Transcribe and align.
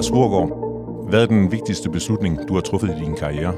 Lars 0.00 0.12
Rurgaard, 0.12 1.08
hvad 1.08 1.22
er 1.22 1.26
den 1.26 1.52
vigtigste 1.52 1.90
beslutning, 1.90 2.38
du 2.48 2.54
har 2.54 2.60
truffet 2.60 2.88
i 2.88 3.04
din 3.04 3.14
karriere? 3.14 3.54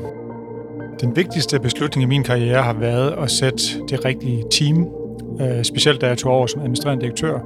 Den 1.01 1.17
vigtigste 1.17 1.61
beslutning 1.61 2.03
i 2.03 2.07
min 2.07 2.23
karriere 2.23 2.63
har 2.63 2.73
været 2.73 3.11
at 3.11 3.31
sætte 3.31 3.63
det 3.89 4.05
rigtige 4.05 4.45
team, 4.51 4.89
øh, 5.41 5.65
specielt 5.65 6.01
da 6.01 6.07
jeg 6.07 6.19
tog 6.19 6.33
over 6.33 6.47
som 6.47 6.61
administrerende 6.61 7.03
direktør, 7.03 7.39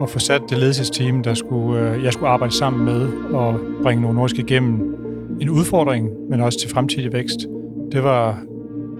og 0.00 0.08
få 0.08 0.18
sat 0.18 0.42
det 0.50 0.58
ledelsesteam, 0.58 1.22
der 1.22 1.34
skulle, 1.34 1.80
øh, 1.80 2.04
jeg 2.04 2.12
skulle 2.12 2.28
arbejde 2.28 2.54
sammen 2.54 2.84
med 2.84 3.08
og 3.32 3.60
bringe 3.82 4.02
nogle 4.02 4.16
nordiske 4.16 4.42
igennem 4.42 4.94
en 5.40 5.50
udfordring, 5.50 6.10
men 6.30 6.40
også 6.40 6.58
til 6.58 6.70
fremtidig 6.70 7.12
vækst. 7.12 7.40
Det 7.92 8.04
var 8.04 8.42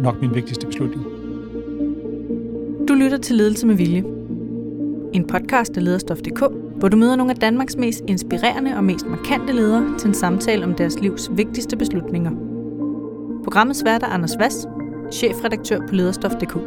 nok 0.00 0.21
min 0.21 0.35
vigtigste 0.35 0.67
beslutning. 0.67 1.04
Du 2.89 2.95
lytter 2.95 3.18
til 3.18 3.36
Ledelse 3.36 3.67
med 3.67 3.75
Vilje. 3.75 4.04
En 5.13 5.27
podcast 5.27 5.77
af 5.77 5.85
lederstof.dk, 5.85 6.61
hvor 6.82 6.89
du 6.89 6.96
møder 6.96 7.17
nogle 7.17 7.32
af 7.32 7.39
Danmarks 7.39 7.77
mest 7.77 8.03
inspirerende 8.09 8.77
og 8.77 8.85
mest 8.85 9.07
markante 9.07 9.53
ledere 9.53 9.99
til 9.99 10.09
en 10.09 10.14
samtale 10.14 10.64
om 10.64 10.75
deres 10.75 11.00
livs 11.00 11.31
vigtigste 11.32 11.77
beslutninger. 11.77 12.31
Programmets 13.45 13.85
vært 13.85 14.03
er 14.03 14.07
Anders 14.07 14.39
Vass, 14.39 14.67
chefredaktør 15.13 15.79
på 15.89 15.95
lederstof.dk. 15.95 16.58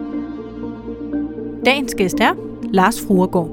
Dagens 1.66 1.96
gæst 1.96 2.20
er 2.20 2.34
Lars 2.64 3.02
Fruergaard. 3.02 3.50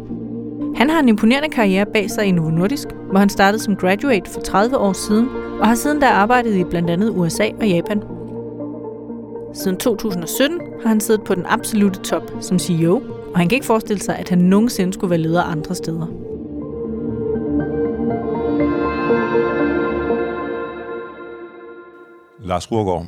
Han 0.76 0.90
har 0.90 1.00
en 1.00 1.08
imponerende 1.08 1.48
karriere 1.48 1.86
bag 1.86 2.10
sig 2.10 2.24
i 2.26 2.30
Novo 2.30 2.50
Nordisk, 2.50 2.88
hvor 3.10 3.18
han 3.18 3.28
startede 3.28 3.62
som 3.62 3.76
graduate 3.76 4.30
for 4.30 4.40
30 4.40 4.78
år 4.78 4.92
siden, 4.92 5.28
og 5.60 5.68
har 5.68 5.74
siden 5.74 6.00
da 6.00 6.06
arbejdet 6.06 6.54
i 6.54 6.64
blandt 6.64 6.90
andet 6.90 7.10
USA 7.16 7.48
og 7.60 7.68
Japan. 7.68 8.02
Siden 9.54 9.76
2017 9.76 10.60
har 10.82 10.88
han 10.88 11.00
siddet 11.00 11.24
på 11.24 11.34
den 11.34 11.44
absolute 11.48 12.00
top 12.00 12.32
som 12.40 12.58
CEO, 12.58 13.02
og 13.32 13.38
han 13.38 13.48
kan 13.48 13.56
ikke 13.56 13.66
forestille 13.66 14.02
sig, 14.02 14.16
at 14.18 14.28
han 14.28 14.38
nogensinde 14.38 14.92
skulle 14.92 15.10
være 15.10 15.20
leder 15.20 15.42
andre 15.42 15.74
steder. 15.74 16.31
Lars 22.44 22.72
Rurgaard, 22.72 23.06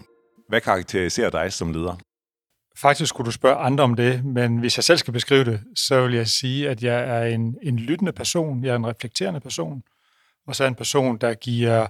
hvad 0.49 0.61
karakteriserer 0.61 1.31
dig 1.31 1.53
som 1.53 1.73
leder? 1.73 1.97
Faktisk 2.77 3.09
skulle 3.09 3.27
du 3.27 3.31
spørge 3.31 3.57
andre 3.57 3.85
om 3.85 3.95
det, 3.95 4.25
men 4.25 4.59
hvis 4.59 4.79
jeg 4.79 4.85
selv 4.85 4.99
skal 4.99 5.13
beskrive 5.13 5.45
det, 5.45 5.61
så 5.77 6.03
vil 6.03 6.15
jeg 6.15 6.29
sige, 6.29 6.69
at 6.71 6.83
jeg 6.83 7.01
er 7.01 7.25
en, 7.25 7.57
en 7.63 7.79
lyttende 7.79 8.13
person, 8.13 8.65
jeg 8.65 8.73
er 8.73 8.77
en 8.77 8.87
reflekterende 8.87 9.41
person, 9.41 9.83
og 10.47 10.57
så 10.57 10.65
er 10.65 10.69
en 10.69 10.75
person, 10.75 11.19
der 11.19 11.35
giver 11.35 11.87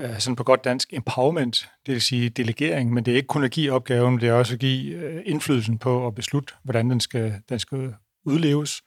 øh, 0.00 0.18
sådan 0.18 0.36
på 0.36 0.44
godt 0.44 0.64
dansk 0.64 0.92
empowerment, 0.92 1.68
det 1.86 1.92
vil 1.92 2.02
sige 2.02 2.28
delegering, 2.28 2.92
men 2.92 3.04
det 3.04 3.12
er 3.12 3.16
ikke 3.16 3.26
kun 3.26 3.44
at 3.44 3.50
give 3.50 3.72
opgaven, 3.72 4.20
det 4.20 4.28
er 4.28 4.32
også 4.32 4.54
at 4.54 4.60
give 4.60 4.94
øh, 4.94 5.22
indflydelsen 5.26 5.78
på 5.78 6.06
at 6.06 6.14
beslutte, 6.14 6.54
hvordan 6.64 6.90
den 6.90 7.00
skal, 7.00 7.34
den 7.48 7.58
skal 7.58 7.94
udleves. 8.24 8.82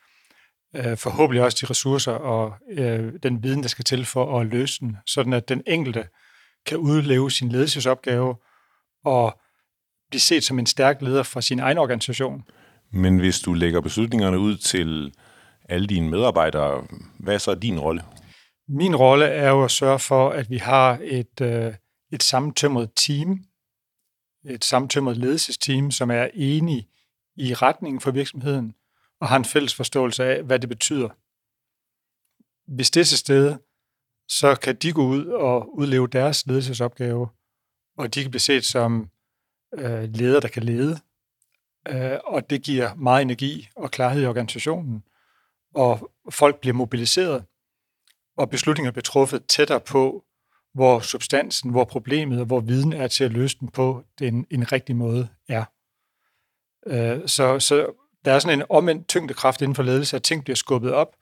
Øh, 0.75 0.97
forhåbentlig 0.97 1.43
også 1.43 1.57
de 1.61 1.69
ressourcer 1.69 2.11
og 2.11 2.53
den 3.23 3.43
viden, 3.43 3.61
der 3.61 3.69
skal 3.69 3.85
til 3.85 4.05
for 4.05 4.39
at 4.39 4.47
løse 4.47 4.79
den, 4.79 4.97
sådan 5.07 5.33
at 5.33 5.49
den 5.49 5.63
enkelte 5.67 6.05
kan 6.65 6.77
udleve 6.77 7.31
sin 7.31 7.49
ledelsesopgave 7.49 8.35
og 9.05 9.39
blive 10.09 10.21
set 10.21 10.43
som 10.43 10.59
en 10.59 10.65
stærk 10.65 11.01
leder 11.01 11.23
fra 11.23 11.41
sin 11.41 11.59
egen 11.59 11.77
organisation. 11.77 12.43
Men 12.91 13.19
hvis 13.19 13.39
du 13.39 13.53
lægger 13.53 13.81
beslutningerne 13.81 14.39
ud 14.39 14.57
til 14.57 15.13
alle 15.69 15.87
dine 15.87 16.09
medarbejdere, 16.09 16.87
hvad 17.19 17.33
er 17.33 17.37
så 17.37 17.55
din 17.55 17.79
rolle? 17.79 18.03
Min 18.67 18.95
rolle 18.95 19.25
er 19.25 19.49
jo 19.49 19.63
at 19.63 19.71
sørge 19.71 19.99
for, 19.99 20.29
at 20.29 20.49
vi 20.49 20.57
har 20.57 20.99
et, 21.01 21.41
øh, 21.41 21.73
et 22.11 22.23
sammentømret 22.23 22.89
team, 22.95 23.39
et 24.45 24.65
sammentømret 24.65 25.17
ledelsesteam, 25.17 25.91
som 25.91 26.11
er 26.11 26.27
enige 26.33 26.87
i 27.37 27.53
retningen 27.53 28.01
for 28.01 28.11
virksomheden 28.11 28.73
og 29.21 29.27
har 29.27 29.37
en 29.37 29.45
fælles 29.45 29.75
forståelse 29.75 30.23
af, 30.23 30.43
hvad 30.43 30.59
det 30.59 30.69
betyder. 30.69 31.09
Hvis 32.75 32.91
det 32.91 33.01
er 33.01 33.05
til 33.05 33.17
stede, 33.17 33.59
så 34.39 34.55
kan 34.55 34.75
de 34.75 34.93
gå 34.93 35.05
ud 35.05 35.25
og 35.25 35.77
udleve 35.77 36.07
deres 36.07 36.47
ledelsesopgave, 36.47 37.29
og 37.97 38.13
de 38.13 38.21
kan 38.21 38.31
blive 38.31 38.39
set 38.39 38.65
som 38.65 39.09
øh, 39.77 40.03
ledere, 40.03 40.41
der 40.41 40.47
kan 40.47 40.63
lede. 40.63 40.99
Øh, 41.87 42.19
og 42.23 42.49
det 42.49 42.63
giver 42.63 42.95
meget 42.95 43.21
energi 43.21 43.69
og 43.75 43.91
klarhed 43.91 44.23
i 44.23 44.25
organisationen, 44.25 45.03
og 45.75 46.11
folk 46.29 46.59
bliver 46.59 46.73
mobiliseret, 46.73 47.45
og 48.37 48.49
beslutninger 48.49 48.91
bliver 48.91 49.03
truffet 49.03 49.45
tættere 49.45 49.79
på, 49.79 50.23
hvor 50.73 50.99
substansen, 50.99 51.71
hvor 51.71 51.83
problemet 51.83 52.39
og 52.39 52.45
hvor 52.45 52.59
viden 52.59 52.93
er 52.93 53.07
til 53.07 53.23
at 53.23 53.31
løse 53.31 53.57
den 53.59 53.67
på 53.67 54.03
den 54.19 54.45
en 54.49 54.71
rigtig 54.71 54.95
måde 54.95 55.29
er. 55.49 55.65
Øh, 56.87 57.27
så, 57.27 57.59
så 57.59 57.93
der 58.25 58.33
er 58.33 58.39
sådan 58.39 58.59
en 58.59 58.65
omvendt 58.69 59.07
tyngdekraft 59.07 59.61
inden 59.61 59.75
for 59.75 59.83
ledelse, 59.83 60.15
at 60.15 60.23
ting 60.23 60.43
bliver 60.43 60.55
skubbet 60.55 60.93
op, 60.93 61.15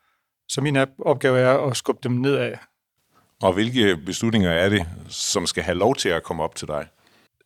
så 0.47 0.61
min 0.61 0.77
opgave 0.99 1.39
er 1.39 1.57
at 1.57 1.77
skubbe 1.77 1.99
dem 2.03 2.11
nedad. 2.11 2.57
Og 3.41 3.53
hvilke 3.53 3.97
beslutninger 3.97 4.51
er 4.51 4.69
det, 4.69 4.87
som 5.09 5.45
skal 5.45 5.63
have 5.63 5.77
lov 5.77 5.95
til 5.95 6.09
at 6.09 6.23
komme 6.23 6.43
op 6.43 6.55
til 6.55 6.67
dig? 6.67 6.87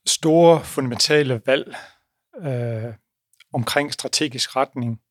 Store 0.06 0.64
fundamentale 0.64 1.42
valg 1.46 1.76
øh, 2.38 2.94
omkring 3.54 3.94
strategisk 3.94 4.56
retning, 4.56 5.02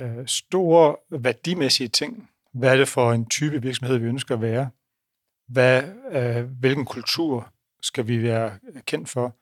øh, 0.00 0.26
store 0.26 0.96
værdimæssige 1.10 1.88
ting. 1.88 2.30
Hvad 2.54 2.72
er 2.72 2.76
det 2.76 2.88
for 2.88 3.12
en 3.12 3.28
type 3.28 3.62
virksomhed, 3.62 3.98
vi 3.98 4.06
ønsker 4.06 4.34
at 4.34 4.40
være? 4.40 4.70
Hvad, 5.48 5.82
øh, 6.10 6.44
hvilken 6.44 6.84
kultur 6.84 7.52
skal 7.82 8.06
vi 8.06 8.22
være 8.22 8.58
kendt 8.86 9.08
for? 9.08 9.36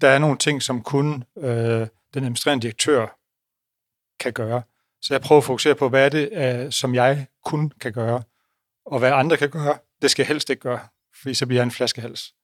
Der 0.00 0.08
er 0.08 0.18
nogle 0.18 0.38
ting, 0.38 0.62
som 0.62 0.82
kun 0.82 1.24
øh, 1.36 1.86
den 2.14 2.24
administrerende 2.24 2.62
direktør 2.62 3.18
kan 4.20 4.32
gøre. 4.32 4.62
Så 5.00 5.14
jeg 5.14 5.20
prøver 5.20 5.40
at 5.40 5.44
fokusere 5.44 5.74
på, 5.74 5.88
hvad 5.88 6.04
er 6.04 6.08
det, 6.08 6.28
øh, 6.32 6.72
som 6.72 6.94
jeg 6.94 7.26
kun 7.44 7.72
kan 7.80 7.92
gøre, 7.92 8.22
og 8.86 8.98
hvad 8.98 9.12
andre 9.12 9.36
kan 9.36 9.50
gøre, 9.50 9.78
det 10.02 10.10
skal 10.10 10.26
helst 10.26 10.50
ikke 10.50 10.62
gøre, 10.62 10.80
fordi 11.22 11.34
så 11.34 11.46
bliver 11.46 11.60
jeg 11.60 11.64
en 11.64 11.70
flaskehals. 11.70 12.34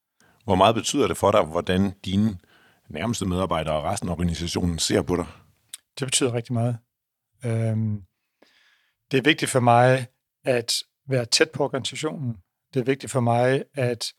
Hvor 0.45 0.55
meget 0.55 0.75
betyder 0.75 1.09
det 1.09 1.17
for 1.17 1.31
dig, 1.31 1.43
hvordan 1.43 1.91
dine 2.05 2.39
nærmeste 2.89 3.27
medarbejdere 3.27 3.75
og 3.75 3.85
resten 3.85 4.09
af 4.09 4.13
organisationen 4.13 4.79
ser 4.79 5.03
på 5.03 5.17
dig? 5.17 5.27
Det 5.99 6.07
betyder 6.07 6.35
rigtig 6.35 6.53
meget. 6.53 6.79
Øhm, 7.45 8.03
det 9.11 9.19
er 9.19 9.23
vigtigt 9.23 9.51
for 9.51 9.61
mig 9.61 10.07
at 10.45 10.83
være 11.09 11.25
tæt 11.25 11.51
på 11.51 11.65
organisationen. 11.65 12.37
Det 12.75 12.81
er 12.81 12.85
vigtigt 12.85 13.13
for 13.13 13.21
mig 13.21 13.65
at 13.75 14.13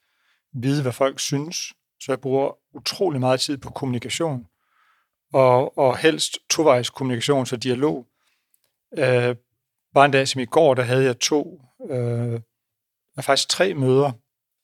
vide, 0.54 0.82
hvad 0.82 0.92
folk 0.92 1.20
synes. 1.20 1.74
Så 2.00 2.12
jeg 2.12 2.22
bruger 2.22 2.58
utrolig 2.74 3.20
meget 3.20 3.40
tid 3.40 3.58
på 3.58 3.70
kommunikation. 3.70 4.46
Og, 5.34 5.78
og 5.78 5.98
helst 5.98 6.38
tovejs 6.50 6.90
kommunikation, 6.90 7.46
så 7.46 7.58
dialog. 7.58 8.08
Øh, 8.98 9.36
bare 9.94 10.06
en 10.06 10.12
dag 10.12 10.28
som 10.28 10.42
i 10.42 10.46
går, 10.46 10.74
der 10.74 10.84
havde 10.84 11.04
jeg 11.04 11.20
to, 11.20 11.62
øh, 11.90 12.40
faktisk 13.22 13.50
tre 13.50 13.74
møder, 13.74 14.12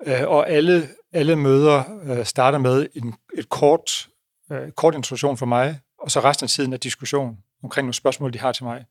øh, 0.06 0.28
og 0.28 0.50
alle, 0.50 0.90
alle 1.14 1.36
møder 1.36 1.84
øh, 2.04 2.26
starter 2.26 2.58
med 2.58 2.88
en, 2.96 3.16
et 3.34 3.50
kort, 3.50 4.08
øh, 4.52 4.72
kort 4.72 4.96
introduktion 4.96 5.38
for 5.38 5.46
mig, 5.46 5.80
og 6.00 6.12
så 6.12 6.20
resten 6.20 6.44
af 6.44 6.50
tiden 6.50 6.74
er 6.74 6.78
diskussion 6.78 7.38
omkring 7.64 7.86
nogle 7.86 7.94
spørgsmål, 7.94 8.34
de 8.34 8.40
har 8.40 8.52
til 8.52 8.64
mig. 8.64 8.86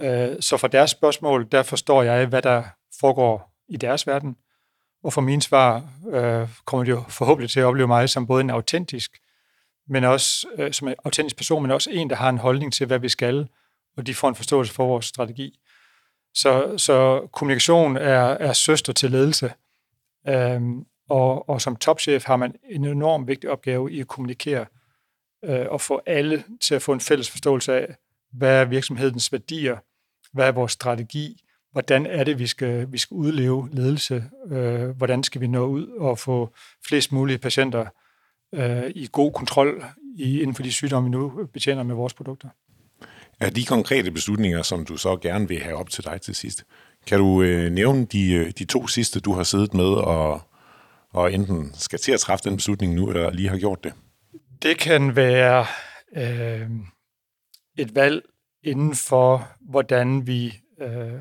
Øh, 0.00 0.36
så 0.40 0.56
for 0.56 0.68
deres 0.68 0.90
spørgsmål, 0.90 1.48
der 1.52 1.62
forstår 1.62 2.02
jeg, 2.02 2.26
hvad 2.26 2.42
der 2.42 2.62
foregår 3.00 3.52
i 3.68 3.76
deres 3.76 4.06
verden, 4.06 4.36
og 5.04 5.12
for 5.12 5.20
mine 5.20 5.42
svar 5.42 5.88
øh, 6.10 6.48
kommer 6.64 6.84
de 6.84 6.90
jo 6.90 7.04
forhåbentlig 7.08 7.50
til 7.50 7.60
at 7.60 7.66
opleve 7.66 7.86
mig 7.88 8.10
som 8.10 8.26
både 8.26 8.40
en 8.40 8.50
autentisk, 8.50 9.18
men 9.88 10.04
også 10.04 10.46
øh, 10.58 10.72
som 10.72 10.88
en 10.88 10.94
autentisk 11.04 11.36
person, 11.36 11.62
men 11.62 11.70
også 11.70 11.90
en, 11.90 12.10
der 12.10 12.16
har 12.16 12.28
en 12.28 12.38
holdning 12.38 12.72
til, 12.72 12.86
hvad 12.86 12.98
vi 12.98 13.08
skal, 13.08 13.48
og 13.96 14.06
de 14.06 14.14
får 14.14 14.28
en 14.28 14.34
forståelse 14.34 14.74
for 14.74 14.86
vores 14.86 15.06
strategi. 15.06 15.58
Så, 16.36 16.78
så 16.78 17.28
kommunikation 17.32 17.96
er, 17.96 18.24
er 18.24 18.52
søster 18.52 18.92
til 18.92 19.10
ledelse, 19.10 19.52
øhm, 20.28 20.84
og, 21.08 21.48
og 21.48 21.60
som 21.60 21.76
topchef 21.76 22.24
har 22.24 22.36
man 22.36 22.54
en 22.70 22.84
enorm 22.84 23.28
vigtig 23.28 23.50
opgave 23.50 23.92
i 23.92 24.00
at 24.00 24.08
kommunikere 24.08 24.66
øh, 25.44 25.66
og 25.68 25.80
få 25.80 26.00
alle 26.06 26.44
til 26.60 26.74
at 26.74 26.82
få 26.82 26.92
en 26.92 27.00
fælles 27.00 27.30
forståelse 27.30 27.74
af, 27.74 27.96
hvad 28.32 28.60
er 28.60 28.64
virksomhedens 28.64 29.32
værdier, 29.32 29.76
hvad 30.32 30.46
er 30.46 30.52
vores 30.52 30.72
strategi, 30.72 31.42
hvordan 31.72 32.06
er 32.06 32.24
det, 32.24 32.38
vi 32.38 32.46
skal, 32.46 32.92
vi 32.92 32.98
skal 32.98 33.14
udleve 33.14 33.68
ledelse, 33.72 34.24
øh, 34.50 34.88
hvordan 34.88 35.22
skal 35.22 35.40
vi 35.40 35.46
nå 35.46 35.66
ud 35.66 35.88
og 35.88 36.18
få 36.18 36.54
flest 36.88 37.12
mulige 37.12 37.38
patienter 37.38 37.86
øh, 38.54 38.90
i 38.94 39.08
god 39.12 39.32
kontrol 39.32 39.84
i, 40.16 40.40
inden 40.40 40.54
for 40.54 40.62
de 40.62 40.72
sygdomme, 40.72 41.08
vi 41.08 41.10
nu 41.10 41.46
betjener 41.52 41.82
med 41.82 41.94
vores 41.94 42.14
produkter. 42.14 42.48
Er 43.40 43.50
de 43.50 43.64
konkrete 43.64 44.10
beslutninger, 44.10 44.62
som 44.62 44.84
du 44.84 44.96
så 44.96 45.16
gerne 45.16 45.48
vil 45.48 45.60
have 45.60 45.76
op 45.76 45.90
til 45.90 46.04
dig 46.04 46.20
til 46.20 46.34
sidst, 46.34 46.64
kan 47.06 47.18
du 47.18 47.42
øh, 47.42 47.70
nævne 47.70 48.06
de, 48.06 48.32
øh, 48.32 48.50
de 48.58 48.64
to 48.64 48.86
sidste, 48.86 49.20
du 49.20 49.32
har 49.32 49.42
siddet 49.42 49.74
med 49.74 49.84
og, 49.84 50.40
og 51.10 51.32
enten 51.32 51.74
skal 51.74 51.98
til 51.98 52.12
at 52.12 52.20
træffe 52.20 52.48
den 52.48 52.56
beslutning 52.56 52.94
nu, 52.94 53.08
eller 53.08 53.30
lige 53.30 53.48
har 53.48 53.58
gjort 53.58 53.84
det? 53.84 53.92
Det 54.62 54.78
kan 54.78 55.16
være 55.16 55.66
øh, 56.16 56.70
et 57.78 57.94
valg 57.94 58.22
inden 58.62 58.94
for, 58.94 59.48
hvordan 59.60 60.26
vi 60.26 60.54
øh, 60.80 61.20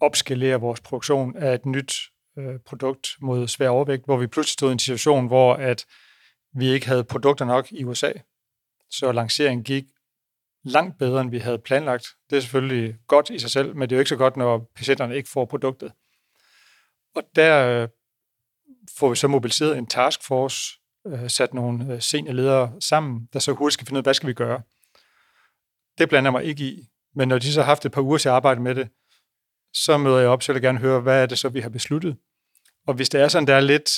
opskalerer 0.00 0.58
vores 0.58 0.80
produktion 0.80 1.36
af 1.36 1.54
et 1.54 1.66
nyt 1.66 1.94
øh, 2.38 2.58
produkt 2.66 3.08
mod 3.20 3.48
svær 3.48 3.68
overvægt, 3.68 4.04
hvor 4.04 4.16
vi 4.16 4.26
pludselig 4.26 4.52
stod 4.52 4.70
i 4.70 4.72
en 4.72 4.78
situation, 4.78 5.26
hvor 5.26 5.54
at 5.54 5.84
vi 6.54 6.68
ikke 6.68 6.86
havde 6.86 7.04
produkter 7.04 7.44
nok 7.44 7.72
i 7.72 7.84
USA. 7.84 8.12
Så 8.90 9.12
lanceringen 9.12 9.64
gik 9.64 9.84
langt 10.66 10.98
bedre, 10.98 11.20
end 11.20 11.30
vi 11.30 11.38
havde 11.38 11.58
planlagt. 11.58 12.06
Det 12.30 12.36
er 12.36 12.40
selvfølgelig 12.40 12.96
godt 13.06 13.30
i 13.30 13.38
sig 13.38 13.50
selv, 13.50 13.76
men 13.76 13.88
det 13.88 13.94
er 13.94 13.96
jo 13.96 14.00
ikke 14.00 14.08
så 14.08 14.16
godt, 14.16 14.36
når 14.36 14.70
patienterne 14.76 15.16
ikke 15.16 15.28
får 15.28 15.44
produktet. 15.44 15.92
og 17.14 17.22
der 17.36 17.82
øh, 17.82 17.88
får 18.98 19.08
vi 19.08 19.16
så 19.16 19.28
mobiliseret 19.28 19.78
en 19.78 19.86
taskforce, 19.86 20.80
øh, 21.06 21.30
sat 21.30 21.54
nogle 21.54 21.94
øh, 21.94 22.00
seniorledere 22.00 22.72
sammen, 22.80 23.28
der 23.32 23.38
så 23.38 23.52
hurtigt 23.52 23.74
skal 23.74 23.86
finde 23.86 23.96
ud 23.96 24.00
af, 24.00 24.04
hvad 24.04 24.14
skal 24.14 24.28
vi 24.28 24.34
gøre. 24.34 24.62
Det 25.98 26.08
blander 26.08 26.30
mig 26.30 26.44
ikke 26.44 26.64
i, 26.64 26.88
men 27.14 27.28
når 27.28 27.38
de 27.38 27.52
så 27.52 27.60
har 27.60 27.66
haft 27.66 27.86
et 27.86 27.92
par 27.92 28.02
uger 28.02 28.18
til 28.18 28.28
at 28.28 28.34
arbejde 28.34 28.60
med 28.60 28.74
det, 28.74 28.88
så 29.74 29.98
møder 29.98 30.18
jeg 30.18 30.28
op, 30.28 30.42
så 30.42 30.52
jeg 30.52 30.62
gerne 30.62 30.78
høre, 30.78 31.00
hvad 31.00 31.22
er 31.22 31.26
det 31.26 31.38
så, 31.38 31.48
vi 31.48 31.60
har 31.60 31.68
besluttet. 31.68 32.16
Og 32.86 32.94
hvis 32.94 33.08
det 33.08 33.20
er 33.20 33.28
sådan, 33.28 33.46
der 33.46 33.54
er 33.54 33.60
lidt 33.60 33.90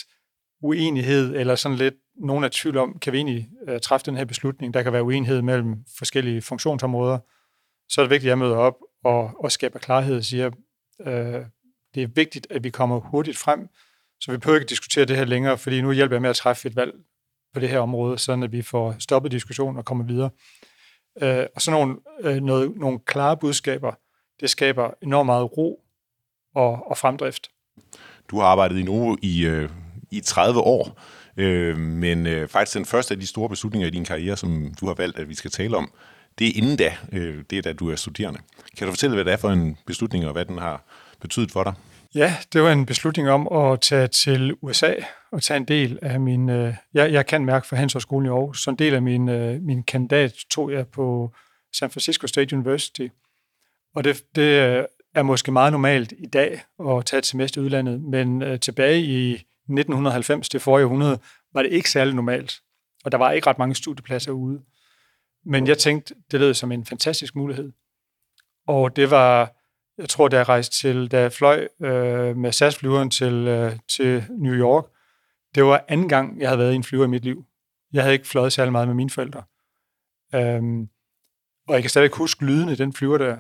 uenighed, 0.63 1.37
eller 1.37 1.55
sådan 1.55 1.79
lidt 1.79 1.95
nogen 2.19 2.45
er 2.45 2.49
tvivl 2.53 2.77
om, 2.77 2.99
kan 2.99 3.13
vi 3.13 3.19
egentlig 3.19 3.49
uh, 3.69 3.79
træffe 3.83 4.07
den 4.07 4.17
her 4.17 4.25
beslutning, 4.25 4.75
der 4.75 4.83
kan 4.83 4.93
være 4.93 5.03
uenighed 5.03 5.43
mellem 5.43 5.85
forskellige 5.99 6.43
funktionsområder, 6.43 7.19
så 7.89 8.01
er 8.01 8.05
det 8.05 8.11
vigtigt, 8.11 8.29
at 8.29 8.31
jeg 8.31 8.39
møder 8.39 8.57
op 8.57 8.75
og, 9.05 9.31
og 9.45 9.53
skaber 9.53 9.79
klarhed 9.79 10.17
og 10.17 10.25
siger, 10.25 10.51
uh, 10.99 11.45
det 11.95 12.03
er 12.03 12.07
vigtigt, 12.15 12.47
at 12.51 12.65
vi 12.65 12.71
kommer 12.71 13.01
hurtigt 13.01 13.39
frem, 13.39 13.69
så 14.21 14.33
vi 14.33 14.39
behøver 14.39 14.61
ikke 14.61 14.71
diskutere 14.71 15.05
det 15.05 15.17
her 15.17 15.25
længere, 15.25 15.59
fordi 15.59 15.83
nu 15.83 15.93
hjælper 15.93 16.15
jeg 16.17 16.23
med 16.23 16.31
at 16.31 16.37
træffe 16.37 16.69
et 16.69 16.77
valg 16.77 16.93
på 17.55 17.61
det 17.61 17.69
her 17.69 17.81
område, 17.81 18.19
sådan 18.19 18.43
at 18.43 18.53
vi 18.53 18.63
får 18.63 18.95
stoppet 18.99 19.33
diskussionen 19.33 19.77
og 19.77 19.85
kommer 19.85 20.05
videre. 20.05 20.31
Uh, 21.23 21.47
og 21.55 21.63
så 21.63 21.71
nogle, 21.71 21.97
uh, 22.25 22.37
noget, 22.37 22.77
nogle 22.77 22.99
klare 22.99 23.37
budskaber, 23.37 23.93
det 24.41 24.51
skaber 24.51 24.91
enormt 25.03 25.27
meget 25.27 25.59
ro 25.59 25.81
og, 26.55 26.91
og 26.91 26.99
fremdrift. 26.99 27.51
Du 28.31 28.39
har 28.39 28.47
arbejdet 28.47 28.79
i 28.79 28.83
Novo 28.83 29.17
i, 29.23 29.47
øh, 29.47 29.71
i 30.11 30.21
30 30.21 30.61
år, 30.61 31.01
øh, 31.39 31.79
men 31.79 32.27
øh, 32.27 32.49
faktisk 32.49 32.77
den 32.77 32.85
første 32.85 33.15
af 33.15 33.21
de 33.21 33.27
store 33.27 33.49
beslutninger 33.49 33.89
i 33.89 33.91
din 33.91 34.05
karriere, 34.05 34.37
som 34.37 34.75
du 34.81 34.87
har 34.87 34.95
valgt, 34.95 35.19
at 35.19 35.29
vi 35.29 35.35
skal 35.35 35.51
tale 35.51 35.77
om, 35.77 35.93
det 36.39 36.47
er 36.47 36.53
inden 36.55 36.77
da, 36.77 36.97
øh, 37.13 37.45
det 37.51 37.59
er 37.59 37.63
da 37.63 37.73
du 37.73 37.91
er 37.91 37.97
studerende. 37.97 38.41
Kan 38.79 38.87
du 38.87 38.93
fortælle, 38.93 39.17
hvad 39.17 39.25
det 39.25 39.33
er 39.33 39.37
for 39.37 39.51
en 39.51 39.77
beslutning, 39.87 40.27
og 40.27 40.33
hvad 40.33 40.45
den 40.45 40.59
har 40.59 40.85
betydet 41.21 41.51
for 41.51 41.65
dig? 41.65 41.75
Ja, 42.15 42.35
det 42.53 42.63
var 42.63 42.73
en 42.73 42.87
beslutning 42.87 43.31
om 43.31 43.49
at 43.53 43.81
tage 43.81 44.09
til 44.09 44.55
USA 44.63 44.95
og 45.33 45.43
tage 45.43 45.57
en 45.57 45.65
del 45.65 45.99
af 46.03 46.21
min... 46.21 46.49
Øh, 46.49 46.75
jeg, 46.95 47.13
jeg 47.13 47.27
kan 47.27 47.45
mærke 47.45 47.67
for 47.67 47.77
Handelshøjskolen 47.77 48.27
i 48.27 48.29
Aarhus, 48.29 48.63
så 48.63 48.71
en 48.71 48.77
del 48.77 48.95
af 48.95 49.03
min, 49.03 49.29
øh, 49.29 49.63
min 49.63 49.83
kandidat 49.83 50.35
tog 50.51 50.73
jeg 50.73 50.87
på 50.87 51.35
San 51.73 51.91
Francisco 51.91 52.27
State 52.27 52.57
University. 52.57 53.09
Og 53.95 54.05
det, 54.05 54.23
det 54.37 54.43
øh, 54.43 54.85
er 55.15 55.23
måske 55.23 55.53
meget 55.53 55.73
normalt 55.73 56.13
i 56.19 56.27
dag 56.27 56.61
at 56.89 57.05
tage 57.07 57.19
et 57.19 57.27
semester 57.27 57.61
i 57.61 57.65
udlandet, 57.65 58.01
men 58.01 58.43
øh, 58.43 58.61
tilbage 58.61 59.01
i 59.01 59.45
1990 59.73 60.49
til 60.49 60.61
forrige 60.61 60.85
århundrede 60.85 61.19
var 61.55 61.63
det 61.63 61.73
ikke 61.73 61.91
særlig 61.91 62.15
normalt, 62.15 62.61
og 63.05 63.13
der 63.13 63.19
var 63.19 63.33
ikke 63.33 63.47
ret 63.47 63.59
mange 63.59 63.75
studiepladser 63.75 64.33
ude. 64.33 64.63
Men 65.45 65.67
jeg 65.67 65.79
tænkte, 65.79 66.15
det 66.31 66.41
lød 66.41 66.55
som 66.55 66.73
en 66.73 66.87
fantastisk 66.87 67.37
mulighed. 67.37 67.73
Og 68.67 68.97
det 68.97 69.11
var, 69.11 69.53
jeg 69.99 70.09
tror, 70.09 70.29
da 70.29 70.37
jeg 70.37 70.49
rejste 70.49 70.77
til, 70.77 71.11
da 71.11 71.21
jeg 71.21 71.33
fløj 71.33 71.69
øh, 71.83 72.37
med 72.37 72.53
SAS-flyveren 72.53 73.11
til, 73.11 73.33
øh, 73.33 73.73
til 73.97 74.25
New 74.31 74.55
York, 74.55 74.85
det 75.55 75.65
var 75.65 75.85
anden 75.89 76.09
gang, 76.09 76.41
jeg 76.41 76.49
havde 76.49 76.59
været 76.59 76.73
i 76.73 76.77
en 76.77 76.85
flyver 76.85 77.05
i 77.05 77.09
mit 77.09 77.25
liv. 77.25 77.45
Jeg 77.93 78.03
havde 78.03 78.15
ikke 78.15 78.29
fløjet 78.29 78.53
særlig 78.53 78.73
meget 78.73 78.89
med 78.89 78.95
mine 78.95 79.11
forældre. 79.11 79.43
Øhm, 80.35 80.89
og 81.69 81.75
jeg 81.75 81.83
kan 81.83 81.91
stadig 81.91 82.11
huske 82.15 82.45
lyden 82.45 82.69
i 82.69 82.75
den 82.75 82.93
flyver 82.93 83.19
der. 83.19 83.37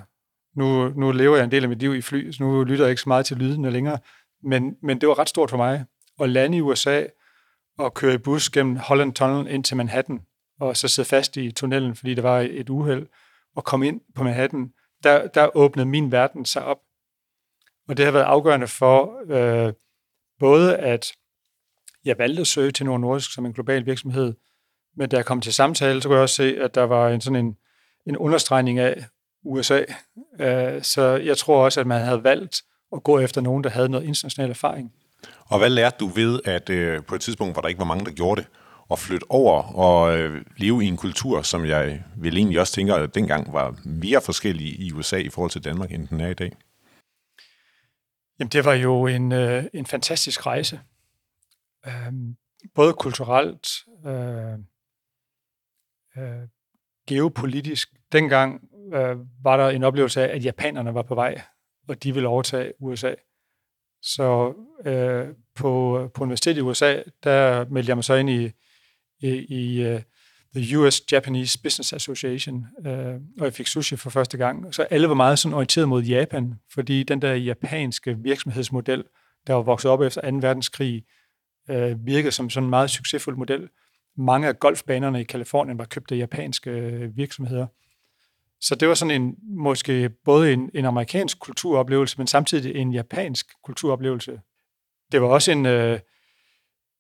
Nu, 0.57 0.89
nu 0.89 1.13
lever 1.13 1.37
jeg 1.37 1.45
en 1.45 1.51
del 1.51 1.63
af 1.63 1.69
mit 1.69 1.79
liv 1.79 1.95
i 1.95 2.03
fly, 2.03 2.33
så 2.33 2.43
nu 2.43 2.65
lytter 2.65 2.85
jeg 2.85 2.91
ikke 2.91 3.03
så 3.03 3.09
meget 3.09 3.27
til 3.27 3.37
lydene 3.37 3.71
længere. 3.71 3.99
Men, 4.43 4.77
men 4.83 5.01
det 5.01 5.09
var 5.09 5.19
ret 5.19 5.29
stort 5.29 5.51
for 5.51 5.57
mig 5.57 5.85
at 6.21 6.31
lande 6.31 6.59
i 6.59 6.61
USA 6.61 7.05
og 7.79 7.95
køre 7.95 8.15
i 8.15 8.19
bus 8.19 8.51
gennem 8.51 8.77
Holland 8.77 9.15
Tunnel 9.15 9.55
ind 9.55 9.65
til 9.65 9.77
Manhattan, 9.77 10.21
og 10.61 10.77
så 10.77 10.89
sidde 10.89 11.09
fast 11.09 11.37
i 11.37 11.53
tunnelen, 11.53 11.97
fordi 11.97 12.15
der 12.15 12.23
var 12.23 12.41
et 12.41 12.71
uheld, 12.71 13.07
og 13.57 13.65
komme 13.65 13.87
ind 13.87 14.01
på 14.15 14.23
Manhattan. 14.23 14.73
Der, 15.03 15.27
der 15.27 15.57
åbnede 15.57 15.87
min 15.87 16.13
verden 16.13 16.45
sig 16.45 16.65
op. 16.65 16.79
Og 17.89 17.97
det 17.97 18.05
har 18.05 18.13
været 18.13 18.25
afgørende 18.25 18.67
for 18.67 19.23
øh, 19.29 19.73
både, 20.39 20.77
at 20.77 21.13
jeg 22.05 22.19
valgte 22.19 22.41
at 22.41 22.47
søge 22.47 22.71
til 22.71 22.87
Nord 22.87 23.01
Nordisk 23.01 23.35
som 23.35 23.47
en 23.47 23.53
global 23.53 23.87
virksomhed, 23.87 24.35
men 24.97 25.09
da 25.09 25.17
jeg 25.17 25.27
kom 25.27 25.41
til 25.41 25.55
samtale, 25.55 26.03
så 26.03 26.09
kunne 26.09 26.17
jeg 26.17 26.23
også 26.23 26.35
se, 26.35 26.57
at 26.61 26.75
der 26.75 26.83
var 26.83 27.09
en 27.09 27.21
sådan 27.21 27.47
en, 27.47 27.57
en 28.07 28.17
understregning 28.17 28.79
af, 28.79 29.05
USA. 29.45 29.85
Øh, 30.41 30.83
så 30.83 31.21
jeg 31.25 31.37
tror 31.37 31.65
også, 31.65 31.81
at 31.81 31.87
man 31.87 32.05
havde 32.05 32.25
valgt 32.25 32.63
at 32.93 33.03
gå 33.03 33.19
efter 33.19 33.41
nogen, 33.41 33.65
der 33.65 33.71
havde 33.71 33.89
noget 33.89 34.05
international 34.05 34.51
erfaring. 34.51 34.93
Og 35.47 35.59
hvad 35.59 35.71
lærte 35.71 35.97
du 36.01 36.07
ved, 36.07 36.41
at 36.45 36.71
øh, 36.71 37.05
på 37.05 37.15
et 37.15 37.21
tidspunkt, 37.21 37.55
hvor 37.55 37.63
der 37.63 37.69
ikke 37.69 37.79
var 37.79 37.85
mange, 37.85 38.05
der 38.05 38.11
gjorde 38.11 38.41
det, 38.41 38.51
at 38.91 38.99
flytte 38.99 39.31
over 39.31 39.63
og 39.63 40.19
øh, 40.19 40.45
leve 40.57 40.85
i 40.85 40.87
en 40.87 40.97
kultur, 40.97 41.43
som 41.43 41.65
jeg 41.65 42.05
vil 42.17 42.37
egentlig 42.37 42.61
også 42.61 42.73
tænker, 42.73 42.95
at 42.95 43.15
dengang 43.15 43.53
var 43.53 43.81
mere 43.85 44.21
forskellig 44.21 44.81
i 44.81 44.93
USA 44.93 45.17
i 45.17 45.29
forhold 45.29 45.51
til 45.51 45.65
Danmark, 45.65 45.93
end 45.93 46.09
den 46.09 46.21
er 46.21 46.29
i 46.29 46.35
dag? 46.35 46.53
Jamen, 48.39 48.51
det 48.51 48.65
var 48.65 48.75
jo 48.75 49.07
en, 49.07 49.33
øh, 49.33 49.65
en 49.75 49.87
fantastisk 49.87 50.47
rejse. 50.47 50.81
Øh, 51.87 52.13
både 52.75 52.93
kulturelt, 52.93 53.69
øh, 54.07 54.59
øh, 56.17 56.49
geopolitisk. 57.09 57.89
Dengang 58.13 58.61
øh, 58.95 59.17
var 59.45 59.57
der 59.57 59.69
en 59.69 59.85
oplevelse 59.85 60.23
af, 60.23 60.37
at 60.37 60.45
japanerne 60.45 60.95
var 60.95 61.03
på 61.03 61.15
vej, 61.15 61.41
og 61.89 62.03
de 62.03 62.15
ville 62.15 62.29
overtage 62.29 62.73
USA. 62.81 63.15
Så 64.03 64.55
øh, 64.85 65.27
på, 65.55 66.11
på 66.15 66.23
universitetet 66.23 66.59
i 66.59 66.63
USA, 66.63 67.03
der 67.25 67.65
meldte 67.71 67.91
jeg 67.91 67.97
mig 67.97 68.05
så 68.05 68.15
ind 68.15 68.31
i, 68.31 68.51
i, 69.21 69.29
i 69.29 69.95
uh, 69.95 70.01
The 70.57 70.79
US 70.79 71.13
Japanese 71.13 71.59
Business 71.63 71.93
Association, 71.93 72.67
øh, 72.87 73.15
og 73.39 73.45
jeg 73.45 73.53
fik 73.53 73.67
sushi 73.67 73.97
for 73.97 74.11
første 74.11 74.37
gang. 74.37 74.75
Så 74.75 74.83
alle 74.83 75.09
var 75.09 75.15
meget 75.15 75.39
sådan 75.39 75.55
orienteret 75.55 75.89
mod 75.89 76.03
Japan, 76.03 76.55
fordi 76.75 77.03
den 77.03 77.23
der 77.23 77.35
japanske 77.35 78.19
virksomhedsmodel, 78.19 79.05
der 79.47 79.55
var 79.55 79.63
vokset 79.63 79.91
op 79.91 80.01
efter 80.01 80.31
2. 80.31 80.37
verdenskrig, 80.37 81.05
øh, 81.71 82.07
virkede 82.07 82.33
som 82.33 82.51
sådan 82.51 82.65
en 82.65 82.71
meget 82.71 82.91
succesfuld 82.91 83.37
model. 83.37 83.69
Mange 84.17 84.49
af 84.49 84.59
golfbanerne 84.59 85.21
i 85.21 85.25
Kalifornien 85.25 85.79
var 85.79 85.85
købt 85.85 86.13
af 86.13 86.17
japanske 86.17 86.71
øh, 86.71 87.17
virksomheder. 87.17 87.67
Så 88.61 88.75
det 88.75 88.89
var 88.89 88.95
sådan 88.95 89.23
en, 89.23 89.37
måske 89.43 90.11
både 90.25 90.53
en, 90.53 90.71
en 90.75 90.85
amerikansk 90.85 91.39
kulturoplevelse, 91.39 92.19
men 92.19 92.27
samtidig 92.27 92.77
en 92.77 92.93
japansk 92.93 93.47
kulturoplevelse. 93.65 94.41
Det 95.13 95.23
var 95.23 95.29
også 95.29 95.53
en, 95.53 95.67
øh, 95.67 95.99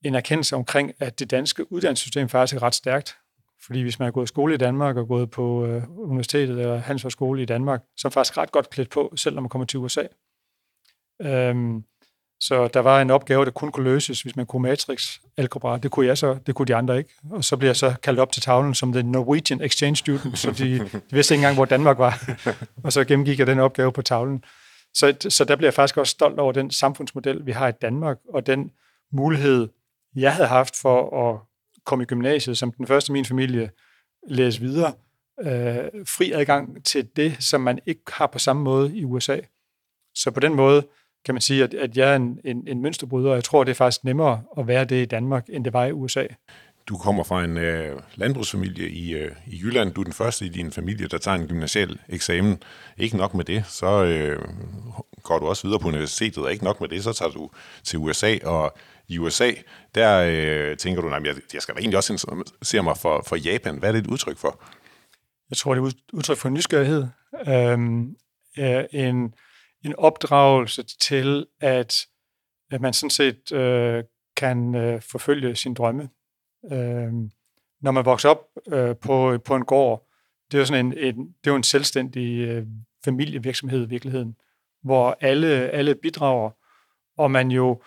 en 0.04 0.14
erkendelse 0.14 0.56
omkring, 0.56 0.92
at 0.98 1.18
det 1.18 1.30
danske 1.30 1.72
uddannelsessystem 1.72 2.28
faktisk 2.28 2.56
er 2.56 2.62
ret 2.62 2.74
stærkt. 2.74 3.16
Fordi 3.66 3.82
hvis 3.82 3.98
man 3.98 4.06
har 4.06 4.10
gået 4.10 4.24
i 4.24 4.28
skole 4.28 4.54
i 4.54 4.56
Danmark 4.56 4.96
og 4.96 5.08
gået 5.08 5.30
på 5.30 5.66
øh, 5.66 5.82
universitetet 5.88 6.60
eller 6.60 6.76
handelshøjskole 6.76 7.42
i 7.42 7.44
Danmark, 7.44 7.80
så 7.96 8.08
er 8.08 8.08
man 8.08 8.12
faktisk 8.12 8.38
ret 8.38 8.52
godt 8.52 8.70
klædt 8.70 8.90
på, 8.90 9.12
selv 9.16 9.34
når 9.34 9.42
man 9.42 9.48
kommer 9.48 9.66
til 9.66 9.78
USA. 9.78 10.02
Øhm, 11.22 11.84
så 12.40 12.68
der 12.68 12.80
var 12.80 13.02
en 13.02 13.10
opgave, 13.10 13.44
der 13.44 13.50
kun 13.50 13.72
kunne 13.72 13.84
løses, 13.84 14.22
hvis 14.22 14.36
man 14.36 14.46
kunne 14.46 14.62
matrix 14.62 15.18
algebra. 15.36 15.78
Det 15.78 15.90
kunne 15.90 16.06
jeg 16.06 16.18
så, 16.18 16.38
det 16.46 16.54
kunne 16.54 16.66
de 16.66 16.74
andre 16.74 16.98
ikke. 16.98 17.10
Og 17.30 17.44
så 17.44 17.56
blev 17.56 17.68
jeg 17.68 17.76
så 17.76 17.94
kaldt 18.02 18.20
op 18.20 18.32
til 18.32 18.42
tavlen 18.42 18.74
som 18.74 18.92
den 18.92 19.12
Norwegian 19.12 19.62
Exchange 19.62 19.96
Student, 19.96 20.38
så 20.38 20.50
de, 20.50 20.78
de 20.78 21.00
vidste 21.10 21.34
ikke 21.34 21.40
engang, 21.40 21.54
hvor 21.54 21.64
Danmark 21.64 21.98
var. 21.98 22.22
og 22.84 22.92
så 22.92 23.04
gennemgik 23.04 23.38
jeg 23.38 23.46
den 23.46 23.58
opgave 23.58 23.92
på 23.92 24.02
tavlen. 24.02 24.44
Så, 24.94 25.14
så 25.28 25.44
der 25.44 25.56
bliver 25.56 25.66
jeg 25.66 25.74
faktisk 25.74 25.96
også 25.96 26.10
stolt 26.10 26.38
over 26.38 26.52
den 26.52 26.70
samfundsmodel, 26.70 27.46
vi 27.46 27.52
har 27.52 27.68
i 27.68 27.72
Danmark, 27.72 28.18
og 28.28 28.46
den 28.46 28.70
mulighed, 29.12 29.68
jeg 30.16 30.34
havde 30.34 30.48
haft 30.48 30.76
for 30.76 31.28
at 31.30 31.40
komme 31.86 32.02
i 32.02 32.06
gymnasiet, 32.06 32.58
som 32.58 32.72
den 32.72 32.86
første 32.86 33.10
i 33.10 33.12
min 33.12 33.24
familie, 33.24 33.70
læse 34.28 34.60
videre. 34.60 34.92
Øh, 35.40 36.06
fri 36.06 36.32
adgang 36.32 36.84
til 36.84 37.08
det, 37.16 37.36
som 37.44 37.60
man 37.60 37.78
ikke 37.86 38.02
har 38.08 38.26
på 38.26 38.38
samme 38.38 38.62
måde 38.62 38.96
i 38.96 39.04
USA. 39.04 39.38
Så 40.14 40.30
på 40.30 40.40
den 40.40 40.54
måde, 40.54 40.86
kan 41.24 41.34
man 41.34 41.40
sige, 41.40 41.64
at, 41.64 41.74
at 41.74 41.96
jeg 41.96 42.12
er 42.12 42.16
en, 42.16 42.38
en, 42.44 42.68
en 42.68 42.82
mønsterbryder, 42.82 43.30
og 43.30 43.34
jeg 43.34 43.44
tror, 43.44 43.64
det 43.64 43.70
er 43.70 43.74
faktisk 43.74 44.04
nemmere 44.04 44.42
at 44.58 44.66
være 44.66 44.84
det 44.84 45.02
i 45.02 45.04
Danmark, 45.04 45.46
end 45.48 45.64
det 45.64 45.72
var 45.72 45.84
i 45.84 45.92
USA. 45.92 46.26
Du 46.88 46.96
kommer 46.96 47.24
fra 47.24 47.44
en 47.44 47.56
øh, 47.56 48.00
landbrugsfamilie 48.14 48.90
i, 48.90 49.14
øh, 49.14 49.30
i 49.46 49.60
Jylland. 49.62 49.92
Du 49.92 50.00
er 50.00 50.04
den 50.04 50.12
første 50.12 50.44
i 50.44 50.48
din 50.48 50.72
familie, 50.72 51.08
der 51.08 51.18
tager 51.18 51.34
en 51.34 51.46
gymnasial 51.46 51.98
eksamen. 52.08 52.62
Ikke 52.98 53.16
nok 53.16 53.34
med 53.34 53.44
det, 53.44 53.66
så 53.66 54.04
øh, 54.04 54.42
går 55.22 55.38
du 55.38 55.46
også 55.46 55.66
videre 55.66 55.80
på 55.80 55.88
universitetet, 55.88 56.44
og 56.44 56.52
ikke 56.52 56.64
nok 56.64 56.80
med 56.80 56.88
det, 56.88 57.04
så 57.04 57.12
tager 57.12 57.30
du 57.30 57.50
til 57.84 57.98
USA, 57.98 58.36
og 58.44 58.76
i 59.08 59.18
USA, 59.18 59.50
der 59.94 60.24
øh, 60.28 60.76
tænker 60.76 61.02
du, 61.02 61.08
at 61.08 61.26
jeg, 61.26 61.34
jeg 61.54 61.62
skal 61.62 61.74
da 61.74 61.80
egentlig 61.80 61.96
også 61.96 62.46
se 62.62 62.82
mig 62.82 62.96
for, 62.96 63.22
for 63.26 63.36
Japan. 63.36 63.78
Hvad 63.78 63.88
er 63.88 63.92
det 63.92 64.04
et 64.04 64.10
udtryk 64.10 64.36
for? 64.36 64.62
Jeg 65.50 65.56
tror, 65.56 65.74
det 65.74 65.82
er 65.82 65.86
et 65.86 65.94
udtryk 66.12 66.36
for 66.36 66.48
nysgerrighed. 66.48 67.06
Øhm, 67.48 68.14
øh, 68.58 68.84
en, 68.92 69.34
en 69.84 69.94
opdragelse 69.98 70.82
til, 70.82 71.46
at, 71.60 72.06
at 72.70 72.80
man 72.80 72.92
sådan 72.92 73.10
set 73.10 73.52
øh, 73.52 74.04
kan 74.36 74.74
øh, 74.74 75.02
forfølge 75.02 75.56
sin 75.56 75.74
drømme. 75.74 76.08
Øh, 76.72 77.12
når 77.80 77.90
man 77.90 78.04
vokser 78.04 78.28
op 78.28 78.44
øh, 78.68 78.96
på, 78.96 79.38
på 79.44 79.56
en 79.56 79.64
gård, 79.64 80.08
det 80.50 80.58
er 80.58 80.58
jo 80.58 80.66
sådan 80.66 80.86
en, 80.86 80.98
en, 80.98 81.16
det 81.16 81.46
er 81.46 81.50
jo 81.50 81.56
en 81.56 81.62
selvstændig 81.62 82.38
øh, 82.38 82.66
familievirksomhed 83.04 83.86
i 83.86 83.88
virkeligheden, 83.88 84.36
hvor 84.82 85.18
alle, 85.20 85.48
alle 85.48 85.94
bidrager, 85.94 86.50
og 87.18 87.30
man 87.30 87.50
jo 87.50 87.82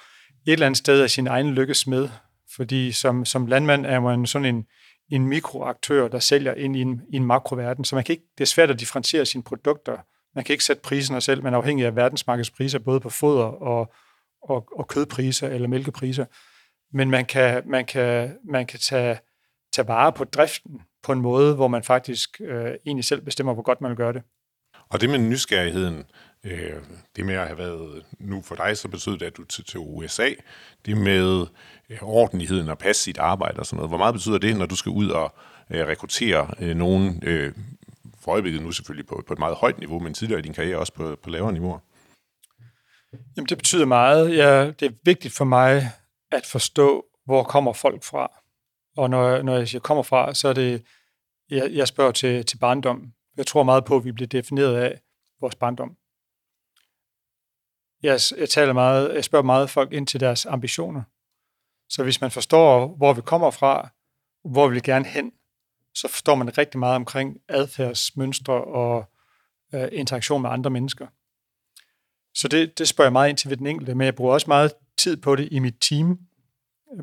et 0.48 0.53
eller 0.53 0.65
andet 0.65 0.77
sted 0.77 1.01
er 1.01 1.07
sin 1.07 1.27
egen 1.27 1.53
lykkes 1.53 1.88
med, 1.88 2.10
fordi 2.55 2.91
som, 2.91 3.25
som 3.25 3.48
landmand 3.48 3.86
er 3.86 4.00
man 4.00 4.25
sådan 4.25 4.55
en, 4.55 4.65
en 5.10 5.27
mikroaktør, 5.27 6.07
der 6.07 6.19
sælger 6.19 6.53
ind 6.53 6.75
i 6.75 6.81
en, 6.81 7.01
i 7.10 7.15
en 7.15 7.25
makroverden, 7.25 7.86
så 7.86 7.95
man 7.95 8.03
kan 8.03 8.13
ikke, 8.13 8.25
det 8.38 8.43
er 8.43 8.48
svært 8.48 8.69
at 8.69 8.79
differentiere 8.79 9.25
sine 9.25 9.43
produkter 9.43 9.98
man 10.35 10.43
kan 10.43 10.53
ikke 10.53 10.63
sætte 10.63 10.81
priserne 10.81 11.21
selv, 11.21 11.43
men 11.43 11.53
afhængig 11.53 11.85
af 11.85 11.95
verdensmarkedspriser, 11.95 12.79
både 12.79 13.00
på 13.00 13.09
foder 13.09 13.43
og, 13.43 13.93
og, 14.43 14.67
og 14.75 14.88
kødpriser 14.88 15.47
eller 15.47 15.67
mælkepriser, 15.67 16.25
men 16.93 17.09
man 17.09 17.25
kan, 17.25 17.63
man 17.65 17.85
kan, 17.85 18.38
man 18.50 18.67
kan 18.67 18.79
tage, 18.79 19.19
tage 19.73 19.88
vare 19.88 20.13
på 20.13 20.23
driften 20.23 20.81
på 21.03 21.11
en 21.11 21.21
måde, 21.21 21.55
hvor 21.55 21.67
man 21.67 21.83
faktisk 21.83 22.41
øh, 22.41 22.73
egentlig 22.85 23.05
selv 23.05 23.21
bestemmer, 23.21 23.53
hvor 23.53 23.63
godt 23.63 23.81
man 23.81 23.89
vil 23.89 23.97
gøre 23.97 24.13
det. 24.13 24.21
Og 24.89 25.01
det 25.01 25.09
med 25.09 25.19
nysgerrigheden, 25.19 26.03
øh, 26.43 26.73
det 27.15 27.25
med 27.25 27.35
at 27.35 27.47
have 27.47 27.57
været, 27.57 28.05
nu 28.19 28.41
for 28.41 28.55
dig 28.55 28.77
så 28.77 28.88
betyder 28.88 29.17
det, 29.17 29.25
at 29.25 29.38
du 29.38 29.43
til, 29.43 29.65
til 29.65 29.79
USA, 29.79 30.29
det 30.85 30.97
med 30.97 31.47
øh, 31.89 31.97
ordentligheden 32.01 32.69
og 32.69 32.77
passe 32.77 33.03
sit 33.03 33.17
arbejde 33.17 33.59
og 33.59 33.65
sådan 33.65 33.77
noget. 33.77 33.89
Hvor 33.89 33.97
meget 33.97 34.13
betyder 34.13 34.38
det, 34.38 34.57
når 34.57 34.65
du 34.65 34.75
skal 34.75 34.89
ud 34.89 35.09
og 35.09 35.35
øh, 35.69 35.88
rekruttere 35.88 36.53
øh, 36.59 36.75
nogen, 36.75 37.23
øh, 37.23 37.51
for 38.23 38.31
øjeblikket 38.31 38.61
nu 38.61 38.71
selvfølgelig 38.71 39.07
på, 39.07 39.23
på 39.27 39.33
et 39.33 39.39
meget 39.39 39.55
højt 39.55 39.79
niveau, 39.79 39.99
men 39.99 40.13
tidligere 40.13 40.39
i 40.39 40.43
din 40.43 40.53
karriere 40.53 40.77
også 40.77 40.93
på, 40.93 41.15
på 41.23 41.29
lavere 41.29 41.53
niveauer? 41.53 41.79
Jamen, 43.37 43.47
det 43.49 43.57
betyder 43.57 43.85
meget. 43.85 44.37
Ja, 44.37 44.71
det 44.71 44.81
er 44.81 44.91
vigtigt 45.05 45.33
for 45.33 45.45
mig 45.45 45.83
at 46.31 46.45
forstå, 46.45 47.05
hvor 47.25 47.43
kommer 47.43 47.73
folk 47.73 48.03
fra. 48.03 48.31
Og 48.97 49.09
når, 49.09 49.41
når 49.41 49.57
jeg 49.57 49.67
siger 49.67 49.81
kommer 49.81 50.03
fra, 50.03 50.33
så 50.33 50.47
er 50.47 50.53
det, 50.53 50.85
jeg, 51.49 51.71
jeg 51.71 51.87
spørger 51.87 52.11
til, 52.11 52.45
til 52.45 52.57
barndom. 52.57 53.13
Jeg 53.37 53.47
tror 53.47 53.63
meget 53.63 53.85
på, 53.85 53.95
at 53.95 54.05
vi 54.05 54.11
bliver 54.11 54.27
defineret 54.27 54.75
af 54.75 55.01
vores 55.41 55.55
barndom. 55.55 55.97
Jeg, 58.03 58.19
jeg, 58.37 58.49
taler 58.49 58.73
meget, 58.73 59.15
jeg 59.15 59.23
spørger 59.23 59.43
meget 59.43 59.69
folk 59.69 59.93
ind 59.93 60.07
til 60.07 60.19
deres 60.19 60.45
ambitioner. 60.45 61.03
Så 61.89 62.03
hvis 62.03 62.21
man 62.21 62.31
forstår, 62.31 62.87
hvor 62.87 63.13
vi 63.13 63.21
kommer 63.21 63.51
fra, 63.51 63.89
hvor 64.51 64.67
vi 64.67 64.73
vil 64.73 64.83
gerne 64.83 65.05
hen, 65.05 65.31
så 65.95 66.07
forstår 66.07 66.36
man 66.36 66.57
rigtig 66.57 66.79
meget 66.79 66.95
omkring 66.95 67.38
adfærdsmønstre 67.48 68.63
og 68.63 69.10
øh, 69.74 69.88
interaktion 69.91 70.41
med 70.41 70.50
andre 70.50 70.69
mennesker. 70.69 71.07
Så 72.33 72.48
det, 72.48 72.77
det 72.77 72.88
spørger 72.88 73.07
jeg 73.07 73.13
meget 73.13 73.29
ind 73.29 73.38
til 73.38 73.50
ved 73.50 73.57
den 73.57 73.67
enkelte, 73.67 73.95
men 73.95 74.05
jeg 74.05 74.15
bruger 74.15 74.33
også 74.33 74.48
meget 74.48 74.74
tid 74.98 75.17
på 75.17 75.36
det 75.36 75.48
i 75.51 75.60
mit 75.60 75.75
team, 75.81 76.19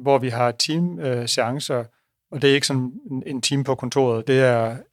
hvor 0.01 0.19
vi 0.19 0.29
har 0.29 0.53
team-seancer, 0.63 1.79
øh, 1.79 1.85
og 2.31 2.43
det 2.43 2.51
er 2.51 2.55
ikke 2.55 2.67
sådan 2.67 3.01
en 3.27 3.43
team 3.43 3.65
på 3.65 3.75
kontoret, 3.75 4.27
det 4.27 4.41
er 4.41 4.71
et 4.71 4.85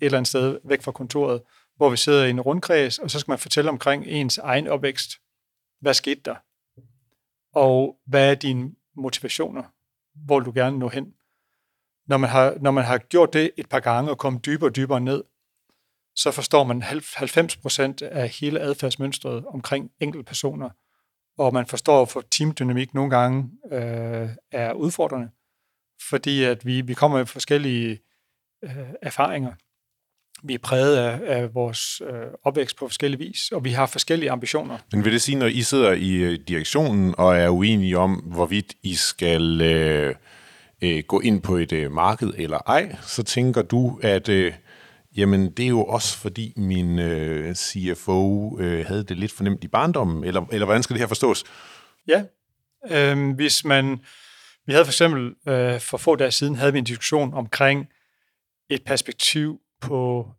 eller 0.00 0.18
andet 0.18 0.28
sted 0.28 0.58
væk 0.64 0.82
fra 0.82 0.92
kontoret, 0.92 1.42
hvor 1.76 1.90
vi 1.90 1.96
sidder 1.96 2.24
i 2.24 2.30
en 2.30 2.40
rundkreds, 2.40 2.98
og 2.98 3.10
så 3.10 3.20
skal 3.20 3.32
man 3.32 3.38
fortælle 3.38 3.70
omkring 3.70 4.06
ens 4.06 4.38
egen 4.38 4.66
opvækst. 4.66 5.10
Hvad 5.80 5.94
skete 5.94 6.20
der? 6.24 6.34
Og 7.54 7.98
hvad 8.06 8.30
er 8.30 8.34
dine 8.34 8.72
motivationer? 8.96 9.62
Hvor 10.14 10.40
du 10.40 10.52
gerne 10.54 10.78
nå 10.78 10.88
hen? 10.88 11.14
Når 12.08 12.16
man, 12.16 12.30
har, 12.30 12.56
når 12.60 12.70
man 12.70 12.84
har 12.84 12.98
gjort 12.98 13.32
det 13.32 13.50
et 13.56 13.68
par 13.68 13.80
gange 13.80 14.10
og 14.10 14.18
kommet 14.18 14.46
dybere 14.46 14.70
og 14.70 14.76
dybere 14.76 15.00
ned, 15.00 15.24
så 16.16 16.30
forstår 16.30 16.64
man 16.64 16.82
90% 16.82 17.94
af 18.02 18.28
hele 18.28 18.60
adfærdsmønstret 18.60 19.44
omkring 19.46 19.90
enkelte 20.00 20.24
personer, 20.24 20.70
og 21.38 21.52
man 21.52 21.66
forstår, 21.66 22.04
for 22.04 22.24
teamdynamik 22.30 22.94
nogle 22.94 23.10
gange 23.10 23.50
øh, 23.72 24.28
er 24.52 24.72
udfordrende, 24.72 25.28
fordi 26.08 26.42
at 26.42 26.66
vi, 26.66 26.80
vi 26.80 26.94
kommer 26.94 27.18
med 27.18 27.26
forskellige 27.26 28.00
øh, 28.64 28.76
erfaringer. 29.02 29.52
Vi 30.42 30.54
er 30.54 30.58
præget 30.58 30.96
af, 30.96 31.20
af 31.36 31.54
vores 31.54 32.00
øh, 32.00 32.26
opvækst 32.44 32.76
på 32.76 32.88
forskellige 32.88 33.18
vis, 33.18 33.52
og 33.52 33.64
vi 33.64 33.70
har 33.70 33.86
forskellige 33.86 34.30
ambitioner. 34.30 34.78
Men 34.92 35.04
vil 35.04 35.12
det 35.12 35.22
sige, 35.22 35.38
når 35.38 35.46
I 35.46 35.62
sidder 35.62 35.92
i 35.92 36.12
øh, 36.12 36.38
direktionen 36.48 37.14
og 37.18 37.36
er 37.36 37.48
uenige 37.48 37.98
om, 37.98 38.14
hvorvidt 38.14 38.74
I 38.82 38.94
skal 38.94 39.60
øh, 39.60 40.14
øh, 40.82 41.02
gå 41.08 41.20
ind 41.20 41.42
på 41.42 41.56
et 41.56 41.72
øh, 41.72 41.92
marked 41.92 42.32
eller 42.36 42.58
ej, 42.58 42.96
så 43.02 43.22
tænker 43.22 43.62
du, 43.62 44.00
at 44.02 44.28
øh, 44.28 44.52
Jamen, 45.16 45.50
det 45.50 45.64
er 45.64 45.68
jo 45.68 45.84
også 45.84 46.18
fordi 46.18 46.52
min 46.56 46.98
øh, 46.98 47.54
CFO 47.54 48.58
øh, 48.58 48.86
havde 48.86 49.04
det 49.04 49.16
lidt 49.16 49.32
fornemt 49.32 49.64
i 49.64 49.68
barndommen, 49.68 50.24
eller, 50.24 50.46
eller 50.52 50.64
hvordan 50.64 50.82
skal 50.82 50.94
det 50.94 51.00
her 51.00 51.08
forstås? 51.08 51.44
Ja, 52.08 52.24
øh, 52.90 53.34
hvis 53.34 53.64
man... 53.64 54.00
Vi 54.66 54.72
havde 54.72 54.84
for 54.84 54.90
eksempel 54.90 55.34
øh, 55.48 55.80
for 55.80 55.96
få 55.96 56.16
dage 56.16 56.30
siden 56.30 56.54
havde 56.54 56.72
vi 56.72 56.78
en 56.78 56.84
diskussion 56.84 57.34
omkring 57.34 57.86
et 58.70 58.84
perspektiv 58.84 59.60
på, 59.80 60.30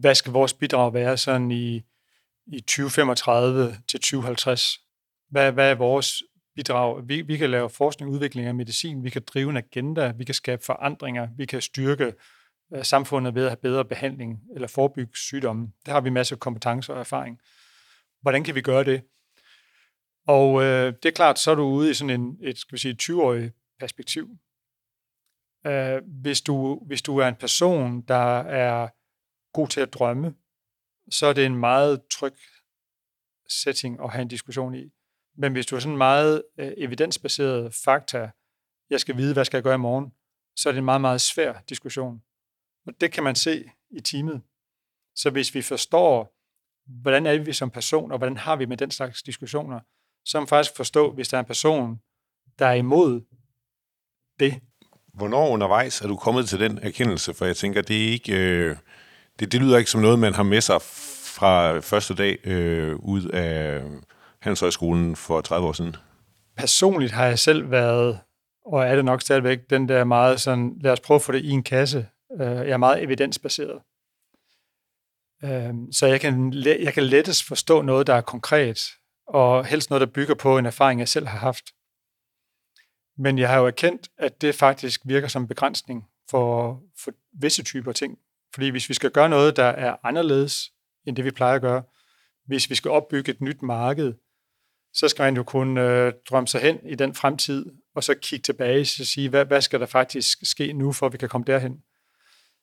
hvad 0.00 0.14
skal 0.14 0.32
vores 0.32 0.54
bidrag 0.54 0.94
være 0.94 1.16
sådan 1.16 1.50
i, 1.50 1.82
i 2.46 2.60
2035 2.60 3.76
til 3.88 4.00
2050? 4.00 4.78
Hvad, 5.30 5.52
hvad 5.52 5.70
er 5.70 5.74
vores 5.74 6.22
bidrag? 6.58 7.08
Vi, 7.08 7.22
vi 7.22 7.36
kan 7.36 7.50
lave 7.50 7.70
forskning 7.70 8.08
og 8.08 8.14
udvikling 8.14 8.46
af 8.46 8.54
medicin, 8.54 9.04
vi 9.04 9.10
kan 9.10 9.22
drive 9.26 9.50
en 9.50 9.56
agenda, 9.56 10.12
vi 10.16 10.24
kan 10.24 10.34
skabe 10.34 10.62
forandringer, 10.64 11.28
vi 11.36 11.46
kan 11.46 11.60
styrke 11.60 12.12
Øh, 12.72 12.84
samfundet 12.84 13.34
ved 13.34 13.44
at 13.44 13.50
have 13.50 13.56
bedre 13.56 13.84
behandling 13.84 14.40
eller 14.54 14.68
forebygge 14.68 15.16
sygdomme. 15.16 15.72
Der 15.86 15.92
har 15.92 16.00
vi 16.00 16.10
masser 16.10 16.36
af 16.36 16.40
kompetencer 16.40 16.94
og 16.94 17.00
erfaring. 17.00 17.40
Hvordan 18.20 18.44
kan 18.44 18.54
vi 18.54 18.60
gøre 18.60 18.84
det? 18.84 19.02
Og 20.26 20.62
øh, 20.62 20.92
det 21.02 21.04
er 21.04 21.12
klart, 21.14 21.38
så 21.38 21.50
er 21.50 21.54
du 21.54 21.62
ude 21.62 21.90
i 21.90 21.94
sådan 21.94 22.20
en, 22.20 22.38
et 22.42 22.58
skal 22.58 22.72
vi 22.72 22.78
sige, 22.78 22.96
20-årig 23.02 23.52
perspektiv. 23.78 24.38
Øh, 25.66 26.02
hvis, 26.22 26.40
du, 26.40 26.84
hvis 26.86 27.02
du 27.02 27.18
er 27.18 27.28
en 27.28 27.34
person, 27.34 28.02
der 28.02 28.40
er 28.40 28.88
god 29.52 29.68
til 29.68 29.80
at 29.80 29.94
drømme, 29.94 30.34
så 31.10 31.26
er 31.26 31.32
det 31.32 31.46
en 31.46 31.56
meget 31.56 32.02
tryg 32.10 32.34
setting 33.48 34.00
at 34.04 34.10
have 34.10 34.22
en 34.22 34.28
diskussion 34.28 34.74
i. 34.74 34.90
Men 35.38 35.52
hvis 35.52 35.66
du 35.66 35.76
er 35.76 35.80
sådan 35.80 35.96
meget 35.96 36.42
øh, 36.58 36.72
evidensbaseret 36.76 37.74
fakta, 37.74 38.30
jeg 38.90 39.00
skal 39.00 39.16
vide, 39.16 39.32
hvad 39.32 39.44
skal 39.44 39.56
jeg 39.56 39.62
gøre 39.62 39.74
i 39.74 39.78
morgen, 39.78 40.12
så 40.56 40.68
er 40.68 40.72
det 40.72 40.78
en 40.78 40.84
meget, 40.84 41.00
meget 41.00 41.20
svær 41.20 41.54
diskussion. 41.68 42.22
Og 42.86 42.92
det 43.00 43.12
kan 43.12 43.24
man 43.24 43.34
se 43.34 43.70
i 43.90 44.00
teamet. 44.00 44.42
Så 45.14 45.30
hvis 45.30 45.54
vi 45.54 45.62
forstår, 45.62 46.34
hvordan 47.02 47.26
er 47.26 47.38
vi 47.38 47.52
som 47.52 47.70
person, 47.70 48.12
og 48.12 48.18
hvordan 48.18 48.36
har 48.36 48.56
vi 48.56 48.66
med 48.66 48.76
den 48.76 48.90
slags 48.90 49.22
diskussioner, 49.22 49.80
så 50.24 50.40
man 50.40 50.48
faktisk 50.48 50.76
forstå, 50.76 51.12
hvis 51.12 51.28
der 51.28 51.36
er 51.36 51.40
en 51.40 51.46
person, 51.46 52.00
der 52.58 52.66
er 52.66 52.74
imod 52.74 53.20
det. 54.40 54.60
Hvornår 55.14 55.48
undervejs 55.48 56.00
er 56.00 56.08
du 56.08 56.16
kommet 56.16 56.48
til 56.48 56.60
den 56.60 56.78
erkendelse? 56.78 57.34
For 57.34 57.44
jeg 57.44 57.56
tænker, 57.56 57.82
det 57.82 58.08
er 58.08 58.12
ikke... 58.12 58.36
Øh, 58.36 58.76
det, 59.38 59.52
det 59.52 59.60
lyder 59.60 59.78
ikke 59.78 59.90
som 59.90 60.00
noget, 60.00 60.18
man 60.18 60.34
har 60.34 60.42
med 60.42 60.60
sig 60.60 60.82
fra 60.82 61.78
første 61.78 62.14
dag 62.14 62.46
øh, 62.46 62.96
ud 62.96 63.24
af 63.24 63.82
Handelshøjskolen 64.40 65.16
for 65.16 65.40
30 65.40 65.68
år 65.68 65.72
siden. 65.72 65.96
Personligt 66.56 67.12
har 67.12 67.26
jeg 67.26 67.38
selv 67.38 67.70
været, 67.70 68.20
og 68.66 68.84
er 68.84 68.96
det 68.96 69.04
nok 69.04 69.22
stadigvæk, 69.22 69.70
den 69.70 69.88
der 69.88 70.04
meget 70.04 70.40
sådan, 70.40 70.76
lad 70.80 70.92
os 70.92 71.00
prøve 71.00 71.16
at 71.16 71.22
få 71.22 71.32
det 71.32 71.44
i 71.44 71.50
en 71.50 71.62
kasse 71.62 72.06
øh, 72.32 72.40
jeg 72.40 72.70
er 72.70 72.76
meget 72.76 73.02
evidensbaseret. 73.02 73.82
Øh, 75.44 75.74
så 75.92 76.06
jeg 76.06 76.20
kan, 76.20 76.52
jeg 76.64 76.94
kan 76.94 77.02
lettest 77.02 77.44
forstå 77.44 77.82
noget, 77.82 78.06
der 78.06 78.14
er 78.14 78.20
konkret, 78.20 78.80
og 79.26 79.66
helst 79.66 79.90
noget, 79.90 80.00
der 80.00 80.12
bygger 80.12 80.34
på 80.34 80.58
en 80.58 80.66
erfaring, 80.66 81.00
jeg 81.00 81.08
selv 81.08 81.26
har 81.26 81.38
haft. 81.38 81.64
Men 83.18 83.38
jeg 83.38 83.48
har 83.48 83.58
jo 83.58 83.66
erkendt, 83.66 84.08
at 84.18 84.40
det 84.40 84.54
faktisk 84.54 85.00
virker 85.04 85.28
som 85.28 85.48
begrænsning 85.48 86.08
for, 86.30 86.80
for 87.04 87.12
visse 87.32 87.62
typer 87.62 87.92
ting. 87.92 88.18
Fordi 88.54 88.68
hvis 88.68 88.88
vi 88.88 88.94
skal 88.94 89.10
gøre 89.10 89.28
noget, 89.28 89.56
der 89.56 89.64
er 89.64 89.96
anderledes 90.02 90.72
end 91.06 91.16
det, 91.16 91.24
vi 91.24 91.30
plejer 91.30 91.54
at 91.54 91.60
gøre, 91.60 91.82
hvis 92.46 92.70
vi 92.70 92.74
skal 92.74 92.90
opbygge 92.90 93.30
et 93.30 93.40
nyt 93.40 93.62
marked, 93.62 94.14
så 94.98 95.08
skal 95.08 95.22
man 95.22 95.36
jo 95.36 95.42
kunne 95.42 95.80
øh, 95.80 96.12
drømme 96.30 96.48
sig 96.48 96.60
hen 96.60 96.78
i 96.86 96.94
den 96.94 97.14
fremtid, 97.14 97.66
og 97.94 98.04
så 98.04 98.14
kigge 98.22 98.42
tilbage 98.42 98.80
og 98.80 98.86
sige, 98.86 99.28
hvad, 99.28 99.44
hvad 99.44 99.60
skal 99.60 99.80
der 99.80 99.86
faktisk 99.86 100.38
ske 100.42 100.72
nu, 100.72 100.92
for 100.92 101.06
at 101.06 101.12
vi 101.12 101.18
kan 101.18 101.28
komme 101.28 101.44
derhen. 101.44 101.82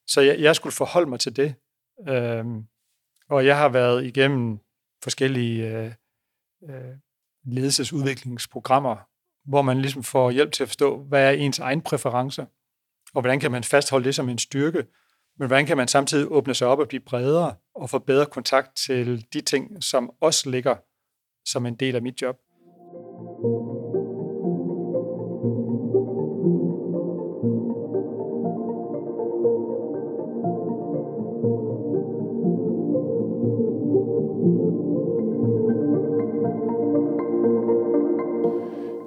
Så 0.08 0.22
jeg, 0.22 0.40
jeg 0.40 0.56
skulle 0.56 0.74
forholde 0.74 1.10
mig 1.10 1.20
til 1.20 1.36
det. 1.36 1.56
Øhm, 2.10 2.64
og 3.30 3.46
jeg 3.46 3.58
har 3.58 3.70
været 3.70 4.06
igennem 4.06 4.58
forskellige 5.04 5.68
øh, 5.68 5.92
øh, 6.70 6.96
ledelsesudviklingsprogrammer, 7.46 8.96
hvor 9.50 9.62
man 9.62 9.82
ligesom 9.82 10.04
får 10.04 10.32
hjælp 10.32 10.52
til 10.52 10.64
at 10.64 10.70
forstå, 10.70 11.04
hvad 11.04 11.28
er 11.28 11.32
ens 11.32 11.60
egen 11.60 11.82
præferencer, 11.82 12.46
og 13.14 13.22
hvordan 13.22 13.40
kan 13.40 13.52
man 13.52 13.64
fastholde 13.64 14.06
det 14.06 14.16
som 14.16 14.30
en 14.30 14.38
styrke, 14.38 14.86
men 15.40 15.48
hvordan 15.48 15.66
kan 15.66 15.78
man 15.78 15.88
samtidig 15.88 16.32
åbne 16.32 16.54
sig 16.54 16.68
op 16.68 16.80
og 16.80 16.88
blive 16.88 17.04
bredere 17.06 17.56
og 17.76 17.90
få 17.90 18.00
bedre 18.00 18.26
kontakt 18.26 18.78
til 18.78 19.26
de 19.34 19.42
ting, 19.42 19.84
som 19.84 20.12
også 20.22 20.50
ligger 20.50 20.76
som 21.46 21.66
en 21.66 21.76
del 21.76 21.96
af 21.96 22.02
mit 22.02 22.22
job. 22.22 22.36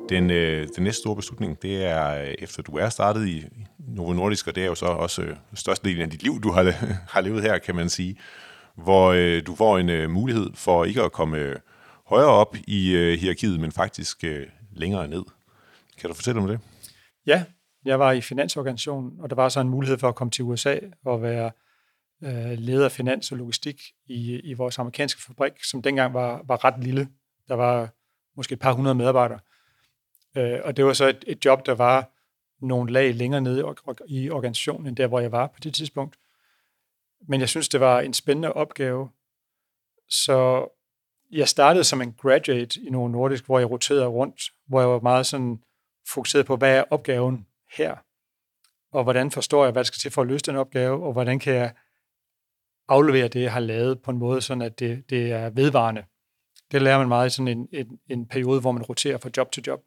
Den, 0.08 0.30
øh, 0.30 0.68
den 0.76 0.84
næste 0.84 1.00
store 1.00 1.16
beslutning, 1.16 1.62
det 1.62 1.84
er, 1.84 2.22
øh, 2.22 2.34
efter 2.38 2.62
du 2.62 2.76
er 2.76 2.88
startet 2.88 3.28
i 3.28 3.44
Novo 3.78 4.12
Nordisk, 4.12 4.46
og 4.46 4.54
det 4.54 4.62
er 4.62 4.66
jo 4.66 4.74
så 4.74 4.86
også 4.86 5.22
øh, 5.22 5.36
størstedelen 5.54 6.02
af 6.02 6.10
dit 6.10 6.22
liv, 6.22 6.40
du 6.40 6.50
har, 6.50 6.62
har 7.12 7.20
levet 7.20 7.42
her, 7.42 7.58
kan 7.58 7.74
man 7.74 7.88
sige, 7.88 8.16
hvor 8.74 9.12
øh, 9.12 9.42
du 9.46 9.54
får 9.54 9.78
en 9.78 9.88
øh, 9.88 10.10
mulighed 10.10 10.50
for 10.54 10.84
ikke 10.84 11.02
at 11.02 11.12
komme 11.12 11.36
øh, 11.36 11.56
højere 12.08 12.28
op 12.28 12.56
i 12.66 12.92
øh, 12.96 13.18
hierarkiet, 13.18 13.60
men 13.60 13.72
faktisk 13.72 14.24
øh, 14.24 14.46
længere 14.72 15.08
ned. 15.08 15.22
Kan 15.98 16.10
du 16.10 16.14
fortælle 16.14 16.40
om 16.40 16.48
det? 16.48 16.60
Ja, 17.26 17.44
jeg 17.84 17.98
var 17.98 18.12
i 18.12 18.20
finansorganisationen, 18.20 19.20
og 19.20 19.30
der 19.30 19.36
var 19.36 19.48
så 19.48 19.60
en 19.60 19.68
mulighed 19.68 19.98
for 19.98 20.08
at 20.08 20.14
komme 20.14 20.30
til 20.30 20.44
USA 20.44 20.78
og 21.04 21.22
være 21.22 21.50
øh, 22.22 22.58
leder 22.58 22.84
af 22.84 22.92
finans 22.92 23.32
og 23.32 23.38
logistik 23.38 23.82
i, 24.06 24.40
i 24.40 24.54
vores 24.54 24.78
amerikanske 24.78 25.22
fabrik, 25.22 25.52
som 25.64 25.82
dengang 25.82 26.14
var, 26.14 26.42
var 26.46 26.64
ret 26.64 26.84
lille. 26.84 27.08
Der 27.48 27.54
var 27.54 27.90
måske 28.36 28.52
et 28.52 28.58
par 28.58 28.72
hundrede 28.72 28.94
medarbejdere. 28.94 29.40
Øh, 30.36 30.60
og 30.64 30.76
det 30.76 30.84
var 30.84 30.92
så 30.92 31.08
et, 31.08 31.24
et 31.26 31.44
job, 31.44 31.66
der 31.66 31.74
var 31.74 32.10
nogle 32.60 32.92
lag 32.92 33.14
længere 33.14 33.40
nede 33.40 33.74
i 34.08 34.30
organisationen, 34.30 34.86
end 34.86 34.96
der, 34.96 35.06
hvor 35.06 35.20
jeg 35.20 35.32
var 35.32 35.46
på 35.46 35.60
det 35.60 35.74
tidspunkt. 35.74 36.18
Men 37.28 37.40
jeg 37.40 37.48
synes, 37.48 37.68
det 37.68 37.80
var 37.80 38.00
en 38.00 38.14
spændende 38.14 38.52
opgave. 38.52 39.10
Så 40.08 40.68
jeg 41.30 41.48
startede 41.48 41.84
som 41.84 42.02
en 42.02 42.12
graduate 42.12 42.80
i 42.80 42.90
Novo 42.90 43.08
Nordisk, 43.08 43.46
hvor 43.46 43.58
jeg 43.58 43.70
roterede 43.70 44.06
rundt, 44.06 44.42
hvor 44.66 44.80
jeg 44.80 44.88
var 44.88 45.00
meget 45.00 45.26
sådan 45.26 45.58
fokuseret 46.08 46.46
på, 46.46 46.56
hvad 46.56 46.76
er 46.76 46.84
opgaven 46.90 47.46
her? 47.76 47.96
Og 48.92 49.02
hvordan 49.02 49.30
forstår 49.30 49.64
jeg, 49.64 49.72
hvad 49.72 49.84
der 49.84 49.86
skal 49.86 49.98
til 49.98 50.10
for 50.10 50.22
at 50.22 50.28
løse 50.28 50.44
den 50.44 50.56
opgave, 50.56 51.06
og 51.06 51.12
hvordan 51.12 51.38
kan 51.38 51.54
jeg 51.54 51.74
aflevere 52.88 53.28
det, 53.28 53.42
jeg 53.42 53.52
har 53.52 53.60
lavet 53.60 54.02
på 54.02 54.10
en 54.10 54.18
måde, 54.18 54.40
sådan 54.40 54.62
at 54.62 54.78
det, 54.78 55.10
det 55.10 55.32
er 55.32 55.50
vedvarende. 55.50 56.04
Det 56.72 56.82
lærer 56.82 56.98
man 56.98 57.08
meget 57.08 57.26
i 57.26 57.30
sådan 57.30 57.48
en, 57.48 57.68
en, 57.72 57.98
en 58.10 58.26
periode, 58.26 58.60
hvor 58.60 58.72
man 58.72 58.82
roterer 58.82 59.18
fra 59.18 59.30
job 59.36 59.52
til 59.52 59.62
job. 59.66 59.80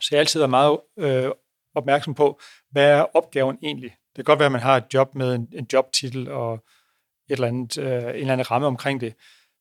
Så 0.00 0.08
jeg 0.10 0.20
altid 0.20 0.42
er 0.42 0.46
meget 0.46 0.78
øh, 0.98 1.30
opmærksom 1.74 2.14
på, 2.14 2.40
hvad 2.70 2.90
er 2.90 3.16
opgaven 3.16 3.58
egentlig? 3.62 3.90
Det 3.90 4.14
kan 4.16 4.24
godt 4.24 4.38
være, 4.38 4.46
at 4.46 4.52
man 4.52 4.60
har 4.60 4.76
et 4.76 4.84
job 4.94 5.14
med 5.14 5.34
en, 5.34 5.48
en 5.52 5.66
jobtitel 5.72 6.28
og 6.28 6.54
et 6.54 7.32
eller 7.32 7.48
andet, 7.48 7.78
øh, 7.78 7.86
en 7.86 8.08
eller 8.08 8.32
anden 8.32 8.50
ramme 8.50 8.66
omkring 8.66 9.00
det. 9.00 9.14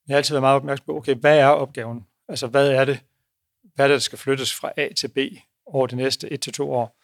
Jeg 0.07 0.13
har 0.13 0.17
altid 0.17 0.33
været 0.33 0.43
meget 0.43 0.55
opmærksom 0.55 0.85
på, 0.85 0.97
okay, 0.97 1.15
hvad 1.15 1.39
er 1.39 1.47
opgaven? 1.47 2.05
Altså, 2.27 2.47
hvad 2.47 2.71
er 2.71 2.85
det, 2.85 2.99
hvad 3.75 3.85
er 3.85 3.87
det, 3.87 3.95
der 3.95 3.99
skal 3.99 4.17
flyttes 4.17 4.53
fra 4.53 4.71
A 4.77 4.87
til 4.93 5.07
B 5.07 5.17
over 5.65 5.87
de 5.87 5.95
næste 5.95 6.33
et 6.33 6.41
til 6.41 6.53
to 6.53 6.73
år? 6.73 7.01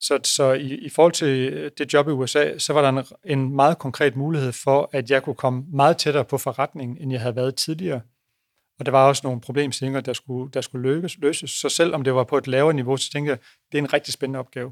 Så, 0.00 0.18
så 0.24 0.52
i, 0.52 0.74
i 0.74 0.88
forhold 0.88 1.12
til 1.12 1.52
øh, 1.52 1.70
det 1.78 1.92
job 1.92 2.08
i 2.08 2.10
USA, 2.10 2.58
så 2.58 2.72
var 2.72 2.82
der 2.82 2.88
en, 2.88 3.04
en 3.24 3.56
meget 3.56 3.78
konkret 3.78 4.16
mulighed 4.16 4.52
for, 4.52 4.90
at 4.92 5.10
jeg 5.10 5.22
kunne 5.22 5.34
komme 5.34 5.64
meget 5.68 5.96
tættere 5.96 6.24
på 6.24 6.38
forretningen, 6.38 6.98
end 7.00 7.12
jeg 7.12 7.20
havde 7.20 7.36
været 7.36 7.54
tidligere. 7.54 8.00
Og 8.78 8.86
der 8.86 8.92
var 8.92 9.08
også 9.08 9.20
nogle 9.24 9.40
problemstillinger, 9.40 10.00
der 10.00 10.12
skulle, 10.12 10.50
der 10.50 10.60
skulle 10.60 10.92
løses, 10.92 11.18
løses. 11.18 11.50
Så 11.50 11.68
selvom 11.68 12.04
det 12.04 12.14
var 12.14 12.24
på 12.24 12.38
et 12.38 12.46
lavere 12.46 12.74
niveau, 12.74 12.96
så 12.96 13.10
tænkte 13.10 13.30
jeg, 13.30 13.38
det 13.72 13.78
er 13.78 13.82
en 13.82 13.92
rigtig 13.92 14.14
spændende 14.14 14.38
opgave. 14.38 14.66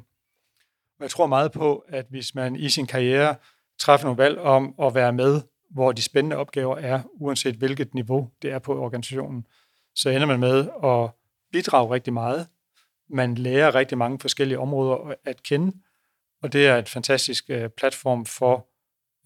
Og 0.98 1.02
jeg 1.02 1.10
tror 1.10 1.26
meget 1.26 1.52
på, 1.52 1.84
at 1.88 2.06
hvis 2.10 2.34
man 2.34 2.56
i 2.56 2.68
sin 2.68 2.86
karriere 2.86 3.36
træffer 3.78 4.06
nogle 4.06 4.22
valg 4.22 4.38
om 4.38 4.74
at 4.82 4.94
være 4.94 5.12
med, 5.12 5.40
hvor 5.72 5.92
de 5.92 6.02
spændende 6.02 6.36
opgaver 6.36 6.76
er, 6.76 7.02
uanset 7.12 7.54
hvilket 7.54 7.94
niveau 7.94 8.30
det 8.42 8.50
er 8.50 8.58
på 8.58 8.80
organisationen, 8.80 9.46
så 9.94 10.10
ender 10.10 10.26
man 10.26 10.40
med 10.40 10.68
at 10.84 11.10
bidrage 11.52 11.94
rigtig 11.94 12.12
meget. 12.12 12.48
Man 13.10 13.34
lærer 13.34 13.74
rigtig 13.74 13.98
mange 13.98 14.18
forskellige 14.18 14.58
områder 14.58 15.14
at 15.24 15.42
kende, 15.42 15.76
og 16.42 16.52
det 16.52 16.66
er 16.66 16.76
et 16.76 16.88
fantastisk 16.88 17.50
øh, 17.50 17.70
platform 17.70 18.24
for 18.24 18.68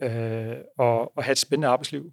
øh, 0.03 0.57
at, 0.79 1.09
at 1.17 1.25
have 1.25 1.33
et 1.33 1.39
spændende 1.39 1.69
arbejdsliv. 1.69 2.13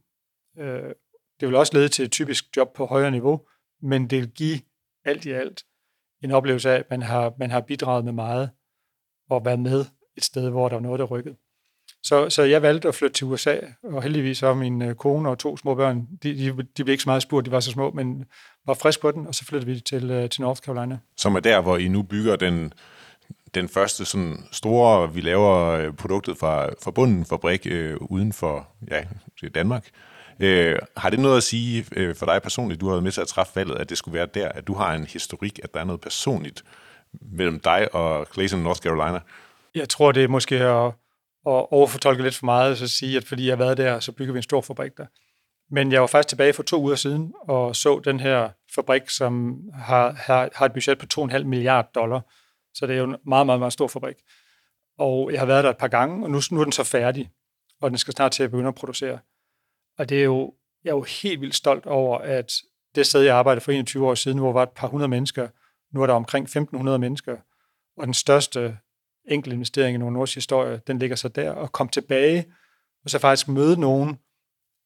Uh, 0.57 0.91
det 1.39 1.47
vil 1.47 1.55
også 1.55 1.73
lede 1.73 1.87
til 1.87 2.05
et 2.05 2.11
typisk 2.11 2.57
job 2.57 2.73
på 2.73 2.85
højere 2.85 3.11
niveau, 3.11 3.47
men 3.81 4.09
det 4.09 4.19
vil 4.19 4.31
give 4.31 4.59
alt 5.05 5.25
i 5.25 5.31
alt 5.31 5.65
en 6.23 6.31
oplevelse 6.31 6.71
af, 6.71 6.75
at 6.75 6.89
man 6.89 7.01
har, 7.01 7.33
man 7.37 7.51
har 7.51 7.61
bidraget 7.61 8.05
med 8.05 8.13
meget 8.13 8.49
og 9.29 9.45
været 9.45 9.59
med 9.59 9.85
et 10.17 10.23
sted, 10.23 10.49
hvor 10.49 10.69
der 10.69 10.75
var 10.75 10.81
noget, 10.81 10.99
der 10.99 11.05
rykkede. 11.05 11.35
Så, 12.03 12.29
så 12.29 12.43
jeg 12.43 12.61
valgte 12.61 12.87
at 12.87 12.95
flytte 12.95 13.13
til 13.13 13.27
USA, 13.27 13.57
og 13.83 14.03
heldigvis 14.03 14.41
var 14.41 14.53
min 14.53 14.81
øh, 14.81 14.95
kone 14.95 15.29
og 15.29 15.39
to 15.39 15.57
små 15.57 15.75
børn, 15.75 16.07
de, 16.23 16.37
de, 16.37 16.63
de 16.77 16.83
blev 16.83 16.89
ikke 16.89 17.03
så 17.03 17.09
meget 17.09 17.21
spurgt, 17.21 17.45
de 17.45 17.51
var 17.51 17.59
så 17.59 17.71
små, 17.71 17.91
men 17.91 18.25
var 18.65 18.73
frisk 18.73 19.01
på 19.01 19.11
den, 19.11 19.27
og 19.27 19.35
så 19.35 19.45
flyttede 19.45 19.73
vi 19.73 19.79
til, 19.79 20.11
øh, 20.11 20.29
til 20.29 20.41
North 20.41 20.61
Carolina. 20.61 20.97
Som 21.17 21.35
er 21.35 21.39
der, 21.39 21.61
hvor 21.61 21.77
I 21.77 21.87
nu 21.87 22.03
bygger 22.03 22.35
den, 22.35 22.73
den 23.55 23.69
første 23.69 24.05
sådan 24.05 24.37
store, 24.51 25.13
vi 25.13 25.21
laver 25.21 25.69
øh, 25.69 25.93
produktet 25.93 26.37
fra, 26.37 26.69
fra 26.83 26.91
bunden 26.91 27.25
fabrik 27.25 27.67
øh, 27.69 27.97
uden 27.99 28.33
for 28.33 28.67
ja, 28.91 29.03
Danmark. 29.55 29.89
Øh, 30.39 30.79
har 30.97 31.09
det 31.09 31.19
noget 31.19 31.37
at 31.37 31.43
sige 31.43 31.85
øh, 31.95 32.15
for 32.15 32.25
dig 32.25 32.41
personligt, 32.41 32.81
du 32.81 32.85
har 32.85 32.93
været 32.93 33.03
med 33.03 33.11
til 33.11 33.21
at 33.21 33.27
træffe 33.27 33.55
valget, 33.55 33.75
at 33.75 33.89
det 33.89 33.97
skulle 33.97 34.15
være 34.15 34.27
der, 34.33 34.49
at 34.49 34.67
du 34.67 34.73
har 34.73 34.93
en 34.93 35.03
historik, 35.05 35.59
at 35.63 35.73
der 35.73 35.79
er 35.79 35.83
noget 35.83 36.01
personligt 36.01 36.63
mellem 37.21 37.59
dig 37.59 37.95
og 37.95 38.27
Clayton, 38.33 38.59
North 38.59 38.79
Carolina? 38.79 39.19
Jeg 39.75 39.89
tror, 39.89 40.11
det 40.11 40.23
er 40.23 40.27
måske 40.27 40.55
at, 40.55 40.91
at 41.47 41.71
overfortolke 41.71 42.23
lidt 42.23 42.35
for 42.35 42.45
meget, 42.45 42.77
så 42.77 42.87
sige, 42.87 43.17
at 43.17 43.23
fordi 43.23 43.45
jeg 43.45 43.51
har 43.51 43.63
været 43.63 43.77
der, 43.77 43.99
så 43.99 44.11
bygger 44.11 44.33
vi 44.33 44.37
en 44.37 44.43
stor 44.43 44.61
fabrik 44.61 44.97
der. 44.97 45.05
Men 45.71 45.91
jeg 45.91 46.01
var 46.01 46.07
faktisk 46.07 46.29
tilbage 46.29 46.53
for 46.53 46.63
to 46.63 46.81
uger 46.81 46.95
siden 46.95 47.33
og 47.41 47.75
så 47.75 47.99
den 47.99 48.19
her 48.19 48.49
fabrik, 48.75 49.09
som 49.09 49.61
har, 49.73 50.11
har, 50.11 50.49
har 50.55 50.65
et 50.65 50.73
budget 50.73 50.97
på 50.97 51.05
2,5 51.19 51.43
milliarder 51.43 51.89
dollar. 51.95 52.21
Så 52.73 52.87
det 52.87 52.93
er 52.93 52.97
jo 52.97 53.03
en 53.03 53.15
meget, 53.25 53.45
meget, 53.45 53.59
meget 53.59 53.73
stor 53.73 53.87
fabrik. 53.87 54.15
Og 54.97 55.31
jeg 55.31 55.39
har 55.39 55.45
været 55.45 55.63
der 55.63 55.69
et 55.69 55.77
par 55.77 55.87
gange, 55.87 56.25
og 56.25 56.31
nu, 56.31 56.39
nu 56.51 56.59
er 56.59 56.63
den 56.63 56.71
så 56.71 56.83
færdig, 56.83 57.31
og 57.81 57.89
den 57.89 57.97
skal 57.97 58.13
snart 58.13 58.31
til 58.31 58.43
at 58.43 58.51
begynde 58.51 58.67
at 58.67 58.75
producere. 58.75 59.19
Og 59.97 60.09
det 60.09 60.19
er 60.19 60.23
jo, 60.23 60.53
jeg 60.83 60.89
er 60.89 60.95
jo 60.95 61.05
helt 61.21 61.41
vildt 61.41 61.55
stolt 61.55 61.85
over, 61.85 62.17
at 62.17 62.53
det 62.95 63.05
sted, 63.05 63.21
jeg 63.21 63.35
arbejdede 63.35 63.63
for 63.63 63.71
21 63.71 64.07
år 64.07 64.15
siden, 64.15 64.37
hvor 64.37 64.47
der 64.47 64.53
var 64.53 64.63
et 64.63 64.69
par 64.69 64.87
hundrede 64.87 65.09
mennesker, 65.09 65.47
nu 65.93 66.01
er 66.01 66.07
der 66.07 66.13
omkring 66.13 66.57
1.500 66.57 66.97
mennesker, 66.97 67.37
og 67.97 68.05
den 68.05 68.13
største 68.13 68.77
enkelt 69.27 69.53
investering 69.53 69.95
i 69.95 69.97
nogle 69.97 70.13
nordisk 70.13 70.35
historie, 70.35 70.81
den 70.87 70.99
ligger 70.99 71.15
så 71.15 71.27
der, 71.27 71.51
og 71.51 71.71
kom 71.71 71.89
tilbage, 71.89 72.45
og 73.03 73.09
så 73.09 73.19
faktisk 73.19 73.47
møde 73.47 73.79
nogen 73.79 74.19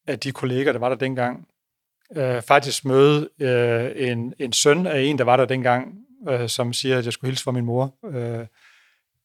af 0.06 0.18
de 0.18 0.32
kolleger, 0.32 0.72
der 0.72 0.78
var 0.78 0.88
der 0.88 0.96
dengang, 0.96 1.48
øh, 2.16 2.42
faktisk 2.42 2.84
møde 2.84 3.28
øh, 3.40 3.90
en, 3.96 4.34
en 4.38 4.52
søn 4.52 4.86
af 4.86 5.00
en, 5.00 5.18
der 5.18 5.24
var 5.24 5.36
der 5.36 5.44
dengang, 5.44 5.98
øh, 6.28 6.48
som 6.48 6.72
siger, 6.72 6.98
at 6.98 7.04
jeg 7.04 7.12
skulle 7.12 7.30
hilse 7.30 7.44
fra 7.44 7.52
min 7.52 7.64
mor. 7.64 7.94
Øh, 8.04 8.46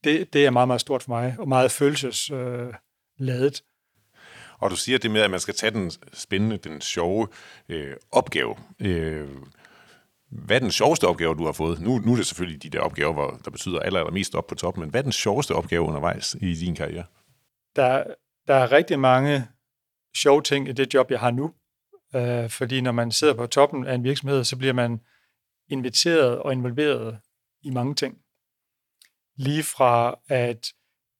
det, 0.04 0.34
det 0.34 0.46
er 0.46 0.50
meget, 0.50 0.68
meget 0.68 0.82
stort 0.82 1.04
for 1.04 1.12
mig, 1.12 1.36
og 1.40 1.48
meget 1.48 1.72
følelsesladet. 1.72 2.68
Øh, 2.68 2.74
ladet. 3.18 3.64
Og 4.60 4.72
du 4.72 4.76
siger 4.76 4.98
det 4.98 5.12
med, 5.12 5.22
at 5.22 5.32
man 5.32 5.40
skal 5.40 5.54
tage 5.54 5.72
den 5.72 5.92
spændende, 6.14 6.58
den 6.58 6.82
sjove 6.82 7.28
øh, 7.70 7.96
opgave. 8.12 8.56
Øh, 8.80 9.28
hvad 10.34 10.56
er 10.56 10.60
den 10.60 10.72
sjoveste 10.72 11.08
opgave, 11.08 11.36
du 11.36 11.46
har 11.46 11.52
fået? 11.52 11.82
Nu, 11.82 11.98
nu 12.00 12.12
er 12.12 12.16
det 12.16 12.26
selvfølgelig 12.26 12.64
de 12.64 12.70
der 12.70 12.80
opgaver, 12.80 13.14
hvor, 13.14 13.40
der 13.46 13.52
betyder 13.52 13.80
aller, 13.80 14.00
aller 14.00 14.12
mest 14.12 14.36
op 14.36 14.48
på 14.48 14.56
toppen, 14.56 14.82
men 14.82 14.90
hvad 14.90 15.00
er 15.02 15.04
den 15.04 15.12
sjoveste 15.12 15.56
opgave 15.56 15.82
undervejs 15.82 16.36
i 16.42 16.54
din 16.54 16.76
karriere? 16.76 17.06
Der, 17.76 18.04
der 18.48 18.54
er 18.54 18.72
rigtig 18.72 19.00
mange 19.00 19.48
sjove 20.16 20.42
ting 20.42 20.70
i 20.70 20.72
det 20.72 20.94
job, 20.94 21.12
jeg 21.12 21.20
har 21.20 21.32
nu. 21.32 21.54
Øh, 22.16 22.50
fordi 22.50 22.82
når 22.82 22.92
man 22.92 23.12
sidder 23.12 23.34
på 23.34 23.48
toppen 23.48 23.86
af 23.86 23.96
en 23.96 24.04
virksomhed, 24.04 24.44
så 24.44 24.58
bliver 24.58 24.74
man 24.74 25.00
inviteret 25.70 26.40
og 26.40 26.54
involveret 26.54 27.20
i 27.62 27.70
mange 27.70 27.96
ting. 27.96 28.18
Lige 29.38 29.64
fra 29.64 30.20
at 30.28 30.68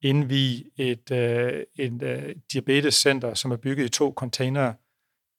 indvige 0.02 0.72
et, 0.78 1.12
øh, 1.12 1.64
et 1.76 2.04
øh, 2.04 2.36
diabetescenter, 2.54 3.34
som 3.34 3.52
er 3.52 3.58
bygget 3.58 3.86
i 3.86 3.90
to 3.90 4.14
containere 4.18 4.74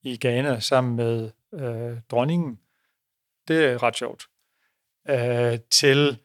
i 0.02 0.18
Ghana 0.20 0.60
sammen 0.60 0.96
med 0.96 1.30
øh, 1.54 1.98
dronningen. 2.10 2.58
Det 3.48 3.64
er 3.64 3.82
ret 3.82 3.96
sjovt. 3.96 4.26
Øh, 5.08 5.58
til 5.70 6.18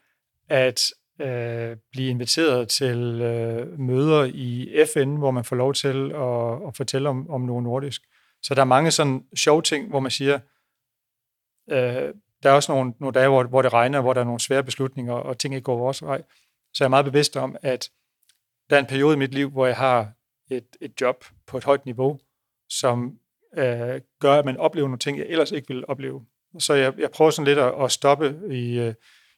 at 0.50 0.82
øh, 1.22 1.78
blive 1.92 2.10
inviteret 2.10 2.70
til 2.70 3.22
øh, 3.22 3.80
møder 3.80 4.24
i 4.34 4.86
FN, 4.94 5.16
hvor 5.16 5.32
man 5.32 5.44
får 5.44 5.56
lov 5.56 5.74
til 5.74 6.12
at, 6.12 6.68
at 6.68 6.78
fortælle 6.78 7.10
om, 7.10 7.30
om 7.30 7.42
noget 7.42 7.64
nordisk. 7.64 8.02
Så 8.42 8.56
der 8.56 8.62
er 8.62 8.66
mange 8.66 8.92
sådan 8.92 9.26
sjove 9.36 9.62
ting, 9.62 9.90
hvor 9.90 10.00
man 10.00 10.12
siger, 10.12 10.40
øh, 11.70 12.14
der 12.44 12.50
er 12.50 12.54
også 12.54 12.72
nogle, 12.72 12.94
nogle 13.00 13.14
dage, 13.14 13.30
hvor, 13.30 13.44
hvor 13.44 13.62
det 13.62 13.74
regner, 13.74 14.02
hvor 14.02 14.14
der 14.14 14.22
er 14.22 14.26
nogle 14.26 14.40
svære 14.40 14.64
beslutninger, 14.64 15.14
og 15.14 15.38
ting 15.38 15.54
ikke 15.54 15.66
går 15.66 15.78
vores 15.78 16.04
vej. 16.04 16.24
Så 16.74 16.84
jeg 16.84 16.86
er 16.86 16.90
meget 16.90 17.06
bevidst 17.06 17.38
om, 17.38 17.56
at 17.62 17.90
der 18.70 18.76
er 18.76 18.80
en 18.80 18.86
periode 18.86 19.14
i 19.14 19.18
mit 19.18 19.34
liv, 19.34 19.50
hvor 19.50 19.66
jeg 19.66 19.78
har 19.78 20.12
et, 20.52 20.68
et 20.82 21.02
job 21.02 21.26
på 21.48 21.58
et 21.58 21.64
højt 21.64 21.86
niveau, 21.86 22.20
som 22.70 23.20
øh, 23.58 24.02
gør, 24.20 24.34
at 24.34 24.46
man 24.46 24.58
oplever 24.58 24.88
nogle 24.88 25.00
ting, 25.00 25.18
jeg 25.18 25.26
ellers 25.30 25.52
ikke 25.52 25.68
ville 25.68 25.90
opleve. 25.90 26.26
Så 26.60 26.74
jeg, 26.74 26.94
jeg 26.98 27.12
prøver 27.12 27.32
sådan 27.32 27.46
lidt 27.46 27.60
at, 27.60 27.74
at 27.84 27.92
stoppe 27.92 28.40
i, 28.52 28.80
øh, 28.80 28.94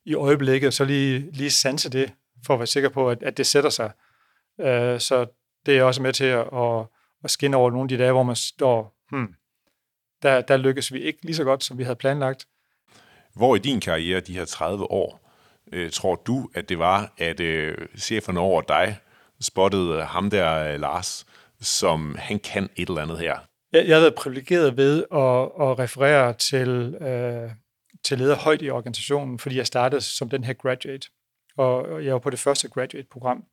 i 0.06 0.16
øjeblikket, 0.16 0.68
og 0.68 0.74
så 0.74 0.86
lige, 0.86 1.32
lige 1.32 1.52
sanse 1.52 1.90
det, 1.90 2.14
for 2.46 2.54
at 2.54 2.60
være 2.60 2.68
sikker 2.68 2.90
på, 2.90 3.10
at, 3.10 3.24
at 3.24 3.38
det 3.38 3.48
sætter 3.48 3.70
sig. 3.70 3.92
Øh, 4.60 5.00
så 5.00 5.26
det 5.66 5.78
er 5.78 5.84
også 5.84 6.02
med 6.02 6.14
til 6.14 6.26
at, 6.26 6.48
at, 6.54 6.86
at 7.24 7.32
skinne 7.32 7.58
over 7.58 7.72
nogle 7.72 7.84
af 7.84 7.90
de 7.90 7.98
dage, 7.98 8.12
hvor 8.12 8.24
man 8.24 8.36
står, 8.36 8.96
hmm, 9.12 9.34
der, 10.22 10.42
der 10.42 10.58
lykkes 10.58 10.94
vi 10.94 11.00
ikke 11.00 11.20
lige 11.26 11.36
så 11.36 11.44
godt, 11.44 11.64
som 11.64 11.78
vi 11.78 11.84
havde 11.84 11.96
planlagt. 11.96 12.48
Hvor 13.36 13.56
i 13.56 13.60
din 13.60 13.80
karriere, 13.80 14.20
de 14.20 14.34
her 14.34 14.46
30 14.46 14.92
år, 14.92 15.32
øh, 15.72 15.92
tror 15.92 16.16
du, 16.16 16.50
at 16.56 16.70
det 16.70 16.80
var, 16.80 17.14
at 17.18 17.40
øh, 17.40 17.78
cheferne 17.98 18.40
over 18.40 18.62
dig 18.62 18.98
spottede 19.42 20.04
ham 20.04 20.30
der, 20.30 20.74
øh, 20.74 20.80
Lars, 20.80 21.26
som 21.62 22.16
han 22.20 22.40
kan 22.40 22.70
et 22.76 22.90
eller 22.90 23.02
andet 23.02 23.20
her. 23.20 23.40
Jeg, 23.72 23.88
jeg 23.88 23.96
har 23.96 24.02
været 24.02 24.16
privilegeret 24.16 24.78
ved 24.78 24.98
at, 24.98 25.68
at 25.70 25.80
referere 25.80 26.34
til, 26.34 26.70
øh, 26.96 27.52
til 28.04 28.18
leder 28.18 28.36
højt 28.36 28.62
i 28.62 28.70
organisationen, 28.70 29.40
fordi 29.40 29.58
jeg 29.58 29.68
startede 29.68 30.02
som 30.02 30.30
den 30.30 30.44
her 30.44 30.54
graduate, 30.54 31.08
og 31.58 32.06
jeg 32.06 32.14
var 32.14 32.20
på 32.20 32.30
det 32.30 32.40
første 32.40 32.70
graduate-program. 32.70 33.46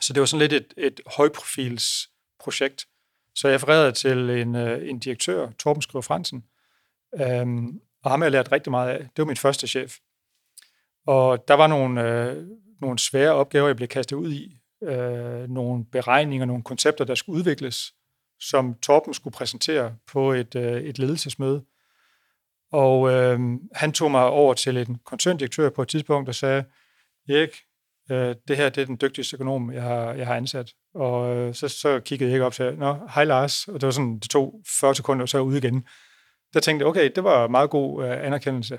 Så 0.00 0.12
det 0.12 0.20
var 0.20 0.26
sådan 0.26 0.48
lidt 0.48 0.52
et, 0.52 0.74
et 0.76 1.00
højprofils 1.16 2.10
projekt. 2.38 2.86
Så 3.34 3.48
jeg 3.48 3.54
refererede 3.54 3.92
til 3.92 4.30
en, 4.30 4.54
øh, 4.54 4.88
en 4.88 4.98
direktør, 4.98 5.50
Torben 5.58 5.82
Skriver 5.82 6.02
Fransen, 6.02 6.44
øh, 7.14 7.46
og 8.04 8.10
ham 8.10 8.20
har 8.20 8.24
jeg 8.24 8.32
lært 8.32 8.52
rigtig 8.52 8.70
meget 8.70 8.90
af. 8.90 8.98
Det 8.98 9.18
var 9.18 9.24
min 9.24 9.36
første 9.36 9.66
chef. 9.66 9.96
Og 11.06 11.48
der 11.48 11.54
var 11.54 11.66
nogle, 11.66 12.02
øh, 12.02 12.46
nogle 12.80 12.98
svære 12.98 13.32
opgaver, 13.32 13.66
jeg 13.66 13.76
blev 13.76 13.88
kastet 13.88 14.16
ud 14.16 14.32
i, 14.32 14.58
øh, 14.82 15.50
nogle 15.50 15.84
beregninger, 15.84 16.46
nogle 16.46 16.62
koncepter, 16.62 17.04
der 17.04 17.14
skulle 17.14 17.38
udvikles, 17.38 17.94
som 18.40 18.74
Torben 18.74 19.14
skulle 19.14 19.34
præsentere 19.34 19.96
på 20.12 20.32
et, 20.32 20.54
øh, 20.54 20.82
et 20.82 20.98
ledelsesmøde. 20.98 21.64
Og 22.72 23.12
øh, 23.12 23.40
han 23.72 23.92
tog 23.92 24.10
mig 24.10 24.24
over 24.24 24.54
til 24.54 24.76
en 24.76 24.98
koncerndirektør 25.04 25.70
på 25.70 25.82
et 25.82 25.88
tidspunkt, 25.88 26.28
og 26.28 26.34
sagde, 26.34 26.64
Erik, 27.28 27.50
øh, 28.10 28.34
det 28.48 28.56
her 28.56 28.68
det 28.68 28.82
er 28.82 28.86
den 28.86 28.98
dygtigste 29.00 29.36
økonom, 29.36 29.72
jeg 29.72 29.82
har, 29.82 30.12
jeg 30.12 30.26
har 30.26 30.34
ansat. 30.34 30.72
Og 30.94 31.36
øh, 31.36 31.54
så, 31.54 31.68
så 31.68 32.00
kiggede 32.00 32.32
jeg 32.32 32.42
op 32.42 32.52
til, 32.52 32.78
Nå, 32.78 32.96
hej 33.14 33.24
Lars. 33.24 33.68
Og 33.68 33.74
det 33.74 33.86
var 33.86 33.90
sådan, 33.90 34.18
det 34.18 34.30
tog 34.30 34.60
40 34.80 34.94
sekunder, 34.94 35.22
og 35.22 35.28
så 35.28 35.38
ude 35.38 35.58
igen. 35.58 35.86
Der 36.54 36.60
tænkte 36.60 36.82
jeg, 36.82 36.88
okay, 36.88 37.10
det 37.14 37.24
var 37.24 37.48
meget 37.48 37.70
god 37.70 38.04
øh, 38.04 38.26
anerkendelse. 38.26 38.78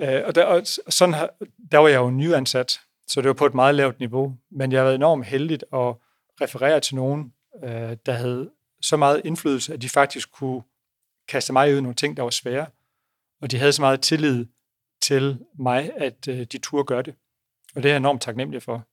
Øh, 0.00 0.22
og, 0.24 0.34
der, 0.34 0.44
og 0.44 0.62
sådan, 0.88 1.28
der 1.72 1.78
var 1.78 1.88
jeg 1.88 1.98
jo 1.98 2.10
nyansat, 2.10 2.80
så 3.06 3.20
det 3.20 3.28
var 3.28 3.34
på 3.34 3.46
et 3.46 3.54
meget 3.54 3.74
lavt 3.74 3.98
niveau. 3.98 4.36
Men 4.50 4.72
jeg 4.72 4.80
har 4.80 4.84
været 4.84 4.94
enormt 4.94 5.26
heldig 5.26 5.58
at 5.72 5.94
referere 6.40 6.80
til 6.80 6.96
nogen, 6.96 7.32
øh, 7.64 7.96
der 8.06 8.12
havde 8.12 8.50
så 8.82 8.96
meget 8.96 9.22
indflydelse, 9.24 9.74
at 9.74 9.82
de 9.82 9.88
faktisk 9.88 10.32
kunne 10.32 10.62
kaste 11.28 11.52
mig 11.52 11.74
ud 11.74 11.80
nogle 11.80 11.94
ting, 11.94 12.16
der 12.16 12.22
var 12.22 12.30
svære. 12.30 12.66
Og 13.42 13.50
de 13.50 13.58
havde 13.58 13.72
så 13.72 13.82
meget 13.82 14.00
tillid 14.00 14.46
til 15.02 15.38
mig, 15.58 15.90
at 15.96 16.28
øh, 16.28 16.46
de 16.52 16.58
turde 16.58 16.84
gøre 16.84 17.02
det. 17.02 17.14
Og 17.74 17.82
det 17.82 17.88
er 17.88 17.92
jeg 17.92 17.96
enormt 17.96 18.22
taknemmelig 18.22 18.62
for. 18.62 18.86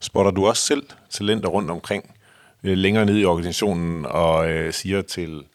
Spotter 0.00 0.30
du 0.30 0.46
også 0.46 0.62
selv 0.62 0.90
talenter 1.10 1.48
rundt 1.48 1.70
omkring, 1.70 2.14
øh, 2.62 2.76
længere 2.76 3.06
ned 3.06 3.18
i 3.18 3.24
organisationen, 3.24 4.06
og 4.06 4.50
øh, 4.50 4.72
siger 4.72 5.02
til, 5.02 5.46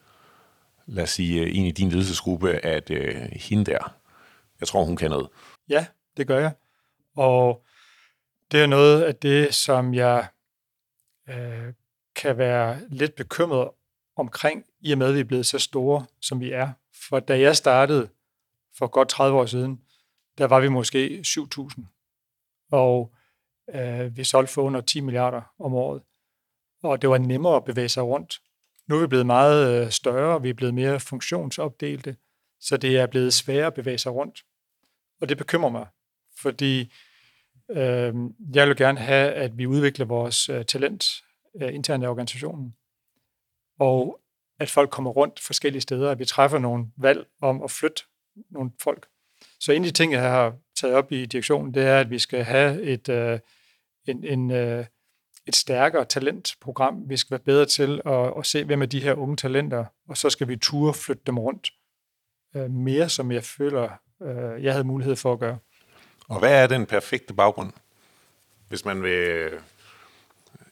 lad 0.85 1.03
os 1.03 1.09
sige, 1.09 1.49
en 1.49 1.65
i 1.65 1.71
din 1.71 1.89
ledelsesgruppe, 1.89 2.51
at 2.65 2.89
øh, 2.89 3.15
hende 3.15 3.65
der, 3.65 3.95
jeg 4.59 4.67
tror, 4.67 4.83
hun 4.83 4.95
kan 4.95 5.09
noget? 5.09 5.29
Ja, 5.69 5.85
det 6.17 6.27
gør 6.27 6.39
jeg. 6.39 6.51
Og 7.15 7.65
det 8.51 8.61
er 8.61 8.65
noget 8.65 9.01
af 9.01 9.15
det, 9.15 9.55
som 9.55 9.93
jeg 9.93 10.27
øh, 11.29 11.73
kan 12.15 12.37
være 12.37 12.79
lidt 12.89 13.15
bekymret 13.15 13.69
omkring, 14.15 14.65
i 14.79 14.91
og 14.91 14.97
med, 14.97 15.07
at 15.07 15.15
vi 15.15 15.19
er 15.19 15.23
blevet 15.23 15.45
så 15.45 15.59
store, 15.59 16.05
som 16.21 16.39
vi 16.39 16.51
er. 16.51 16.69
For 17.09 17.19
da 17.19 17.39
jeg 17.39 17.55
startede 17.55 18.09
for 18.77 18.87
godt 18.87 19.09
30 19.09 19.39
år 19.39 19.45
siden, 19.45 19.81
der 20.37 20.45
var 20.45 20.59
vi 20.59 20.67
måske 20.67 21.23
7.000. 21.27 21.83
Og 22.71 23.13
øh, 23.75 24.17
vi 24.17 24.23
solgte 24.23 24.53
for 24.53 24.61
under 24.61 24.81
10 24.81 24.99
milliarder 24.99 25.41
om 25.59 25.73
året. 25.73 26.01
Og 26.83 27.01
det 27.01 27.09
var 27.09 27.17
nemmere 27.17 27.55
at 27.55 27.65
bevæge 27.65 27.89
sig 27.89 28.03
rundt. 28.03 28.41
Nu 28.87 28.95
er 28.95 29.01
vi 29.01 29.07
blevet 29.07 29.25
meget 29.25 29.85
øh, 29.85 29.91
større, 29.91 30.41
vi 30.41 30.49
er 30.49 30.53
blevet 30.53 30.73
mere 30.73 30.99
funktionsopdelte, 30.99 32.15
så 32.59 32.77
det 32.77 32.97
er 32.97 33.07
blevet 33.07 33.33
sværere 33.33 33.67
at 33.67 33.73
bevæge 33.73 33.97
sig 33.97 34.11
rundt. 34.11 34.39
Og 35.21 35.29
det 35.29 35.37
bekymrer 35.37 35.69
mig, 35.71 35.87
fordi 36.41 36.93
øh, 37.69 38.13
jeg 38.53 38.67
vil 38.67 38.75
gerne 38.75 38.99
have, 38.99 39.31
at 39.31 39.57
vi 39.57 39.65
udvikler 39.65 40.05
vores 40.05 40.49
øh, 40.49 40.65
talent 40.65 41.05
øh, 41.61 41.75
internt 41.75 42.03
i 42.03 42.07
organisationen, 42.07 42.75
og 43.79 44.19
at 44.59 44.69
folk 44.69 44.89
kommer 44.89 45.11
rundt 45.11 45.39
forskellige 45.39 45.81
steder, 45.81 46.11
at 46.11 46.19
vi 46.19 46.25
træffer 46.25 46.59
nogle 46.59 46.85
valg 46.97 47.27
om 47.41 47.63
at 47.63 47.71
flytte 47.71 48.03
nogle 48.49 48.71
folk. 48.81 49.07
Så 49.59 49.71
en 49.71 49.83
af 49.83 49.87
de 49.87 49.93
ting, 49.93 50.13
jeg 50.13 50.21
har 50.21 50.57
taget 50.75 50.95
op 50.95 51.11
i 51.11 51.25
direktionen, 51.25 51.73
det 51.73 51.83
er, 51.83 51.99
at 51.99 52.09
vi 52.09 52.19
skal 52.19 52.43
have 52.43 52.81
et, 52.81 53.09
øh, 53.09 53.39
en, 54.07 54.23
en, 54.23 54.51
øh, 54.51 54.85
et 55.45 55.55
stærkere 55.55 56.05
talentprogram. 56.05 57.09
Vi 57.09 57.17
skal 57.17 57.31
være 57.31 57.39
bedre 57.39 57.65
til 57.65 58.01
at, 58.05 58.33
at 58.37 58.45
se, 58.45 58.63
hvem 58.63 58.81
er 58.81 58.85
de 58.85 59.03
her 59.03 59.13
unge 59.13 59.37
talenter, 59.37 59.85
og 60.07 60.17
så 60.17 60.29
skal 60.29 60.47
vi 60.47 60.55
ture 60.55 60.93
flytte 60.93 61.23
dem 61.25 61.39
rundt 61.39 61.71
øh, 62.55 62.71
mere, 62.71 63.09
som 63.09 63.31
jeg 63.31 63.43
føler, 63.43 63.89
øh, 64.21 64.63
jeg 64.63 64.73
havde 64.73 64.83
mulighed 64.83 65.15
for 65.15 65.33
at 65.33 65.39
gøre. 65.39 65.57
Og 66.27 66.39
hvad 66.39 66.63
er 66.63 66.67
den 66.67 66.85
perfekte 66.85 67.33
baggrund, 67.33 67.71
hvis 68.67 68.85
man 68.85 69.03
vil 69.03 69.49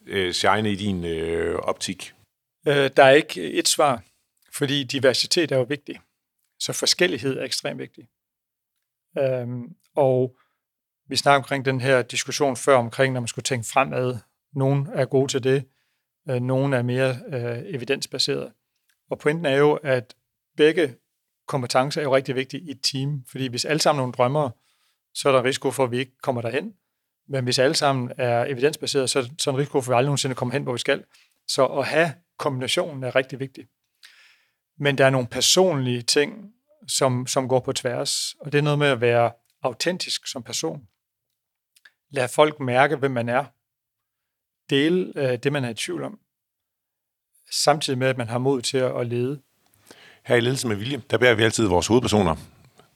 øh, 0.06 0.32
shine 0.32 0.72
i 0.72 0.76
din 0.76 1.04
øh, 1.04 1.54
optik? 1.54 2.14
Øh, 2.68 2.90
der 2.96 3.04
er 3.04 3.10
ikke 3.10 3.52
et 3.52 3.68
svar, 3.68 4.02
fordi 4.52 4.84
diversitet 4.84 5.52
er 5.52 5.56
jo 5.56 5.62
vigtig. 5.62 6.00
Så 6.58 6.72
forskellighed 6.72 7.38
er 7.38 7.44
ekstremt 7.44 7.78
vigtig. 7.78 8.08
Øhm, 9.18 9.74
og 9.96 10.36
vi 11.08 11.16
snakker 11.16 11.36
omkring 11.36 11.64
den 11.64 11.80
her 11.80 12.02
diskussion 12.02 12.56
før 12.56 12.76
omkring, 12.76 13.12
når 13.14 13.20
man 13.20 13.28
skulle 13.28 13.42
tænke 13.42 13.68
fremad. 13.68 14.18
Nogen 14.54 14.86
er 14.86 15.04
gode 15.04 15.28
til 15.28 15.44
det, 15.44 15.64
øh, 16.30 16.40
nogen 16.40 16.72
er 16.72 16.82
mere 16.82 17.16
øh, 17.32 17.74
evidensbaseret. 17.74 18.52
Og 19.10 19.18
pointen 19.18 19.46
er 19.46 19.56
jo, 19.56 19.74
at 19.74 20.14
begge 20.56 20.96
kompetencer 21.48 22.00
er 22.00 22.04
jo 22.04 22.16
rigtig 22.16 22.34
vigtige 22.34 22.62
i 22.62 22.70
et 22.70 22.80
team, 22.82 23.24
fordi 23.30 23.46
hvis 23.46 23.64
alle 23.64 23.80
sammen 23.80 23.98
er 23.98 24.02
nogle 24.02 24.12
drømmere, 24.12 24.50
så 25.14 25.28
er 25.28 25.32
der 25.32 25.44
risiko 25.44 25.70
for, 25.70 25.84
at 25.84 25.90
vi 25.90 25.98
ikke 25.98 26.18
kommer 26.22 26.42
derhen. 26.42 26.74
Men 27.30 27.44
hvis 27.44 27.58
alle 27.58 27.74
sammen 27.74 28.12
er 28.18 28.44
evidensbaseret, 28.44 29.10
så 29.10 29.18
er 29.18 29.50
en 29.50 29.58
risiko 29.58 29.80
for, 29.80 29.92
at 29.92 29.94
vi 29.94 29.98
aldrig 29.98 30.08
nogensinde 30.08 30.34
kommer 30.34 30.52
hen, 30.52 30.62
hvor 30.62 30.72
vi 30.72 30.78
skal. 30.78 31.04
Så 31.48 31.66
at 31.66 31.86
have 31.86 32.12
kombinationen 32.38 33.04
er 33.04 33.16
rigtig 33.16 33.40
vigtig. 33.40 33.66
Men 34.78 34.98
der 34.98 35.06
er 35.06 35.10
nogle 35.10 35.26
personlige 35.26 36.02
ting, 36.02 36.52
som, 36.88 37.26
som 37.26 37.48
går 37.48 37.60
på 37.60 37.72
tværs, 37.72 38.34
og 38.40 38.52
det 38.52 38.58
er 38.58 38.62
noget 38.62 38.78
med 38.78 38.88
at 38.88 39.00
være 39.00 39.32
autentisk 39.62 40.26
som 40.26 40.42
person. 40.42 40.80
Lad 42.10 42.28
folk 42.28 42.60
mærke, 42.60 42.96
hvem 42.96 43.10
man 43.10 43.28
er. 43.28 43.44
Dele 44.70 45.12
øh, 45.16 45.38
det, 45.38 45.52
man 45.52 45.64
er 45.64 45.68
i 45.68 45.74
tvivl 45.74 46.02
om. 46.02 46.18
Samtidig 47.50 47.98
med, 47.98 48.08
at 48.08 48.18
man 48.18 48.28
har 48.28 48.38
mod 48.38 48.62
til 48.62 48.78
at 48.78 49.06
lede. 49.06 49.40
Her 50.24 50.36
i 50.36 50.40
Ledelse 50.40 50.68
med 50.68 50.76
Vilje, 50.76 51.02
der 51.10 51.18
bærer 51.18 51.34
vi 51.34 51.42
altid 51.42 51.66
vores 51.66 51.86
hovedpersoner, 51.86 52.34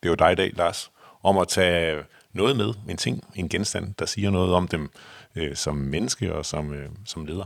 det 0.03 0.09
er 0.09 0.09
jo 0.09 0.15
dig 0.15 0.33
i 0.33 0.35
dag, 0.35 0.57
Lars, 0.57 0.93
om 1.23 1.39
at 1.39 1.49
tage 1.49 2.05
noget 2.35 2.57
med, 2.57 2.75
en 2.89 2.97
ting, 2.97 3.25
en 3.35 3.49
genstand, 3.49 3.95
der 3.95 4.07
siger 4.07 4.31
noget 4.31 4.55
om 4.55 4.69
dem 4.69 4.91
øh, 5.37 5.57
som 5.57 5.77
menneske 5.77 6.35
og 6.35 6.47
som, 6.47 6.75
øh, 6.75 6.89
som 7.07 7.27
leder. 7.27 7.45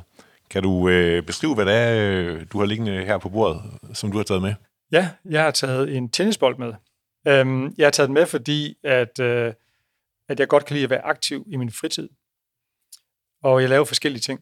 Kan 0.50 0.62
du 0.62 0.88
øh, 0.88 1.22
beskrive, 1.22 1.54
hvad 1.54 1.66
det 1.66 1.74
er, 1.74 2.10
øh, 2.10 2.46
du 2.52 2.58
har 2.58 2.66
liggende 2.66 3.04
her 3.04 3.18
på 3.18 3.28
bordet, 3.28 3.62
som 3.92 4.12
du 4.12 4.16
har 4.16 4.24
taget 4.24 4.42
med? 4.42 4.54
Ja, 4.92 5.10
jeg 5.24 5.42
har 5.42 5.50
taget 5.50 5.96
en 5.96 6.08
tennisbold 6.08 6.58
med. 6.58 6.72
Øhm, 7.28 7.74
jeg 7.78 7.86
har 7.86 7.90
taget 7.90 8.08
den 8.08 8.14
med, 8.14 8.26
fordi 8.26 8.74
at, 8.84 9.20
øh, 9.20 9.52
at 10.28 10.40
jeg 10.40 10.48
godt 10.48 10.64
kan 10.64 10.74
lide 10.74 10.84
at 10.84 10.90
være 10.90 11.04
aktiv 11.04 11.44
i 11.46 11.56
min 11.56 11.72
fritid. 11.72 12.08
Og 13.42 13.60
jeg 13.60 13.68
laver 13.68 13.84
forskellige 13.84 14.20
ting. 14.20 14.40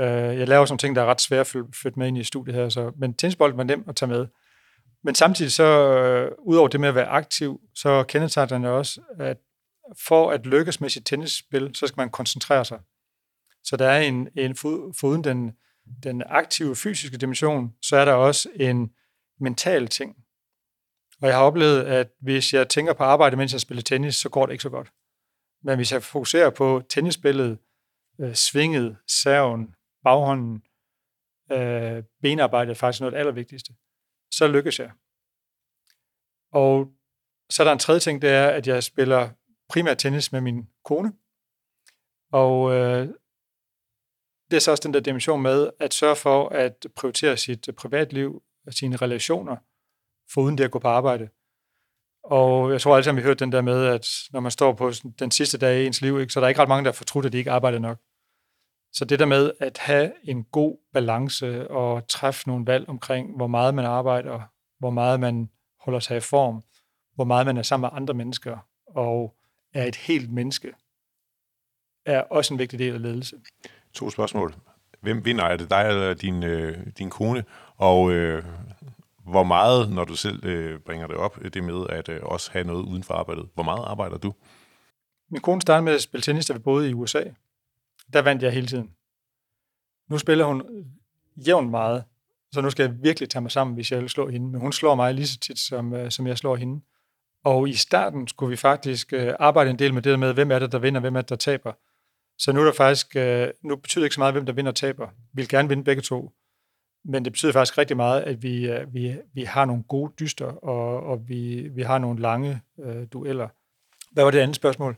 Øh, 0.00 0.38
jeg 0.38 0.48
laver 0.48 0.64
sådan 0.64 0.78
ting, 0.78 0.96
der 0.96 1.02
er 1.02 1.06
ret 1.06 1.20
svære 1.20 1.40
at 1.40 1.46
flytte 1.46 1.98
med 1.98 2.08
ind 2.08 2.18
i 2.18 2.24
studiet 2.24 2.56
her, 2.56 2.68
så, 2.68 2.92
men 2.96 3.14
tennisbold 3.14 3.54
var 3.54 3.62
nem 3.62 3.84
at 3.88 3.96
tage 3.96 4.08
med. 4.08 4.26
Men 5.04 5.14
samtidig 5.14 5.52
så, 5.52 5.64
øh, 5.64 6.32
udover 6.38 6.68
det 6.68 6.80
med 6.80 6.88
at 6.88 6.94
være 6.94 7.06
aktiv, 7.06 7.60
så 7.74 8.04
kendetegner 8.08 8.56
den 8.56 8.64
også, 8.64 9.00
at 9.18 9.36
for 10.06 10.30
at 10.30 10.46
lykkes 10.46 10.80
med 10.80 10.90
sit 10.90 11.06
tennisspil, 11.06 11.74
så 11.74 11.86
skal 11.86 12.00
man 12.00 12.10
koncentrere 12.10 12.64
sig. 12.64 12.80
Så 13.64 13.76
der 13.76 13.88
er 13.88 14.00
en, 14.00 14.28
en 14.36 14.56
foruden 14.56 15.24
den, 15.24 15.52
den 16.02 16.22
aktive 16.26 16.76
fysiske 16.76 17.16
dimension, 17.16 17.74
så 17.82 17.96
er 17.96 18.04
der 18.04 18.12
også 18.12 18.48
en 18.54 18.94
mental 19.40 19.88
ting. 19.88 20.16
Og 21.22 21.28
jeg 21.28 21.36
har 21.36 21.42
oplevet, 21.42 21.84
at 21.84 22.10
hvis 22.20 22.54
jeg 22.54 22.68
tænker 22.68 22.92
på 22.92 23.02
arbejde, 23.02 23.36
mens 23.36 23.52
jeg 23.52 23.60
spiller 23.60 23.82
tennis, 23.82 24.14
så 24.14 24.28
går 24.28 24.46
det 24.46 24.52
ikke 24.52 24.62
så 24.62 24.70
godt. 24.70 24.92
Men 25.62 25.76
hvis 25.76 25.92
jeg 25.92 26.02
fokuserer 26.02 26.50
på 26.50 26.82
tennisspillet, 26.88 27.58
øh, 28.20 28.34
svinget, 28.34 28.96
serven, 29.06 29.74
baghånden, 30.04 30.62
øh, 31.52 32.02
benarbejdet 32.22 32.70
er 32.70 32.74
faktisk 32.74 33.00
noget 33.00 33.12
af 33.12 33.16
det 33.16 33.18
allervigtigste, 33.18 33.74
så 34.30 34.48
lykkes 34.48 34.78
jeg. 34.78 34.90
Og 36.52 36.92
så 37.50 37.62
er 37.62 37.64
der 37.64 37.72
en 37.72 37.78
tredje 37.78 38.00
ting, 38.00 38.22
det 38.22 38.30
er, 38.30 38.48
at 38.48 38.66
jeg 38.66 38.82
spiller 38.82 39.30
primært 39.74 39.98
tennis 39.98 40.32
med 40.32 40.40
min 40.40 40.68
kone. 40.84 41.12
Og 42.32 42.72
øh, 42.72 43.08
det 44.50 44.56
er 44.56 44.60
så 44.60 44.70
også 44.70 44.82
den 44.86 44.94
der 44.94 45.00
dimension 45.00 45.42
med 45.42 45.70
at 45.80 45.94
sørge 45.94 46.16
for 46.16 46.48
at 46.48 46.86
prioritere 46.96 47.36
sit 47.36 47.68
øh, 47.68 47.74
privatliv 47.74 48.42
og 48.66 48.72
sine 48.72 48.96
relationer, 48.96 49.56
foruden 50.32 50.58
det 50.58 50.64
at 50.64 50.70
gå 50.70 50.78
på 50.78 50.88
arbejde. 50.88 51.28
Og 52.24 52.72
jeg 52.72 52.80
tror 52.80 52.94
alle 52.94 53.04
sammen, 53.04 53.16
vi 53.16 53.22
har 53.22 53.28
hørt 53.28 53.40
den 53.40 53.52
der 53.52 53.60
med, 53.60 53.86
at 53.86 54.06
når 54.30 54.40
man 54.40 54.50
står 54.50 54.72
på 54.72 54.92
den 55.18 55.30
sidste 55.30 55.58
dag 55.58 55.82
i 55.82 55.86
ens 55.86 56.00
liv, 56.00 56.20
ikke, 56.20 56.32
så 56.32 56.40
der 56.40 56.46
er 56.46 56.48
ikke 56.48 56.60
ret 56.60 56.68
mange, 56.68 56.84
der 56.84 56.90
har 56.90 56.94
fortrudt, 56.94 57.26
at 57.26 57.32
de 57.32 57.38
ikke 57.38 57.50
arbejder 57.50 57.78
nok. 57.78 57.98
Så 58.92 59.04
det 59.04 59.18
der 59.18 59.26
med 59.26 59.52
at 59.60 59.78
have 59.78 60.12
en 60.24 60.44
god 60.44 60.78
balance 60.92 61.70
og 61.70 62.08
træffe 62.08 62.48
nogle 62.48 62.66
valg 62.66 62.88
omkring, 62.88 63.36
hvor 63.36 63.46
meget 63.46 63.74
man 63.74 63.84
arbejder, 63.84 64.40
hvor 64.78 64.90
meget 64.90 65.20
man 65.20 65.50
holder 65.80 66.00
sig 66.00 66.16
i 66.16 66.20
form, 66.20 66.62
hvor 67.14 67.24
meget 67.24 67.46
man 67.46 67.56
er 67.56 67.62
sammen 67.62 67.90
med 67.90 68.00
andre 68.00 68.14
mennesker, 68.14 68.58
og 68.86 69.34
er 69.74 69.84
et 69.84 69.96
helt 69.96 70.32
menneske, 70.32 70.72
er 72.06 72.20
også 72.20 72.54
en 72.54 72.58
vigtig 72.58 72.78
del 72.78 72.94
af 72.94 73.02
ledelse. 73.02 73.36
To 73.92 74.10
spørgsmål. 74.10 74.54
Hvem 75.00 75.24
vinder? 75.24 75.44
Er 75.44 75.56
det 75.56 75.70
dig 75.70 75.88
eller 75.88 76.14
din, 76.14 76.42
øh, 76.42 76.86
din 76.98 77.10
kone? 77.10 77.44
Og 77.76 78.12
øh, 78.12 78.44
hvor 79.24 79.42
meget, 79.42 79.90
når 79.90 80.04
du 80.04 80.16
selv 80.16 80.44
øh, 80.44 80.80
bringer 80.80 81.06
det 81.06 81.16
op, 81.16 81.38
det 81.54 81.64
med 81.64 81.86
at 81.88 82.08
øh, 82.08 82.20
også 82.22 82.52
have 82.52 82.64
noget 82.64 82.82
uden 82.82 83.02
for 83.02 83.14
arbejdet, 83.14 83.48
hvor 83.54 83.62
meget 83.62 83.84
arbejder 83.84 84.18
du? 84.18 84.34
Min 85.30 85.40
kone 85.40 85.60
startede 85.60 85.84
med 85.84 85.92
at 85.92 86.02
spille 86.02 86.22
tennis, 86.22 86.46
da 86.46 86.52
vi 86.52 86.58
boede 86.58 86.90
i 86.90 86.94
USA. 86.94 87.24
Der 88.12 88.22
vandt 88.22 88.42
jeg 88.42 88.52
hele 88.52 88.66
tiden. 88.66 88.90
Nu 90.10 90.18
spiller 90.18 90.44
hun 90.44 90.62
jævnt 91.36 91.70
meget, 91.70 92.04
så 92.52 92.60
nu 92.60 92.70
skal 92.70 92.82
jeg 92.82 93.02
virkelig 93.02 93.28
tage 93.28 93.42
mig 93.42 93.50
sammen, 93.50 93.74
hvis 93.74 93.92
jeg 93.92 94.00
vil 94.00 94.08
slå 94.08 94.28
hende. 94.28 94.46
Men 94.46 94.60
hun 94.60 94.72
slår 94.72 94.94
mig 94.94 95.14
lige 95.14 95.26
så 95.26 95.38
tit, 95.38 95.58
som, 95.58 95.94
øh, 95.94 96.10
som 96.10 96.26
jeg 96.26 96.38
slår 96.38 96.56
hende. 96.56 96.80
Og 97.44 97.68
i 97.68 97.72
starten 97.72 98.28
skulle 98.28 98.50
vi 98.50 98.56
faktisk 98.56 99.12
øh, 99.12 99.34
arbejde 99.38 99.70
en 99.70 99.78
del 99.78 99.94
med 99.94 100.02
det 100.02 100.18
med, 100.18 100.34
hvem 100.34 100.50
er 100.50 100.58
det, 100.58 100.72
der 100.72 100.78
vinder, 100.78 101.00
hvem 101.00 101.16
er 101.16 101.20
det, 101.20 101.28
der 101.28 101.36
taber. 101.36 101.72
Så 102.38 102.52
nu 102.52 102.60
er 102.60 102.64
der 102.64 102.72
faktisk, 102.72 103.16
øh, 103.16 103.48
nu 103.62 103.76
betyder 103.76 104.02
det 104.02 104.06
ikke 104.06 104.14
så 104.14 104.20
meget, 104.20 104.34
hvem 104.34 104.46
der 104.46 104.52
vinder 104.52 104.72
og 104.72 104.76
taber. 104.76 105.06
Vi 105.06 105.42
vil 105.42 105.48
gerne 105.48 105.68
vinde 105.68 105.84
begge 105.84 106.02
to. 106.02 106.32
men 107.04 107.24
det 107.24 107.32
betyder 107.32 107.52
faktisk 107.52 107.78
rigtig 107.78 107.96
meget, 107.96 108.22
at 108.22 108.42
vi, 108.42 108.70
øh, 108.70 108.94
vi, 108.94 109.16
vi 109.34 109.42
har 109.44 109.64
nogle 109.64 109.82
gode 109.82 110.12
dyster, 110.20 110.46
og, 110.46 111.02
og 111.02 111.28
vi, 111.28 111.68
vi 111.68 111.82
har 111.82 111.98
nogle 111.98 112.20
lange 112.20 112.60
øh, 112.78 113.06
dueller. 113.12 113.48
Hvad 114.12 114.24
var 114.24 114.30
det 114.30 114.38
andet 114.38 114.56
spørgsmål? 114.56 114.96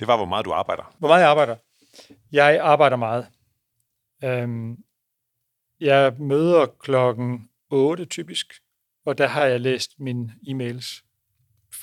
Det 0.00 0.08
var, 0.08 0.16
hvor 0.16 0.26
meget 0.26 0.44
du 0.44 0.52
arbejder. 0.52 0.94
Hvor 0.98 1.08
meget 1.08 1.20
jeg 1.20 1.30
arbejder? 1.30 1.56
Jeg 2.32 2.60
arbejder 2.60 2.96
meget. 2.96 3.26
Øhm, 4.24 4.76
jeg 5.80 6.14
møder 6.18 6.66
klokken 6.66 7.48
8 7.70 8.04
typisk, 8.04 8.54
og 9.06 9.18
der 9.18 9.26
har 9.26 9.44
jeg 9.44 9.60
læst 9.60 10.00
mine 10.00 10.32
e-mails, 10.48 11.04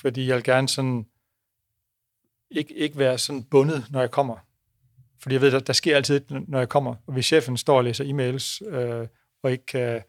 fordi 0.02 0.26
jeg 0.26 0.36
vil 0.36 0.44
gerne 0.44 0.68
sådan 0.68 1.06
ikke, 2.50 2.74
ikke 2.74 2.98
være 2.98 3.18
sådan 3.18 3.42
bundet, 3.42 3.86
når 3.90 4.00
jeg 4.00 4.10
kommer. 4.10 4.36
Fordi 5.22 5.34
jeg 5.34 5.40
ved, 5.40 5.50
der, 5.50 5.60
der 5.60 5.72
sker 5.72 5.96
altid, 5.96 6.20
når 6.28 6.58
jeg 6.58 6.68
kommer. 6.68 6.94
Og 7.06 7.12
hvis 7.12 7.26
chefen 7.26 7.56
står 7.56 7.76
og 7.76 7.84
læser 7.84 8.04
e-mails, 8.04 8.74
øh, 8.76 9.08
og 9.42 9.52
ikke 9.52 9.66
kan, 9.66 10.02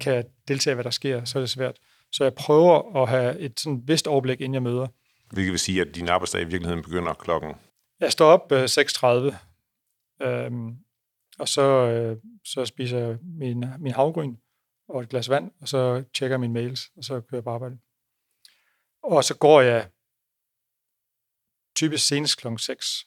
kan 0.00 0.24
deltage 0.48 0.72
i, 0.72 0.74
hvad 0.74 0.84
der 0.84 0.90
sker, 0.90 1.24
så 1.24 1.38
er 1.38 1.42
det 1.42 1.50
svært. 1.50 1.76
Så 2.12 2.24
jeg 2.24 2.34
prøver 2.34 3.02
at 3.02 3.08
have 3.08 3.38
et 3.38 3.60
sådan 3.60 3.82
vist 3.84 4.06
overblik, 4.06 4.40
inden 4.40 4.54
jeg 4.54 4.62
møder. 4.62 4.86
Hvilket 5.32 5.50
vil 5.50 5.58
sige, 5.58 5.80
at 5.80 5.94
din 5.94 6.08
arbejdsdag 6.08 6.40
i 6.40 6.44
virkeligheden 6.44 6.82
begynder 6.82 7.14
klokken? 7.14 7.54
Jeg 8.00 8.12
står 8.12 8.26
op 8.26 8.52
øh, 8.52 8.64
6.30, 8.64 9.06
øh, 10.26 10.50
og 11.38 11.48
så, 11.48 11.62
øh, 11.62 12.16
så 12.44 12.64
spiser 12.64 12.98
jeg 12.98 13.18
min, 13.22 13.64
min 13.78 13.92
havgryn 13.92 14.36
og 14.88 15.02
et 15.02 15.08
glas 15.08 15.28
vand, 15.28 15.50
og 15.60 15.68
så 15.68 16.04
tjekker 16.14 16.34
jeg 16.34 16.40
mine 16.40 16.52
mails, 16.52 16.90
og 16.96 17.04
så 17.04 17.12
kører 17.20 17.38
jeg 17.38 17.44
på 17.44 17.50
arbejde. 17.50 17.78
Og 19.02 19.24
så 19.24 19.36
går 19.38 19.60
jeg 19.60 19.90
typisk 21.76 22.06
senest 22.06 22.40
kl. 22.40 22.46
6. 22.58 23.06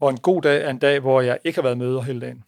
Og 0.00 0.10
en 0.10 0.20
god 0.20 0.42
dag 0.42 0.62
er 0.62 0.70
en 0.70 0.78
dag, 0.78 1.00
hvor 1.00 1.20
jeg 1.20 1.38
ikke 1.44 1.56
har 1.56 1.62
været 1.62 1.78
møder 1.78 2.00
hele 2.00 2.20
dagen. 2.20 2.44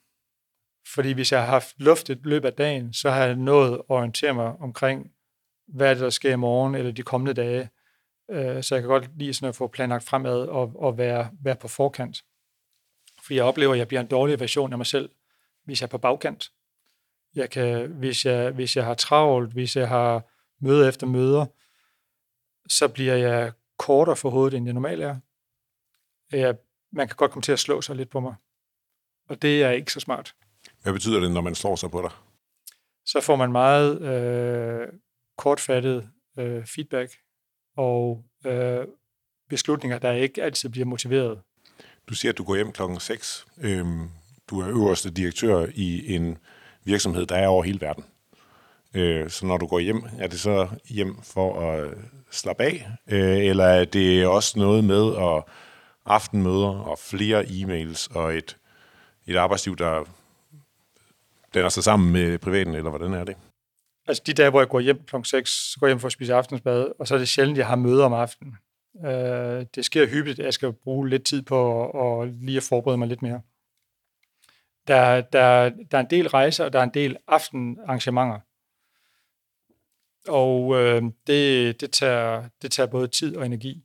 Fordi 0.95 1.13
hvis 1.13 1.33
jeg 1.33 1.41
har 1.41 1.47
haft 1.47 1.75
luft 1.79 2.09
løb 2.09 2.45
af 2.45 2.53
dagen, 2.53 2.93
så 2.93 3.11
har 3.11 3.25
jeg 3.25 3.37
nået 3.37 3.75
at 3.75 3.83
orientere 3.89 4.35
mig 4.35 4.57
omkring, 4.61 5.13
hvad 5.67 5.97
der 5.97 6.11
sker 6.11 6.33
i 6.33 6.37
morgen 6.37 6.75
eller 6.75 6.93
de 6.93 7.03
kommende 7.03 7.35
dage. 7.35 7.71
Øh, 8.31 8.63
så 8.63 8.75
jeg 8.75 8.83
kan 8.83 8.89
godt 8.89 9.19
lide 9.19 9.35
sådan 9.35 9.49
at 9.49 9.57
få 9.57 9.69
planlagt 9.69 10.05
fremad 10.05 10.41
og, 10.49 10.73
og 10.77 10.99
være, 10.99 11.31
være 11.43 11.57
på 11.57 11.69
forkant. 11.69 12.25
For 13.23 13.35
jeg 13.35 13.45
oplever, 13.45 13.73
at 13.73 13.79
jeg 13.79 13.89
bliver 13.89 14.01
en 14.01 14.07
dårlig 14.07 14.41
version 14.41 14.73
af 14.73 14.79
mig 14.79 14.87
selv, 14.87 15.11
hvis 15.65 15.81
jeg 15.81 15.87
er 15.87 15.91
på 15.91 15.99
bagkant. 15.99 16.53
Jeg 17.35 17.51
kan, 17.51 17.91
hvis, 17.91 18.27
jeg, 18.27 18.51
hvis 18.51 18.77
jeg 18.77 18.85
har 18.85 18.95
travlt, 18.95 19.53
hvis 19.53 19.77
jeg 19.77 19.89
har 19.89 20.34
møder 20.61 20.89
efter 20.89 21.07
møder, 21.07 21.47
så 22.69 22.89
bliver 22.89 23.15
jeg 23.15 23.53
kortere 23.79 24.17
for 24.17 24.31
hovedet, 24.31 24.57
end 24.57 24.67
jeg 24.67 24.75
normalt 24.75 25.03
er. 25.03 25.17
Jeg, 26.33 26.57
man 26.93 27.09
kan 27.09 27.17
godt 27.17 27.31
komme 27.31 27.43
til 27.43 27.53
at 27.53 27.59
slå 27.59 27.81
sig 27.81 27.97
lidt 27.97 28.11
på 28.11 28.21
mig. 28.21 28.35
Og 29.29 29.43
det 29.43 29.63
er 29.63 29.71
ikke 29.71 29.93
så 29.93 30.01
smart. 30.01 30.35
Hvad 30.83 30.93
betyder 30.93 31.21
det, 31.21 31.33
når 31.33 31.41
man 31.41 31.55
slår 31.55 31.77
sig 31.77 31.91
på 31.91 32.03
dig? 32.03 32.11
Så 33.07 33.21
får 33.21 33.37
man 33.37 33.53
meget 33.53 34.03
øh, 34.03 34.89
kortfattet 35.39 36.11
øh, 36.39 36.67
feedback 36.67 37.13
og 37.77 38.25
øh, 38.47 38.87
beslutninger, 39.49 39.99
der 39.99 40.13
ikke 40.13 40.43
altid 40.43 40.69
bliver 40.69 40.87
motiveret. 40.87 41.41
Du 42.09 42.15
siger, 42.15 42.33
at 42.33 42.39
du 42.39 42.45
går 42.45 42.55
hjem 42.55 42.73
klokken 42.73 43.01
6. 43.01 43.47
Øhm, 43.59 44.09
du 44.51 44.61
er 44.61 44.69
øverste 44.69 45.11
direktør 45.11 45.67
i 45.75 46.15
en 46.15 46.39
virksomhed, 46.85 47.27
der 47.27 47.37
er 47.37 47.47
over 47.47 47.63
hele 47.63 47.81
verden. 47.81 48.05
Øh, 48.95 49.31
så 49.31 49.47
når 49.47 49.57
du 49.57 49.67
går 49.67 49.79
hjem, 49.79 50.03
er 50.19 50.27
det 50.27 50.41
så 50.41 50.69
hjem 50.89 51.17
for 51.23 51.61
at 51.61 51.85
øh, 51.85 51.93
slappe 52.31 52.63
af? 52.65 52.89
Øh, 53.09 53.45
eller 53.45 53.65
er 53.65 53.85
det 53.85 54.27
også 54.27 54.59
noget 54.59 54.85
med 54.85 55.17
at 55.17 55.43
aftenmøder 56.07 56.69
og 56.69 56.99
flere 56.99 57.45
e-mails 57.45 58.17
og 58.17 58.35
et, 58.35 58.57
et 59.27 59.37
arbejdsliv, 59.37 59.77
der 59.77 60.05
danner 61.55 61.69
sig 61.69 61.85
sammen 61.85 62.13
med 62.13 62.39
privaten, 62.39 62.75
eller 62.75 62.91
hvordan 62.91 63.13
er 63.13 63.25
det? 63.25 63.37
Altså 64.07 64.23
de 64.27 64.33
dage, 64.33 64.51
hvor 64.51 64.61
jeg 64.61 64.69
går 64.69 64.81
hjem 64.81 65.03
kl. 65.07 65.17
6, 65.25 65.51
så 65.51 65.81
går 65.81 65.87
jeg 65.87 65.91
hjem 65.91 66.01
for 66.01 66.07
at 66.07 66.13
spise 66.13 66.35
aftensmad, 66.35 66.93
og 66.99 67.09
så 67.09 67.15
er 67.15 67.19
det 67.19 67.29
sjældent, 67.29 67.59
jeg 67.59 67.67
har 67.67 67.77
møder 67.77 68.05
om 68.05 68.13
aftenen. 68.13 68.57
Øh, 69.05 69.67
det 69.75 69.85
sker 69.85 70.07
hyppigt, 70.07 70.39
at 70.39 70.45
jeg 70.45 70.55
skal 70.55 70.73
bruge 70.73 71.09
lidt 71.09 71.25
tid 71.25 71.43
på 71.43 71.85
at, 71.85 72.23
at 72.23 72.35
lige 72.35 72.57
at 72.57 72.63
forberede 72.63 72.99
mig 72.99 73.09
lidt 73.09 73.23
mere. 73.23 73.41
Der, 74.89 75.21
der, 75.21 75.71
der 75.91 75.99
er 75.99 76.03
en 76.03 76.11
del 76.11 76.29
rejser, 76.29 76.65
og 76.65 76.73
der 76.73 76.79
er 76.79 76.83
en 76.83 76.95
del 76.95 77.17
aftenarrangementer. 77.29 78.41
Og 80.29 80.75
øh, 80.81 81.03
det, 81.27 81.81
det, 81.81 81.91
tager, 81.93 82.49
det 82.63 82.73
tager 82.73 82.87
både 82.87 83.09
tid 83.09 83.37
og 83.37 83.47
energi. 83.47 83.85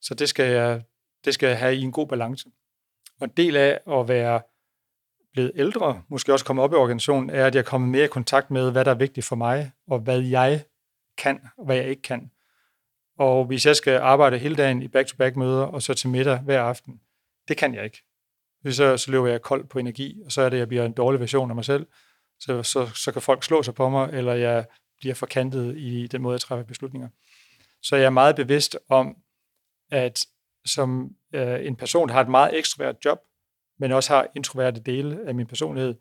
Så 0.00 0.14
det 0.14 0.28
skal, 0.28 0.50
jeg, 0.50 0.82
det 1.24 1.34
skal 1.34 1.46
jeg 1.46 1.58
have 1.58 1.76
i 1.76 1.80
en 1.80 1.92
god 1.92 2.06
balance. 2.06 2.48
Og 3.20 3.24
en 3.24 3.32
del 3.36 3.56
af 3.56 3.80
at 3.90 4.08
være 4.08 4.40
blevet 5.32 5.52
ældre, 5.54 6.02
måske 6.08 6.32
også 6.32 6.44
komme 6.44 6.62
op 6.62 6.72
i 6.72 6.76
organisationen, 6.76 7.30
er, 7.30 7.46
at 7.46 7.54
jeg 7.54 7.60
er 7.60 7.64
kommet 7.64 7.90
mere 7.90 8.04
i 8.04 8.08
kontakt 8.08 8.50
med, 8.50 8.72
hvad 8.72 8.84
der 8.84 8.90
er 8.90 8.94
vigtigt 8.94 9.26
for 9.26 9.36
mig, 9.36 9.72
og 9.86 9.98
hvad 9.98 10.20
jeg 10.20 10.64
kan, 11.18 11.40
og 11.56 11.64
hvad 11.64 11.76
jeg 11.76 11.88
ikke 11.88 12.02
kan. 12.02 12.30
Og 13.18 13.44
hvis 13.44 13.66
jeg 13.66 13.76
skal 13.76 13.98
arbejde 13.98 14.38
hele 14.38 14.56
dagen 14.56 14.82
i 14.82 14.88
back-to-back-møder, 14.88 15.62
og 15.62 15.82
så 15.82 15.94
til 15.94 16.08
middag 16.08 16.38
hver 16.38 16.62
aften, 16.62 17.00
det 17.48 17.56
kan 17.56 17.74
jeg 17.74 17.84
ikke. 17.84 18.02
Så, 18.70 18.96
så 18.96 19.10
løber 19.10 19.26
jeg 19.26 19.42
kold 19.42 19.64
på 19.64 19.78
energi, 19.78 20.22
og 20.24 20.32
så 20.32 20.42
er 20.42 20.48
det, 20.48 20.56
at 20.56 20.60
jeg 20.60 20.68
bliver 20.68 20.84
en 20.84 20.92
dårlig 20.92 21.20
version 21.20 21.50
af 21.50 21.54
mig 21.54 21.64
selv. 21.64 21.86
Så, 22.40 22.62
så, 22.62 22.86
så 22.86 23.12
kan 23.12 23.22
folk 23.22 23.44
slå 23.44 23.62
sig 23.62 23.74
på 23.74 23.88
mig, 23.88 24.10
eller 24.12 24.34
jeg 24.34 24.66
bliver 25.00 25.14
forkantet 25.14 25.78
i 25.78 26.06
den 26.06 26.22
måde, 26.22 26.34
jeg 26.34 26.40
træffer 26.40 26.64
beslutninger. 26.64 27.08
Så 27.82 27.96
jeg 27.96 28.04
er 28.04 28.10
meget 28.10 28.36
bevidst 28.36 28.78
om, 28.88 29.16
at 29.90 30.26
som 30.66 31.10
øh, 31.34 31.66
en 31.66 31.76
person, 31.76 32.08
der 32.08 32.14
har 32.14 32.20
et 32.20 32.28
meget 32.28 32.58
ekstrovert 32.58 32.96
job, 33.04 33.18
men 33.78 33.92
også 33.92 34.14
har 34.14 34.26
introverte 34.36 34.80
dele 34.80 35.20
af 35.26 35.34
min 35.34 35.46
personlighed, 35.46 35.94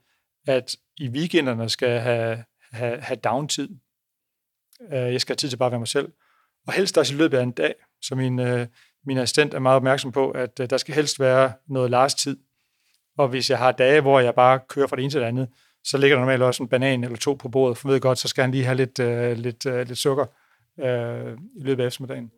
at 0.48 0.76
i 0.98 1.10
weekenderne 1.10 1.70
skal 1.70 1.90
jeg 1.90 2.04
have, 2.04 2.44
have, 2.72 3.02
have 3.02 3.16
downtid. 3.16 3.70
Øh, 4.82 5.14
jeg 5.14 5.22
skal 5.22 5.34
have 5.34 5.38
tid 5.38 5.50
til 5.50 5.58
bare 5.58 5.68
at 5.68 5.72
være 5.72 5.80
mig 5.80 5.88
selv. 5.88 6.12
Og 6.68 6.74
helst 6.74 6.98
også 6.98 7.14
i 7.14 7.18
løbet 7.18 7.38
af 7.38 7.44
en 7.44 7.52
dag, 7.52 7.76
så 8.02 8.16
min, 8.16 8.40
øh, 8.40 8.68
min 9.06 9.18
assistent 9.18 9.54
er 9.54 9.60
meget 9.60 9.76
opmærksom 9.76 10.12
på, 10.12 10.32
at 10.32 10.60
øh, 10.60 10.70
der 10.70 10.78
skal 10.78 10.96
helst 10.96 11.20
være 11.20 11.54
noget 11.68 11.92
last 11.92 12.18
tid. 12.18 12.38
Og 13.18 13.28
hvis 13.28 13.50
jeg 13.50 13.58
har 13.58 13.72
dage, 13.72 14.02
hvor 14.02 14.20
jeg 14.20 14.36
bare 14.36 14.60
kører 14.70 14.88
fra 14.88 14.96
det 14.96 15.04
ene 15.04 15.12
til 15.12 15.22
det 15.22 15.28
andet, 15.28 15.50
så 15.84 15.98
ligger 15.98 16.16
der 16.16 16.22
normalt 16.22 16.42
også 16.42 16.64
en 16.64 16.70
banan 16.70 17.04
eller 17.04 17.18
to 17.18 17.34
på 17.34 17.50
bordet, 17.50 17.78
for 17.78 17.88
ved 17.88 18.00
godt, 18.00 18.20
så 18.20 18.28
skal 18.28 18.42
han 18.42 18.52
lige 18.52 18.64
have 18.64 18.78
lidt, 18.78 19.00
øh, 19.00 19.38
lidt, 19.38 19.66
øh, 19.66 19.88
lidt 19.88 20.00
sukker 20.00 20.26
øh, 20.80 21.38
i 21.56 21.64
løbet 21.64 21.84
af 21.84 21.88
eftermiddagen. 21.88 22.32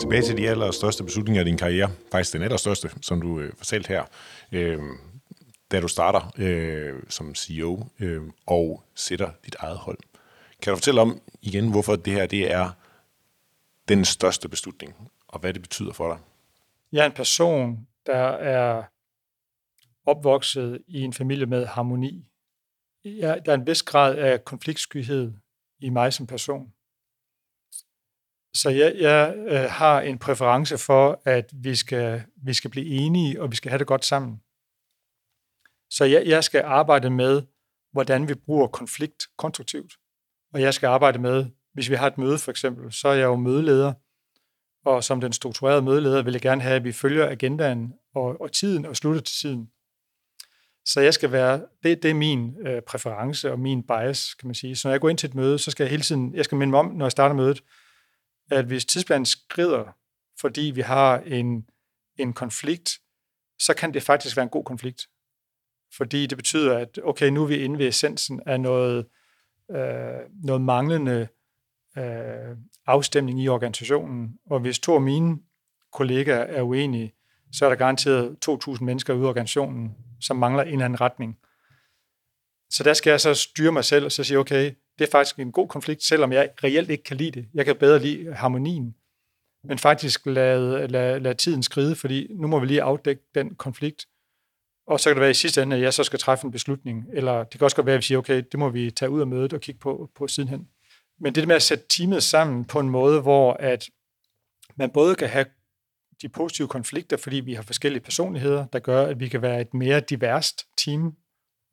Tilbage 0.00 0.22
til 0.22 0.36
de 0.36 0.48
allerstørste 0.48 1.04
beslutninger 1.04 1.42
i 1.42 1.44
din 1.44 1.56
karriere, 1.56 1.90
faktisk 2.12 2.32
den 2.32 2.42
allerstørste, 2.42 2.90
som 3.02 3.20
du 3.20 3.40
øh, 3.40 3.52
fortalte 3.58 3.88
her, 3.88 4.02
øh, 4.52 4.78
da 5.70 5.80
du 5.80 5.88
starter 5.88 6.32
øh, 6.38 7.02
som 7.08 7.34
CEO 7.34 7.86
øh, 8.00 8.22
og 8.46 8.82
sætter 8.94 9.30
dit 9.44 9.54
eget 9.58 9.78
hold. 9.78 9.98
Kan 10.62 10.70
du 10.70 10.76
fortælle 10.76 11.00
om 11.00 11.20
igen, 11.42 11.70
hvorfor 11.70 11.96
det 11.96 12.12
her 12.12 12.26
det 12.26 12.52
er 12.52 12.70
den 13.88 14.04
største 14.04 14.48
beslutning, 14.48 15.10
og 15.28 15.40
hvad 15.40 15.54
det 15.54 15.62
betyder 15.62 15.92
for 15.92 16.08
dig? 16.08 16.18
Jeg 16.92 17.02
er 17.02 17.06
en 17.06 17.12
person, 17.12 17.86
der 18.06 18.26
er 18.28 18.82
opvokset 20.06 20.82
i 20.86 21.00
en 21.00 21.12
familie 21.12 21.46
med 21.46 21.66
harmoni. 21.66 22.24
Jeg, 23.04 23.42
der 23.46 23.52
er 23.52 23.56
en 23.56 23.66
vis 23.66 23.82
grad 23.82 24.16
af 24.16 24.44
konfliktskyhed 24.44 25.32
i 25.80 25.88
mig 25.88 26.12
som 26.12 26.26
person. 26.26 26.72
Så 28.54 28.70
jeg, 28.70 28.94
jeg 28.98 29.34
øh, 29.36 29.70
har 29.70 30.00
en 30.00 30.18
præference 30.18 30.78
for, 30.78 31.22
at 31.24 31.50
vi 31.54 31.76
skal, 31.76 32.22
vi 32.36 32.54
skal 32.54 32.70
blive 32.70 32.86
enige, 32.86 33.42
og 33.42 33.50
vi 33.50 33.56
skal 33.56 33.70
have 33.70 33.78
det 33.78 33.86
godt 33.86 34.04
sammen. 34.04 34.42
Så 35.90 36.04
jeg, 36.04 36.26
jeg 36.26 36.44
skal 36.44 36.62
arbejde 36.64 37.10
med, 37.10 37.42
hvordan 37.92 38.28
vi 38.28 38.34
bruger 38.34 38.66
konflikt 38.66 39.26
konstruktivt. 39.36 39.92
Og 40.54 40.60
jeg 40.60 40.74
skal 40.74 40.86
arbejde 40.86 41.18
med, 41.18 41.46
hvis 41.72 41.90
vi 41.90 41.94
har 41.94 42.06
et 42.06 42.18
møde 42.18 42.38
for 42.38 42.50
eksempel, 42.50 42.92
så 42.92 43.08
er 43.08 43.14
jeg 43.14 43.24
jo 43.24 43.36
mødeleder, 43.36 43.92
og 44.84 45.04
som 45.04 45.20
den 45.20 45.32
strukturerede 45.32 45.82
mødeleder 45.82 46.22
vil 46.22 46.32
jeg 46.32 46.42
gerne 46.42 46.62
have, 46.62 46.76
at 46.76 46.84
vi 46.84 46.92
følger 46.92 47.28
agendaen 47.28 47.94
og, 48.14 48.40
og 48.40 48.52
tiden 48.52 48.86
og 48.86 48.96
slutter 48.96 49.20
til 49.20 49.36
tiden. 49.36 49.70
Så 50.84 51.00
jeg 51.00 51.14
skal 51.14 51.32
være, 51.32 51.66
det, 51.82 52.02
det 52.02 52.10
er 52.10 52.14
min 52.14 52.56
øh, 52.66 52.82
præference 52.82 53.52
og 53.52 53.58
min 53.58 53.82
bias, 53.82 54.34
kan 54.34 54.48
man 54.48 54.54
sige. 54.54 54.76
Så 54.76 54.88
når 54.88 54.92
jeg 54.92 55.00
går 55.00 55.08
ind 55.08 55.18
til 55.18 55.28
et 55.28 55.34
møde, 55.34 55.58
så 55.58 55.70
skal 55.70 55.84
jeg 55.84 55.90
hele 55.90 56.02
tiden, 56.02 56.34
jeg 56.34 56.44
skal 56.44 56.58
minde 56.58 56.70
mig 56.70 56.80
om, 56.80 56.86
når 56.86 57.04
jeg 57.04 57.12
starter 57.12 57.34
mødet, 57.34 57.62
at 58.50 58.64
hvis 58.64 58.84
tidsplanen 58.84 59.26
skrider, 59.26 59.96
fordi 60.40 60.60
vi 60.60 60.80
har 60.80 61.18
en, 61.18 61.66
en 62.18 62.32
konflikt, 62.32 63.00
så 63.58 63.74
kan 63.74 63.94
det 63.94 64.02
faktisk 64.02 64.36
være 64.36 64.44
en 64.44 64.50
god 64.50 64.64
konflikt. 64.64 65.08
Fordi 65.96 66.26
det 66.26 66.38
betyder, 66.38 66.78
at 66.78 67.00
okay, 67.04 67.28
nu 67.28 67.42
er 67.42 67.46
vi 67.46 67.56
inde 67.56 67.78
ved 67.78 67.88
essensen 67.88 68.40
af 68.46 68.60
noget, 68.60 69.06
øh, 69.70 70.20
noget 70.44 70.62
manglende 70.62 71.28
øh, 71.98 72.56
afstemning 72.86 73.42
i 73.42 73.48
organisationen. 73.48 74.38
Og 74.50 74.60
hvis 74.60 74.78
to 74.78 74.94
af 74.94 75.00
mine 75.00 75.38
kollegaer 75.92 76.44
er 76.44 76.62
uenige, 76.62 77.12
så 77.52 77.64
er 77.64 77.68
der 77.68 77.76
garanteret 77.76 78.36
2.000 78.48 78.84
mennesker 78.84 79.14
ude 79.14 79.22
i 79.22 79.26
organisationen, 79.26 79.96
som 80.20 80.36
mangler 80.36 80.62
en 80.62 80.72
eller 80.72 80.84
anden 80.84 81.00
retning. 81.00 81.38
Så 82.70 82.82
der 82.84 82.94
skal 82.94 83.10
jeg 83.10 83.20
så 83.20 83.34
styre 83.34 83.72
mig 83.72 83.84
selv 83.84 84.04
og 84.04 84.12
så 84.12 84.24
sige, 84.24 84.38
okay, 84.38 84.72
det 84.98 85.06
er 85.06 85.10
faktisk 85.10 85.38
en 85.38 85.52
god 85.52 85.68
konflikt, 85.68 86.02
selvom 86.02 86.32
jeg 86.32 86.50
reelt 86.64 86.90
ikke 86.90 87.04
kan 87.04 87.16
lide 87.16 87.30
det. 87.30 87.48
Jeg 87.54 87.64
kan 87.64 87.76
bedre 87.76 87.98
lide 87.98 88.34
harmonien, 88.34 88.94
men 89.64 89.78
faktisk 89.78 90.26
lade, 90.26 90.86
lade, 90.88 91.20
lade 91.20 91.34
tiden 91.34 91.62
skride, 91.62 91.96
fordi 91.96 92.26
nu 92.30 92.46
må 92.46 92.60
vi 92.60 92.66
lige 92.66 92.82
afdække 92.82 93.22
den 93.34 93.54
konflikt. 93.54 94.06
Og 94.90 95.00
så 95.00 95.10
kan 95.10 95.16
det 95.16 95.20
være 95.20 95.30
i 95.30 95.34
sidste 95.34 95.62
ende, 95.62 95.76
at 95.76 95.82
jeg 95.82 95.94
så 95.94 96.04
skal 96.04 96.18
træffe 96.18 96.44
en 96.44 96.50
beslutning, 96.50 97.06
eller 97.12 97.44
det 97.44 97.58
kan 97.58 97.64
også 97.64 97.76
godt 97.76 97.86
være, 97.86 97.94
at 97.94 97.98
vi 97.98 98.02
siger, 98.02 98.18
okay, 98.18 98.42
det 98.52 98.58
må 98.58 98.68
vi 98.68 98.90
tage 98.90 99.10
ud 99.10 99.20
af 99.20 99.26
mødet 99.26 99.52
og 99.52 99.60
kigge 99.60 99.78
på, 99.78 100.10
på 100.16 100.28
sidenhen. 100.28 100.68
Men 101.20 101.34
det 101.34 101.48
med 101.48 101.56
at 101.56 101.62
sætte 101.62 101.84
teamet 101.88 102.22
sammen 102.22 102.64
på 102.64 102.80
en 102.80 102.90
måde, 102.90 103.20
hvor 103.20 103.52
at 103.52 103.90
man 104.76 104.90
både 104.90 105.14
kan 105.14 105.28
have 105.28 105.46
de 106.22 106.28
positive 106.28 106.68
konflikter, 106.68 107.16
fordi 107.16 107.36
vi 107.36 107.54
har 107.54 107.62
forskellige 107.62 108.02
personligheder, 108.02 108.66
der 108.66 108.78
gør, 108.78 109.06
at 109.06 109.20
vi 109.20 109.28
kan 109.28 109.42
være 109.42 109.60
et 109.60 109.74
mere 109.74 110.00
diverst 110.00 110.66
team, 110.84 111.16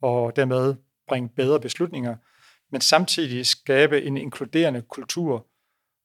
og 0.02 0.36
dermed 0.36 0.76
bringe 1.08 1.30
bedre 1.30 1.60
beslutninger, 1.60 2.16
men 2.72 2.82
samtidig 2.82 3.46
skabe 3.46 4.04
en 4.04 4.18
inkluderende 4.18 4.82
kultur, 4.82 5.48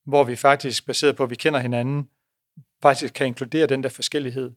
hvor 0.07 0.25
vi 0.25 0.37
faktisk, 0.37 0.87
baseret 0.87 1.17
på, 1.17 1.23
at 1.23 1.31
vi 1.31 1.37
kender 1.37 1.61
hinanden, 1.61 2.09
faktisk 2.83 3.15
kan 3.15 3.27
inkludere 3.27 3.67
den 3.67 3.83
der 3.83 3.89
forskellighed. 3.89 4.51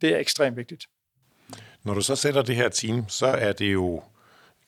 Det 0.00 0.14
er 0.14 0.18
ekstremt 0.18 0.56
vigtigt. 0.56 0.86
Når 1.84 1.94
du 1.94 2.00
så 2.00 2.16
sætter 2.16 2.42
det 2.42 2.56
her 2.56 2.68
team, 2.68 3.08
så 3.08 3.26
er 3.26 3.52
det 3.52 3.72
jo, 3.72 4.02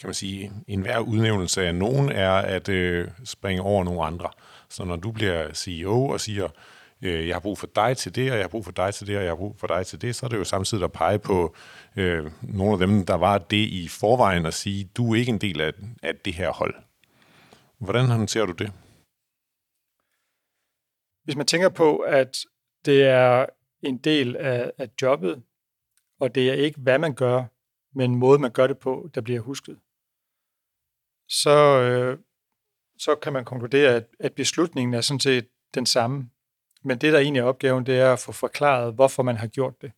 kan 0.01 0.09
man 0.09 0.15
sige, 0.15 0.53
enhver 0.67 0.99
udnævnelse 0.99 1.67
af 1.67 1.75
nogen 1.75 2.13
er 2.13 2.33
at 2.33 2.69
øh, 2.69 3.09
springe 3.25 3.63
over 3.63 3.85
nogle 3.85 4.03
andre. 4.03 4.29
Så 4.69 4.85
når 4.85 4.97
du 4.97 5.13
bliver 5.13 5.53
CEO 5.55 6.07
og 6.07 6.21
siger, 6.21 6.49
øh, 7.03 7.29
jeg 7.29 7.35
har 7.35 7.41
brug 7.41 7.59
for 7.59 7.69
dig 7.75 7.97
til 7.97 8.15
det, 8.15 8.31
og 8.31 8.37
jeg 8.37 8.45
har 8.45 8.49
brug 8.49 8.65
for 8.65 8.73
dig 8.73 8.95
til 8.95 9.07
det, 9.07 9.17
og 9.17 9.23
jeg 9.23 9.31
har 9.31 9.37
brug 9.37 9.57
for 9.59 9.67
dig 9.67 9.87
til 9.87 10.03
det, 10.03 10.17
så 10.17 10.27
er 10.27 10.31
det 10.31 10.37
jo 10.37 10.45
samtidig 10.45 10.85
at 10.85 10.93
pege 10.93 11.19
på 11.19 11.55
øh, 11.97 12.31
nogle 12.43 12.73
af 12.73 12.79
dem, 12.79 13.07
der 13.07 13.15
var 13.15 13.39
det 13.39 13.57
i 13.57 13.89
forvejen, 13.89 14.47
og 14.47 14.53
sige, 14.53 14.91
du 14.97 15.13
er 15.13 15.19
ikke 15.19 15.31
en 15.31 15.39
del 15.39 15.61
af, 15.61 15.73
af 16.03 16.17
det 16.17 16.35
her 16.35 16.53
hold. 16.53 16.75
Hvordan 17.79 18.07
håndterer 18.07 18.47
du 18.47 18.53
det? 18.53 18.73
Hvis 21.25 21.37
man 21.37 21.47
tænker 21.47 21.69
på, 21.69 21.97
at 21.97 22.37
det 22.85 23.03
er 23.03 23.47
en 23.83 23.99
del 23.99 24.37
af, 24.37 24.71
af 24.79 24.89
jobbet, 25.03 25.43
og 26.23 26.35
det 26.35 26.51
er 26.51 26.55
ikke, 26.55 26.81
hvad 26.81 26.99
man 26.99 27.15
gør, 27.15 27.45
men 27.95 28.15
måde, 28.15 28.39
man 28.39 28.51
gør 28.51 28.67
det 28.67 28.79
på, 28.79 29.11
der 29.15 29.21
bliver 29.21 29.41
husket, 29.41 29.79
så, 31.29 31.81
øh, 31.81 32.19
så 32.99 33.15
kan 33.15 33.33
man 33.33 33.45
konkludere, 33.45 33.95
at, 33.95 34.07
at 34.21 34.33
beslutningen 34.33 34.95
er 34.95 35.01
sådan 35.01 35.21
set 35.21 35.49
den 35.75 35.87
samme. 35.87 36.31
Men 36.85 36.99
det, 36.99 37.13
der 37.13 37.19
egentlig 37.19 37.41
er 37.41 37.45
opgaven, 37.45 37.87
det 37.87 37.99
er 37.99 38.13
at 38.13 38.19
få 38.19 38.33
forklaret, 38.33 38.95
hvorfor 38.95 39.23
man 39.23 39.37
har 39.37 39.47
gjort 39.47 39.83
det. 39.83 39.93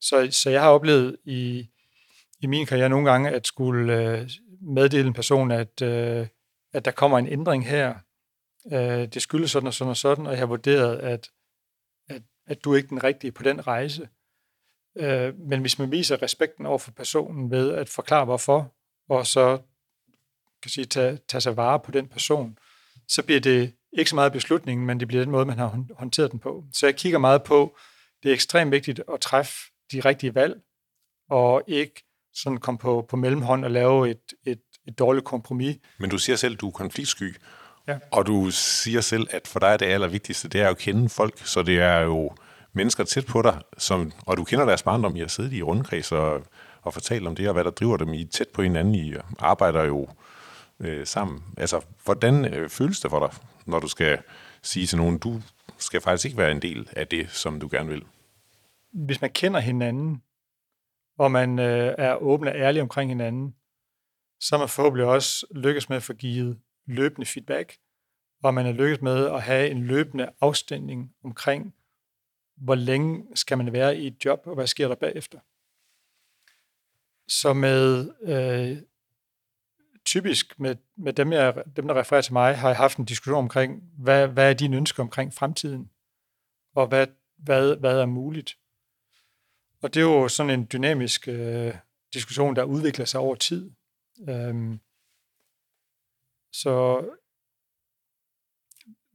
Så, 0.00 0.28
så 0.42 0.50
jeg 0.50 0.62
har 0.62 0.70
oplevet 0.70 1.16
i, 1.24 1.70
i 2.40 2.46
min 2.46 2.66
karriere 2.66 2.88
nogle 2.88 3.10
gange, 3.10 3.30
at 3.30 3.46
skulle 3.46 4.00
øh, 4.00 4.30
meddele 4.60 5.06
en 5.06 5.14
person, 5.14 5.50
at, 5.50 5.82
øh, 5.82 6.26
at 6.72 6.84
der 6.84 6.90
kommer 6.90 7.18
en 7.18 7.28
ændring 7.28 7.66
her. 7.66 7.94
Øh, 8.72 9.06
det 9.06 9.22
skyldes 9.22 9.50
sådan 9.50 9.66
og 9.66 9.74
sådan 9.74 9.90
og 9.90 9.96
sådan, 9.96 10.26
og 10.26 10.32
jeg 10.32 10.40
har 10.40 10.46
vurderet, 10.46 10.96
at, 10.98 11.30
at, 12.08 12.22
at 12.46 12.64
du 12.64 12.72
er 12.72 12.76
ikke 12.76 12.88
den 12.88 13.04
rigtige 13.04 13.32
på 13.32 13.42
den 13.42 13.66
rejse. 13.66 14.08
Øh, 14.96 15.38
men 15.38 15.60
hvis 15.60 15.78
man 15.78 15.90
viser 15.90 16.22
respekten 16.22 16.66
over 16.66 16.78
for 16.78 16.90
personen 16.90 17.50
ved 17.50 17.72
at 17.72 17.88
forklare 17.88 18.24
hvorfor, 18.24 18.74
og 19.08 19.26
så 19.26 19.58
kan 20.62 20.70
sige, 20.70 20.84
tage, 20.84 21.18
tage 21.28 21.40
sig 21.40 21.56
vare 21.56 21.80
på 21.80 21.90
den 21.90 22.08
person, 22.08 22.58
så 23.08 23.22
bliver 23.22 23.40
det 23.40 23.72
ikke 23.92 24.10
så 24.10 24.14
meget 24.14 24.32
beslutningen, 24.32 24.86
men 24.86 25.00
det 25.00 25.08
bliver 25.08 25.22
den 25.22 25.30
måde, 25.30 25.46
man 25.46 25.58
har 25.58 25.84
håndteret 25.94 26.32
den 26.32 26.40
på. 26.40 26.64
Så 26.72 26.86
jeg 26.86 26.96
kigger 26.96 27.18
meget 27.18 27.42
på, 27.42 27.76
det 28.22 28.28
er 28.28 28.32
ekstremt 28.34 28.70
vigtigt 28.70 29.00
at 29.12 29.20
træffe 29.20 29.54
de 29.92 30.00
rigtige 30.00 30.34
valg, 30.34 30.60
og 31.30 31.62
ikke 31.66 32.02
sådan 32.34 32.58
komme 32.58 32.78
på, 32.78 33.06
på 33.08 33.16
mellemhånd 33.16 33.64
og 33.64 33.70
lave 33.70 34.10
et, 34.10 34.32
et, 34.46 34.60
et 34.88 34.98
dårligt 34.98 35.24
kompromis. 35.24 35.76
Men 35.98 36.10
du 36.10 36.18
siger 36.18 36.36
selv, 36.36 36.54
at 36.54 36.60
du 36.60 36.66
er 36.66 36.72
konfliktsky, 36.72 37.36
ja. 37.88 37.98
og 38.12 38.26
du 38.26 38.50
siger 38.50 39.00
selv, 39.00 39.26
at 39.30 39.48
for 39.48 39.60
dig 39.60 39.68
er 39.68 39.76
det 39.76 39.86
allervigtigste, 39.86 40.48
det 40.48 40.60
er 40.60 40.68
at 40.68 40.78
kende 40.78 41.08
folk, 41.08 41.46
så 41.46 41.62
det 41.62 41.78
er 41.78 41.98
jo 41.98 42.32
mennesker 42.76 43.04
tæt 43.04 43.26
på 43.26 43.42
dig, 43.42 43.62
som, 43.78 44.12
og 44.26 44.36
du 44.36 44.44
kender 44.44 44.64
deres 44.64 44.82
barndom, 44.82 45.16
I 45.16 45.20
har 45.20 45.26
siddet 45.26 45.52
i 45.52 45.62
rundkreds 45.62 46.12
og, 46.12 46.42
og 46.82 46.94
fortalt 46.94 47.26
om 47.26 47.36
det, 47.36 47.48
og 47.48 47.54
hvad 47.54 47.64
der 47.64 47.70
driver 47.70 47.96
dem. 47.96 48.12
I 48.12 48.24
tæt 48.24 48.48
på 48.48 48.62
hinanden, 48.62 48.94
I 48.94 49.14
arbejder 49.38 49.84
jo 49.84 50.08
øh, 50.80 51.06
sammen. 51.06 51.42
Altså, 51.56 51.84
hvordan 52.04 52.54
øh, 52.54 52.68
føles 52.68 53.00
det 53.00 53.10
for 53.10 53.26
dig, 53.26 53.38
når 53.66 53.80
du 53.80 53.88
skal 53.88 54.18
sige 54.62 54.86
til 54.86 54.98
nogen, 54.98 55.18
du 55.18 55.42
skal 55.78 56.00
faktisk 56.00 56.24
ikke 56.24 56.38
være 56.38 56.50
en 56.50 56.62
del 56.62 56.88
af 56.96 57.06
det, 57.06 57.30
som 57.30 57.60
du 57.60 57.68
gerne 57.70 57.88
vil? 57.88 58.04
Hvis 58.92 59.20
man 59.20 59.30
kender 59.30 59.60
hinanden, 59.60 60.22
og 61.18 61.30
man 61.30 61.58
øh, 61.58 61.94
er 61.98 62.14
åben 62.14 62.48
og 62.48 62.54
ærlig 62.54 62.82
omkring 62.82 63.10
hinanden, 63.10 63.54
så 64.40 64.56
er 64.56 64.58
man 64.58 64.68
forhåbentlig 64.68 65.06
også 65.06 65.46
lykkes 65.50 65.88
med 65.88 65.96
at 65.96 66.02
få 66.02 66.12
givet 66.12 66.58
løbende 66.86 67.26
feedback, 67.26 67.76
og 68.44 68.54
man 68.54 68.66
er 68.66 68.72
lykkes 68.72 69.02
med 69.02 69.26
at 69.26 69.42
have 69.42 69.70
en 69.70 69.82
løbende 69.82 70.28
afstemning 70.40 71.10
omkring, 71.24 71.74
hvor 72.56 72.74
længe 72.74 73.26
skal 73.36 73.58
man 73.58 73.72
være 73.72 73.96
i 73.96 74.06
et 74.06 74.24
job, 74.24 74.40
og 74.44 74.54
hvad 74.54 74.66
sker 74.66 74.88
der 74.88 74.94
bagefter. 74.94 75.38
Så 77.28 77.52
med 77.52 78.10
øh, 78.22 78.82
typisk 80.04 80.60
med, 80.60 80.76
med 80.96 81.12
dem, 81.12 81.32
jeg, 81.32 81.62
dem, 81.76 81.88
der 81.88 82.00
refererer 82.00 82.22
til 82.22 82.32
mig, 82.32 82.58
har 82.58 82.68
jeg 82.68 82.76
haft 82.76 82.98
en 82.98 83.04
diskussion 83.04 83.38
omkring, 83.38 83.82
hvad, 83.98 84.28
hvad 84.28 84.50
er 84.50 84.54
dine 84.54 84.76
ønsker 84.76 85.02
omkring 85.02 85.34
fremtiden, 85.34 85.90
og 86.74 86.86
hvad, 86.86 87.06
hvad, 87.36 87.76
hvad 87.76 88.00
er 88.00 88.06
muligt. 88.06 88.58
Og 89.82 89.94
det 89.94 90.00
er 90.00 90.04
jo 90.04 90.28
sådan 90.28 90.60
en 90.60 90.68
dynamisk 90.72 91.28
øh, 91.28 91.74
diskussion, 92.14 92.56
der 92.56 92.64
udvikler 92.64 93.04
sig 93.04 93.20
over 93.20 93.34
tid. 93.34 93.70
Øhm, 94.28 94.80
så 96.52 97.04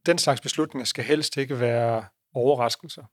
den 0.05 0.17
slags 0.17 0.41
beslutninger 0.41 0.85
skal 0.85 1.03
helst 1.03 1.37
ikke 1.37 1.59
være 1.59 2.05
overraskelser. 2.33 3.05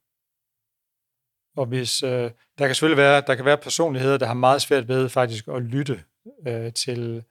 Og 1.55 1.65
hvis 1.65 2.03
øh, 2.03 2.31
der 2.57 2.65
kan 2.67 2.75
selvfølgelig 2.75 2.97
være, 2.97 3.21
der 3.27 3.35
kan 3.35 3.45
være 3.45 3.57
personligheder, 3.57 4.17
der 4.17 4.25
har 4.25 4.33
meget 4.33 4.61
svært 4.61 4.87
ved 4.87 5.09
faktisk 5.09 5.47
at 5.47 5.61
lytte 5.61 6.03
øh, 6.47 6.73
til 6.73 7.23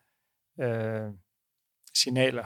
øh, 0.61 1.11
signaler. 1.95 2.45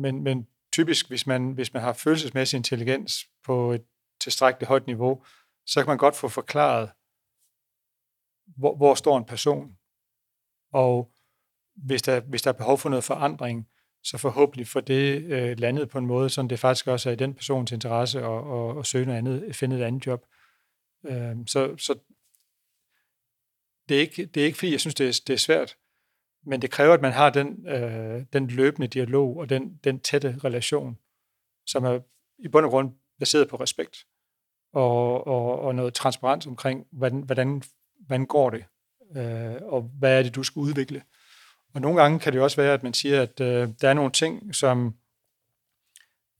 Men, 0.00 0.22
men 0.22 0.46
typisk, 0.72 1.08
hvis 1.08 1.26
man, 1.26 1.52
hvis 1.52 1.72
man 1.72 1.82
har 1.82 1.92
følelsesmæssig 1.92 2.56
intelligens 2.56 3.26
på 3.44 3.72
et 3.72 3.84
tilstrækkeligt 4.20 4.68
højt 4.68 4.86
niveau, 4.86 5.24
så 5.66 5.80
kan 5.80 5.88
man 5.88 5.98
godt 5.98 6.16
få 6.16 6.28
forklaret, 6.28 6.90
hvor, 8.56 8.76
hvor 8.76 8.94
står 8.94 9.18
en 9.18 9.24
person. 9.24 9.76
Og 10.72 11.12
hvis 11.76 12.02
der, 12.02 12.20
hvis 12.20 12.42
der 12.42 12.52
er 12.52 12.56
behov 12.56 12.78
for 12.78 12.88
noget 12.88 13.04
forandring, 13.04 13.68
så 14.04 14.18
forhåbentlig 14.18 14.66
får 14.66 14.80
det 14.80 15.22
øh, 15.22 15.58
landet 15.58 15.88
på 15.88 15.98
en 15.98 16.06
måde, 16.06 16.30
så 16.30 16.42
det 16.42 16.58
faktisk 16.58 16.86
også 16.86 17.08
er 17.08 17.12
i 17.12 17.16
den 17.16 17.34
persons 17.34 17.72
interesse 17.72 18.18
at, 18.18 18.52
at, 18.52 18.78
at 18.78 18.86
søge 18.86 19.06
noget 19.06 19.18
andet, 19.18 19.56
finde 19.56 19.76
et 19.76 19.82
andet 19.82 20.06
job. 20.06 20.26
Øh, 21.04 21.36
så 21.46 21.76
så 21.76 21.98
det, 23.88 23.96
er 23.96 24.00
ikke, 24.00 24.26
det 24.26 24.40
er 24.40 24.44
ikke, 24.44 24.58
fordi 24.58 24.72
jeg 24.72 24.80
synes, 24.80 24.94
det 24.94 25.08
er, 25.08 25.20
det 25.26 25.32
er 25.32 25.38
svært, 25.38 25.76
men 26.46 26.62
det 26.62 26.70
kræver, 26.70 26.94
at 26.94 27.02
man 27.02 27.12
har 27.12 27.30
den, 27.30 27.66
øh, 27.68 28.24
den 28.32 28.46
løbende 28.46 28.86
dialog 28.86 29.36
og 29.36 29.48
den, 29.48 29.80
den 29.84 30.00
tætte 30.00 30.38
relation, 30.44 30.98
som 31.66 31.84
er 31.84 32.00
i 32.38 32.48
bund 32.48 32.64
og 32.64 32.70
grund 32.70 32.92
baseret 33.18 33.48
på 33.48 33.56
respekt 33.56 34.06
og, 34.72 35.26
og, 35.26 35.60
og 35.60 35.74
noget 35.74 35.94
transparens 35.94 36.46
omkring, 36.46 36.86
hvordan, 36.92 37.20
hvordan, 37.20 37.62
hvordan 38.00 38.26
går 38.26 38.50
det, 38.50 38.64
øh, 39.16 39.56
og 39.62 39.82
hvad 39.82 40.18
er 40.18 40.22
det, 40.22 40.34
du 40.34 40.42
skal 40.42 40.60
udvikle. 40.60 41.02
Og 41.74 41.80
nogle 41.80 42.02
gange 42.02 42.18
kan 42.18 42.32
det 42.32 42.40
også 42.40 42.56
være, 42.56 42.74
at 42.74 42.82
man 42.82 42.94
siger, 42.94 43.22
at 43.22 43.40
øh, 43.40 43.68
der 43.80 43.88
er 43.88 43.94
nogle 43.94 44.12
ting, 44.12 44.54
som 44.54 44.96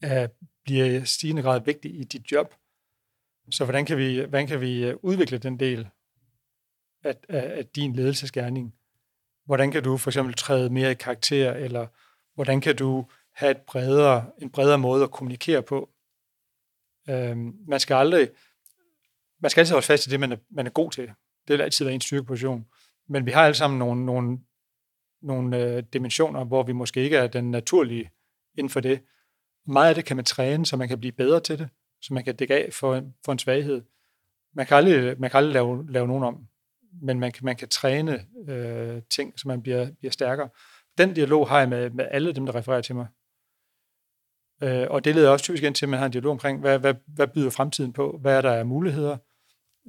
øh, 0.05 0.29
bliver 0.64 0.85
i 0.85 1.05
stigende 1.05 1.42
grad 1.42 1.61
vigtige 1.64 1.95
i 1.95 2.05
dit 2.05 2.32
job. 2.32 2.55
Så 3.51 3.64
hvordan 3.64 3.84
kan 3.84 3.99
vi, 3.99 4.18
hvordan 4.18 4.47
kan 4.47 4.61
vi 4.61 4.84
øh, 4.84 4.97
udvikle 5.03 5.38
den 5.38 5.61
del 5.61 5.88
af, 7.05 7.16
af, 7.28 7.59
af 7.59 7.66
din 7.66 7.93
ledelsesgerning? 7.97 8.74
Hvordan 9.45 9.70
kan 9.70 9.82
du 9.82 9.97
for 9.97 10.11
eksempel 10.11 10.34
træde 10.34 10.70
mere 10.70 10.90
i 10.90 10.95
karakter, 10.95 11.53
eller 11.53 11.86
hvordan 12.34 12.61
kan 12.61 12.76
du 12.76 13.07
have 13.34 13.51
et 13.51 13.61
bredere, 13.66 14.30
en 14.38 14.51
bredere 14.51 14.78
måde 14.78 15.05
at 15.05 15.11
kommunikere 15.11 15.62
på? 15.62 15.90
Øhm, 17.11 17.55
man 17.68 17.80
skal 17.80 17.95
aldrig, 17.95 18.28
man 19.40 19.51
skal 19.51 19.61
altid 19.61 19.74
holde 19.74 19.86
fast 19.86 20.07
i 20.07 20.11
det, 20.11 20.20
man 20.20 20.32
er, 20.32 20.36
man 20.51 20.66
er 20.66 20.70
god 20.70 20.90
til. 20.90 21.07
Det 21.49 21.59
vil 21.59 21.61
altid 21.61 21.84
være 21.84 21.95
en 21.95 22.01
styrkeposition. 22.01 22.66
Men 23.09 23.26
vi 23.26 23.30
har 23.30 23.45
alle 23.45 23.55
sammen 23.55 23.78
nogle, 23.78 24.07
nogle, 24.07 24.38
nogle 25.22 25.59
øh, 25.59 25.82
dimensioner, 25.93 26.45
hvor 26.45 26.62
vi 26.62 26.72
måske 26.72 27.01
ikke 27.01 27.16
er 27.16 27.26
den 27.26 27.51
naturlige 27.51 28.11
inden 28.59 28.70
for 28.70 28.80
det. 28.80 29.03
Meget 29.66 29.88
af 29.88 29.95
det 29.95 30.05
kan 30.05 30.16
man 30.16 30.24
træne, 30.24 30.66
så 30.66 30.76
man 30.76 30.88
kan 30.88 31.01
blive 31.01 31.12
bedre 31.12 31.40
til 31.40 31.59
det, 31.59 31.68
så 32.03 32.14
man 32.14 32.24
kan 32.24 32.36
dække 32.36 32.55
af 32.55 32.68
for, 32.72 33.03
for 33.24 33.32
en 33.32 33.38
svaghed. 33.38 33.82
Man 34.55 34.66
kan 34.66 34.76
aldrig, 34.76 35.20
man 35.20 35.30
kan 35.30 35.38
aldrig 35.38 35.53
lave, 35.53 35.92
lave 35.92 36.07
nogen 36.07 36.24
om 36.24 36.46
men 37.00 37.20
man 37.20 37.32
kan, 37.32 37.44
man 37.44 37.57
kan 37.57 37.68
træne 37.68 38.26
øh, 38.48 39.03
ting, 39.11 39.40
så 39.40 39.48
man 39.48 39.62
bliver, 39.62 39.90
bliver 39.98 40.12
stærkere. 40.12 40.48
Den 40.98 41.14
dialog 41.14 41.48
har 41.48 41.59
jeg 41.59 41.68
med, 41.68 41.90
med 41.90 42.09
alle 42.11 42.32
dem, 42.32 42.46
der 42.46 42.55
refererer 42.55 42.80
til 42.80 42.94
mig. 42.94 43.07
Øh, 44.62 44.86
og 44.90 45.05
det 45.05 45.14
leder 45.14 45.30
også 45.30 45.42
typisk 45.42 45.62
ind 45.62 45.74
til, 45.74 45.86
at 45.86 45.90
man 45.90 45.98
har 45.98 46.07
en 46.07 46.12
dialog 46.12 46.32
omkring, 46.32 46.61
hvad, 46.61 46.78
hvad, 46.78 46.94
hvad 47.07 47.28
byder 47.28 47.50
fremtiden 47.50 47.92
på? 47.92 48.18
Hvad 48.20 48.36
er 48.36 48.40
der 48.40 48.53
af 48.53 48.66
muligheder? 48.66 49.16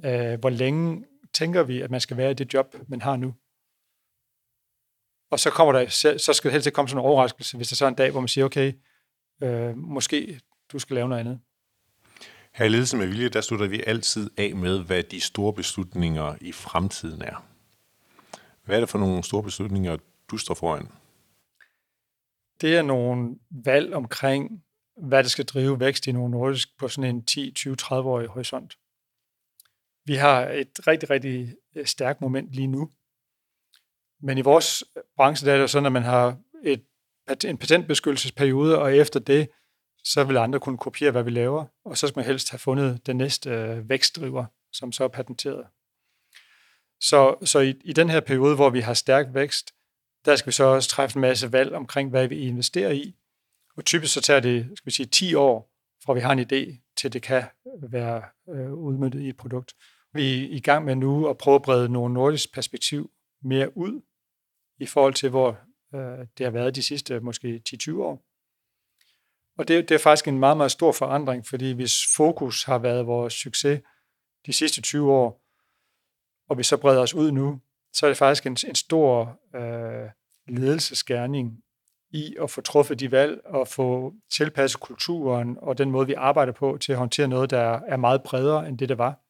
Øh, 0.04 0.40
hvor 0.40 0.50
længe 0.50 1.04
tænker 1.34 1.62
vi, 1.62 1.80
at 1.80 1.90
man 1.90 2.00
skal 2.00 2.16
være 2.16 2.30
i 2.30 2.34
det 2.34 2.54
job, 2.54 2.76
man 2.88 3.02
har 3.02 3.16
nu? 3.16 3.34
Og 5.30 5.40
så, 5.40 5.50
kommer 5.50 5.72
der, 5.72 5.88
så 6.18 6.32
skal 6.32 6.48
det 6.48 6.52
helst 6.52 6.66
ikke 6.66 6.74
komme 6.74 6.88
sådan 6.88 7.00
en 7.00 7.06
overraskelse, 7.06 7.56
hvis 7.56 7.68
der 7.68 7.76
så 7.76 7.84
er 7.84 7.88
en 7.88 7.94
dag, 7.94 8.10
hvor 8.10 8.20
man 8.20 8.28
siger, 8.28 8.44
okay, 8.44 8.72
øh, 9.42 9.76
måske 9.76 10.40
du 10.72 10.78
skal 10.78 10.94
lave 10.94 11.08
noget 11.08 11.20
andet. 11.20 11.40
Her 12.54 12.64
i 12.64 12.68
Ledelse 12.68 12.96
med 12.96 13.06
Vilje, 13.06 13.28
der 13.28 13.40
slutter 13.40 13.66
vi 13.66 13.82
altid 13.86 14.30
af 14.36 14.54
med, 14.56 14.84
hvad 14.84 15.02
de 15.02 15.20
store 15.20 15.52
beslutninger 15.52 16.36
i 16.40 16.52
fremtiden 16.52 17.22
er. 17.22 17.46
Hvad 18.64 18.76
er 18.76 18.80
det 18.80 18.88
for 18.88 18.98
nogle 18.98 19.24
store 19.24 19.42
beslutninger, 19.42 19.96
du 20.30 20.36
står 20.36 20.54
foran? 20.54 20.88
Det 22.60 22.76
er 22.76 22.82
nogle 22.82 23.36
valg 23.50 23.94
omkring, 23.94 24.64
hvad 24.96 25.22
der 25.22 25.28
skal 25.28 25.44
drive 25.44 25.80
vækst 25.80 26.06
i 26.06 26.12
nogle 26.12 26.30
Nordisk 26.30 26.78
på 26.78 26.88
sådan 26.88 27.16
en 27.16 27.24
10, 27.24 27.52
20, 27.52 27.76
30-årig 27.82 28.28
horisont. 28.28 28.78
Vi 30.04 30.14
har 30.14 30.48
et 30.48 30.86
rigtig, 30.86 31.10
rigtig 31.10 31.54
øh, 31.76 31.86
stærkt 31.86 32.20
moment 32.20 32.52
lige 32.52 32.66
nu. 32.66 32.90
Men 34.20 34.38
i 34.38 34.40
vores 34.40 34.84
branche 35.16 35.46
der 35.46 35.54
er 35.54 35.60
det 35.60 35.70
sådan, 35.70 35.86
at 35.86 35.92
man 35.92 36.02
har 36.02 36.38
et, 36.64 36.84
en 37.44 37.58
patentbeskyttelsesperiode, 37.58 38.78
og 38.78 38.96
efter 38.96 39.20
det, 39.20 39.48
så 40.04 40.24
vil 40.24 40.36
andre 40.36 40.60
kunne 40.60 40.78
kopiere, 40.78 41.10
hvad 41.10 41.22
vi 41.22 41.30
laver, 41.30 41.64
og 41.84 41.98
så 41.98 42.08
skal 42.08 42.18
man 42.18 42.26
helst 42.26 42.50
have 42.50 42.58
fundet 42.58 43.06
den 43.06 43.16
næste 43.16 43.50
øh, 43.50 43.88
vækstdriver, 43.88 44.44
som 44.72 44.92
så 44.92 45.04
er 45.04 45.08
patenteret. 45.08 45.66
Så, 47.00 47.36
så 47.44 47.58
i, 47.60 47.74
i 47.84 47.92
den 47.92 48.10
her 48.10 48.20
periode, 48.20 48.54
hvor 48.54 48.70
vi 48.70 48.80
har 48.80 48.94
stærk 48.94 49.26
vækst, 49.32 49.74
der 50.24 50.36
skal 50.36 50.46
vi 50.46 50.52
så 50.52 50.64
også 50.64 50.88
træffe 50.88 51.16
en 51.16 51.20
masse 51.20 51.52
valg 51.52 51.72
omkring, 51.72 52.10
hvad 52.10 52.28
vi 52.28 52.38
investerer 52.38 52.90
i. 52.90 53.14
Og 53.76 53.84
typisk 53.84 54.14
så 54.14 54.20
tager 54.20 54.40
det, 54.40 54.70
skal 54.74 54.86
vi 54.86 54.90
sige, 54.90 55.06
10 55.06 55.34
år, 55.34 55.70
fra 56.04 56.12
vi 56.12 56.20
har 56.20 56.32
en 56.32 56.40
idé, 56.40 56.92
til 56.96 57.12
det 57.12 57.22
kan 57.22 57.44
være 57.82 58.22
øh, 58.48 58.72
udmyndtet 58.72 59.20
i 59.20 59.28
et 59.28 59.36
produkt. 59.36 59.74
Vi 60.12 60.44
er 60.44 60.48
i 60.56 60.60
gang 60.60 60.84
med 60.84 60.96
nu 60.96 61.26
at 61.26 61.38
prøve 61.38 61.54
at 61.54 61.62
brede 61.62 61.88
nogle 61.88 62.14
nordisk 62.14 62.54
perspektiv 62.54 63.10
mere 63.42 63.76
ud, 63.76 64.00
i 64.78 64.86
forhold 64.86 65.14
til, 65.14 65.30
hvor 65.30 65.58
øh, 65.94 66.26
det 66.38 66.46
har 66.46 66.50
været 66.50 66.74
de 66.74 66.82
sidste 66.82 67.20
måske 67.20 67.62
10-20 67.68 67.98
år. 67.98 68.33
Og 69.58 69.68
det, 69.68 69.88
det 69.88 69.94
er 69.94 69.98
faktisk 69.98 70.28
en 70.28 70.38
meget, 70.38 70.56
meget 70.56 70.70
stor 70.70 70.92
forandring, 70.92 71.46
fordi 71.46 71.72
hvis 71.72 71.94
fokus 72.16 72.64
har 72.64 72.78
været 72.78 73.06
vores 73.06 73.32
succes 73.32 73.80
de 74.46 74.52
sidste 74.52 74.82
20 74.82 75.12
år, 75.12 75.40
og 76.48 76.58
vi 76.58 76.62
så 76.62 76.76
breder 76.76 77.00
os 77.00 77.14
ud 77.14 77.32
nu, 77.32 77.60
så 77.92 78.06
er 78.06 78.10
det 78.10 78.16
faktisk 78.16 78.46
en, 78.46 78.56
en 78.68 78.74
stor 78.74 79.40
øh, 79.56 80.10
ledelsesgerning 80.48 81.58
i 82.10 82.36
at 82.42 82.50
få 82.50 82.60
truffet 82.60 83.00
de 83.00 83.10
valg 83.10 83.40
og 83.44 83.68
få 83.68 84.14
tilpasset 84.32 84.80
kulturen 84.80 85.58
og 85.62 85.78
den 85.78 85.90
måde, 85.90 86.06
vi 86.06 86.14
arbejder 86.14 86.52
på 86.52 86.78
til 86.80 86.92
at 86.92 86.98
håndtere 86.98 87.28
noget, 87.28 87.50
der 87.50 87.80
er 87.86 87.96
meget 87.96 88.22
bredere 88.22 88.68
end 88.68 88.78
det, 88.78 88.88
det 88.88 88.98
var. 88.98 89.20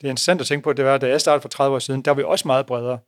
Det 0.00 0.06
er 0.06 0.10
interessant 0.10 0.40
at 0.40 0.46
tænke 0.46 0.64
på, 0.64 0.70
at 0.70 0.76
det 0.76 0.84
var, 0.84 0.98
da 0.98 1.08
jeg 1.08 1.20
startede 1.20 1.42
for 1.42 1.48
30 1.48 1.74
år 1.74 1.78
siden, 1.78 2.02
der 2.02 2.10
var 2.10 2.16
vi 2.16 2.22
også 2.22 2.48
meget 2.48 2.66
bredere. 2.66 2.98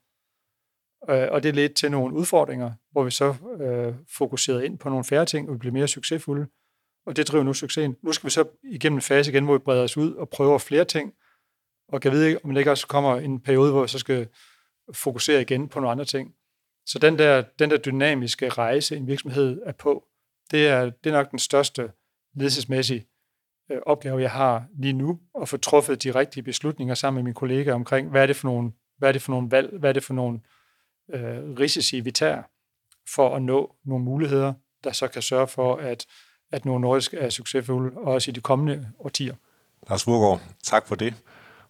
Øh, 1.08 1.28
og 1.30 1.42
det 1.42 1.54
ledte 1.54 1.74
til 1.74 1.90
nogle 1.90 2.14
udfordringer, 2.14 2.72
hvor 2.92 3.04
vi 3.04 3.10
så 3.10 3.34
øh, 3.60 3.94
fokuserede 4.16 4.66
ind 4.66 4.78
på 4.78 4.88
nogle 4.88 5.04
færre 5.04 5.26
ting, 5.26 5.48
og 5.48 5.54
vi 5.54 5.58
blev 5.58 5.72
mere 5.72 5.88
succesfulde. 5.88 6.46
Og 7.06 7.16
det 7.16 7.28
driver 7.28 7.44
nu 7.44 7.54
succesen. 7.54 7.96
Nu 8.02 8.12
skal 8.12 8.26
vi 8.26 8.30
så 8.30 8.44
igennem 8.64 8.96
en 8.96 9.02
fase 9.02 9.30
igen, 9.30 9.44
hvor 9.44 9.54
vi 9.54 9.58
breder 9.58 9.82
os 9.82 9.96
ud 9.96 10.14
og 10.14 10.28
prøver 10.28 10.58
flere 10.58 10.84
ting, 10.84 11.12
og 11.88 12.00
kan 12.00 12.12
vide, 12.12 12.38
om 12.44 12.50
det 12.50 12.60
ikke 12.60 12.70
også 12.70 12.86
kommer 12.86 13.16
en 13.16 13.40
periode, 13.40 13.72
hvor 13.72 13.82
vi 13.82 13.88
så 13.88 13.98
skal 13.98 14.28
fokusere 14.92 15.40
igen 15.40 15.68
på 15.68 15.80
nogle 15.80 15.92
andre 15.92 16.04
ting. 16.04 16.34
Så 16.86 16.98
den 16.98 17.18
der, 17.18 17.42
den 17.58 17.70
der 17.70 17.76
dynamiske 17.76 18.48
rejse, 18.48 18.96
en 18.96 19.06
virksomhed 19.06 19.62
er 19.66 19.72
på, 19.72 20.04
det 20.50 20.68
er, 20.68 20.84
det 20.84 21.10
er 21.10 21.12
nok 21.12 21.30
den 21.30 21.38
største 21.38 21.92
ledelsesmæssige 22.34 23.06
øh, 23.70 23.78
opgave, 23.86 24.20
jeg 24.20 24.30
har 24.30 24.66
lige 24.78 24.92
nu, 24.92 25.20
at 25.42 25.48
få 25.48 25.56
truffet 25.56 26.02
de 26.02 26.10
rigtige 26.10 26.42
beslutninger 26.42 26.94
sammen 26.94 27.16
med 27.16 27.24
mine 27.24 27.34
kollegaer 27.34 27.74
omkring, 27.74 28.10
hvad 28.10 28.22
er 28.22 28.26
det 28.26 28.36
for 28.36 28.48
nogle, 28.48 28.72
hvad 28.98 29.08
er 29.08 29.12
det 29.12 29.22
for 29.22 29.32
nogle 29.32 29.50
valg, 29.50 29.78
hvad 29.78 29.88
er 29.88 29.92
det 29.92 30.04
for 30.04 30.14
nogle 30.14 30.38
øh, 30.38 30.59
risici, 31.58 32.00
vi 32.00 32.10
tager 32.10 32.42
for 33.14 33.36
at 33.36 33.42
nå 33.42 33.74
nogle 33.84 34.04
muligheder, 34.04 34.52
der 34.84 34.92
så 34.92 35.08
kan 35.08 35.22
sørge 35.22 35.46
for, 35.46 35.76
at, 35.76 36.06
at 36.52 36.64
nogle 36.64 36.80
nordisk 36.80 37.14
er 37.14 37.28
succesfulde, 37.28 37.96
også 37.96 38.30
i 38.30 38.34
de 38.34 38.40
kommende 38.40 38.88
årtier. 38.98 39.34
Lars 39.88 40.06
Vurgaard, 40.06 40.40
tak 40.62 40.86
for 40.86 40.94
det, 40.94 41.14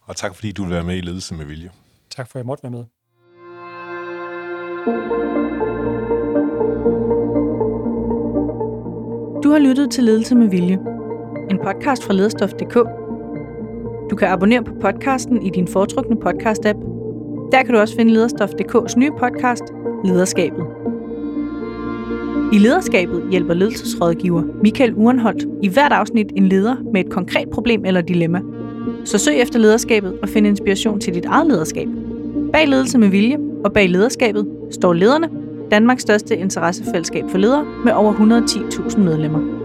og 0.01 0.17
tak 0.17 0.35
fordi 0.35 0.53
du 0.53 0.63
vil 0.63 0.73
være 0.73 0.85
med 0.85 0.97
i 0.97 1.01
Ledelse 1.01 1.35
med 1.35 1.45
Vilje. 1.45 1.71
Tak 2.11 2.29
for, 2.29 2.39
at 2.39 2.41
jeg 2.41 2.47
måtte 2.47 2.63
være 2.63 2.73
med. 2.73 2.85
Du 9.43 9.51
har 9.51 9.59
lyttet 9.59 9.91
til 9.91 10.05
Ledelse 10.05 10.35
med 10.35 10.49
Vilje, 10.49 10.79
en 11.51 11.59
podcast 11.65 12.05
fra 12.05 12.13
lederstof.dk. 12.13 12.75
Du 14.11 14.17
kan 14.17 14.29
abonnere 14.29 14.65
på 14.65 14.75
podcasten 14.81 15.43
i 15.43 15.51
din 15.51 15.69
foretrukne 15.69 16.17
podcast-app. 16.17 17.00
Der 17.53 17.63
kan 17.63 17.75
du 17.75 17.81
også 17.81 17.97
finde 17.97 18.13
lederstof.dk's 18.13 18.99
nye 18.99 19.11
podcast, 19.19 19.63
Lederskabet. 20.05 20.67
I 22.53 22.59
Lederskabet 22.59 23.23
hjælper 23.31 23.55
ledelsesrådgiver 23.55 24.43
Michael 24.63 24.95
Urenholdt 24.95 25.47
i 25.63 25.69
hvert 25.69 25.93
afsnit 25.93 26.33
en 26.37 26.49
leder 26.49 26.77
med 26.93 27.05
et 27.05 27.11
konkret 27.11 27.51
problem 27.51 27.85
eller 27.85 28.01
dilemma. 28.01 28.41
Så 29.05 29.19
søg 29.19 29.41
efter 29.41 29.59
lederskabet 29.59 30.19
og 30.23 30.29
find 30.29 30.47
inspiration 30.47 31.01
til 31.01 31.15
dit 31.15 31.25
eget 31.25 31.47
lederskab. 31.47 31.89
Bag 32.53 32.69
ledelse 32.69 32.99
med 32.99 33.09
vilje 33.09 33.39
og 33.65 33.73
bag 33.73 33.89
lederskabet 33.89 34.47
står 34.71 34.93
lederne, 34.93 35.29
Danmarks 35.71 36.03
største 36.03 36.37
interessefællesskab 36.37 37.25
for 37.31 37.39
ledere 37.39 37.67
med 37.85 37.93
over 37.93 38.13
110.000 38.13 38.99
medlemmer. 38.99 39.60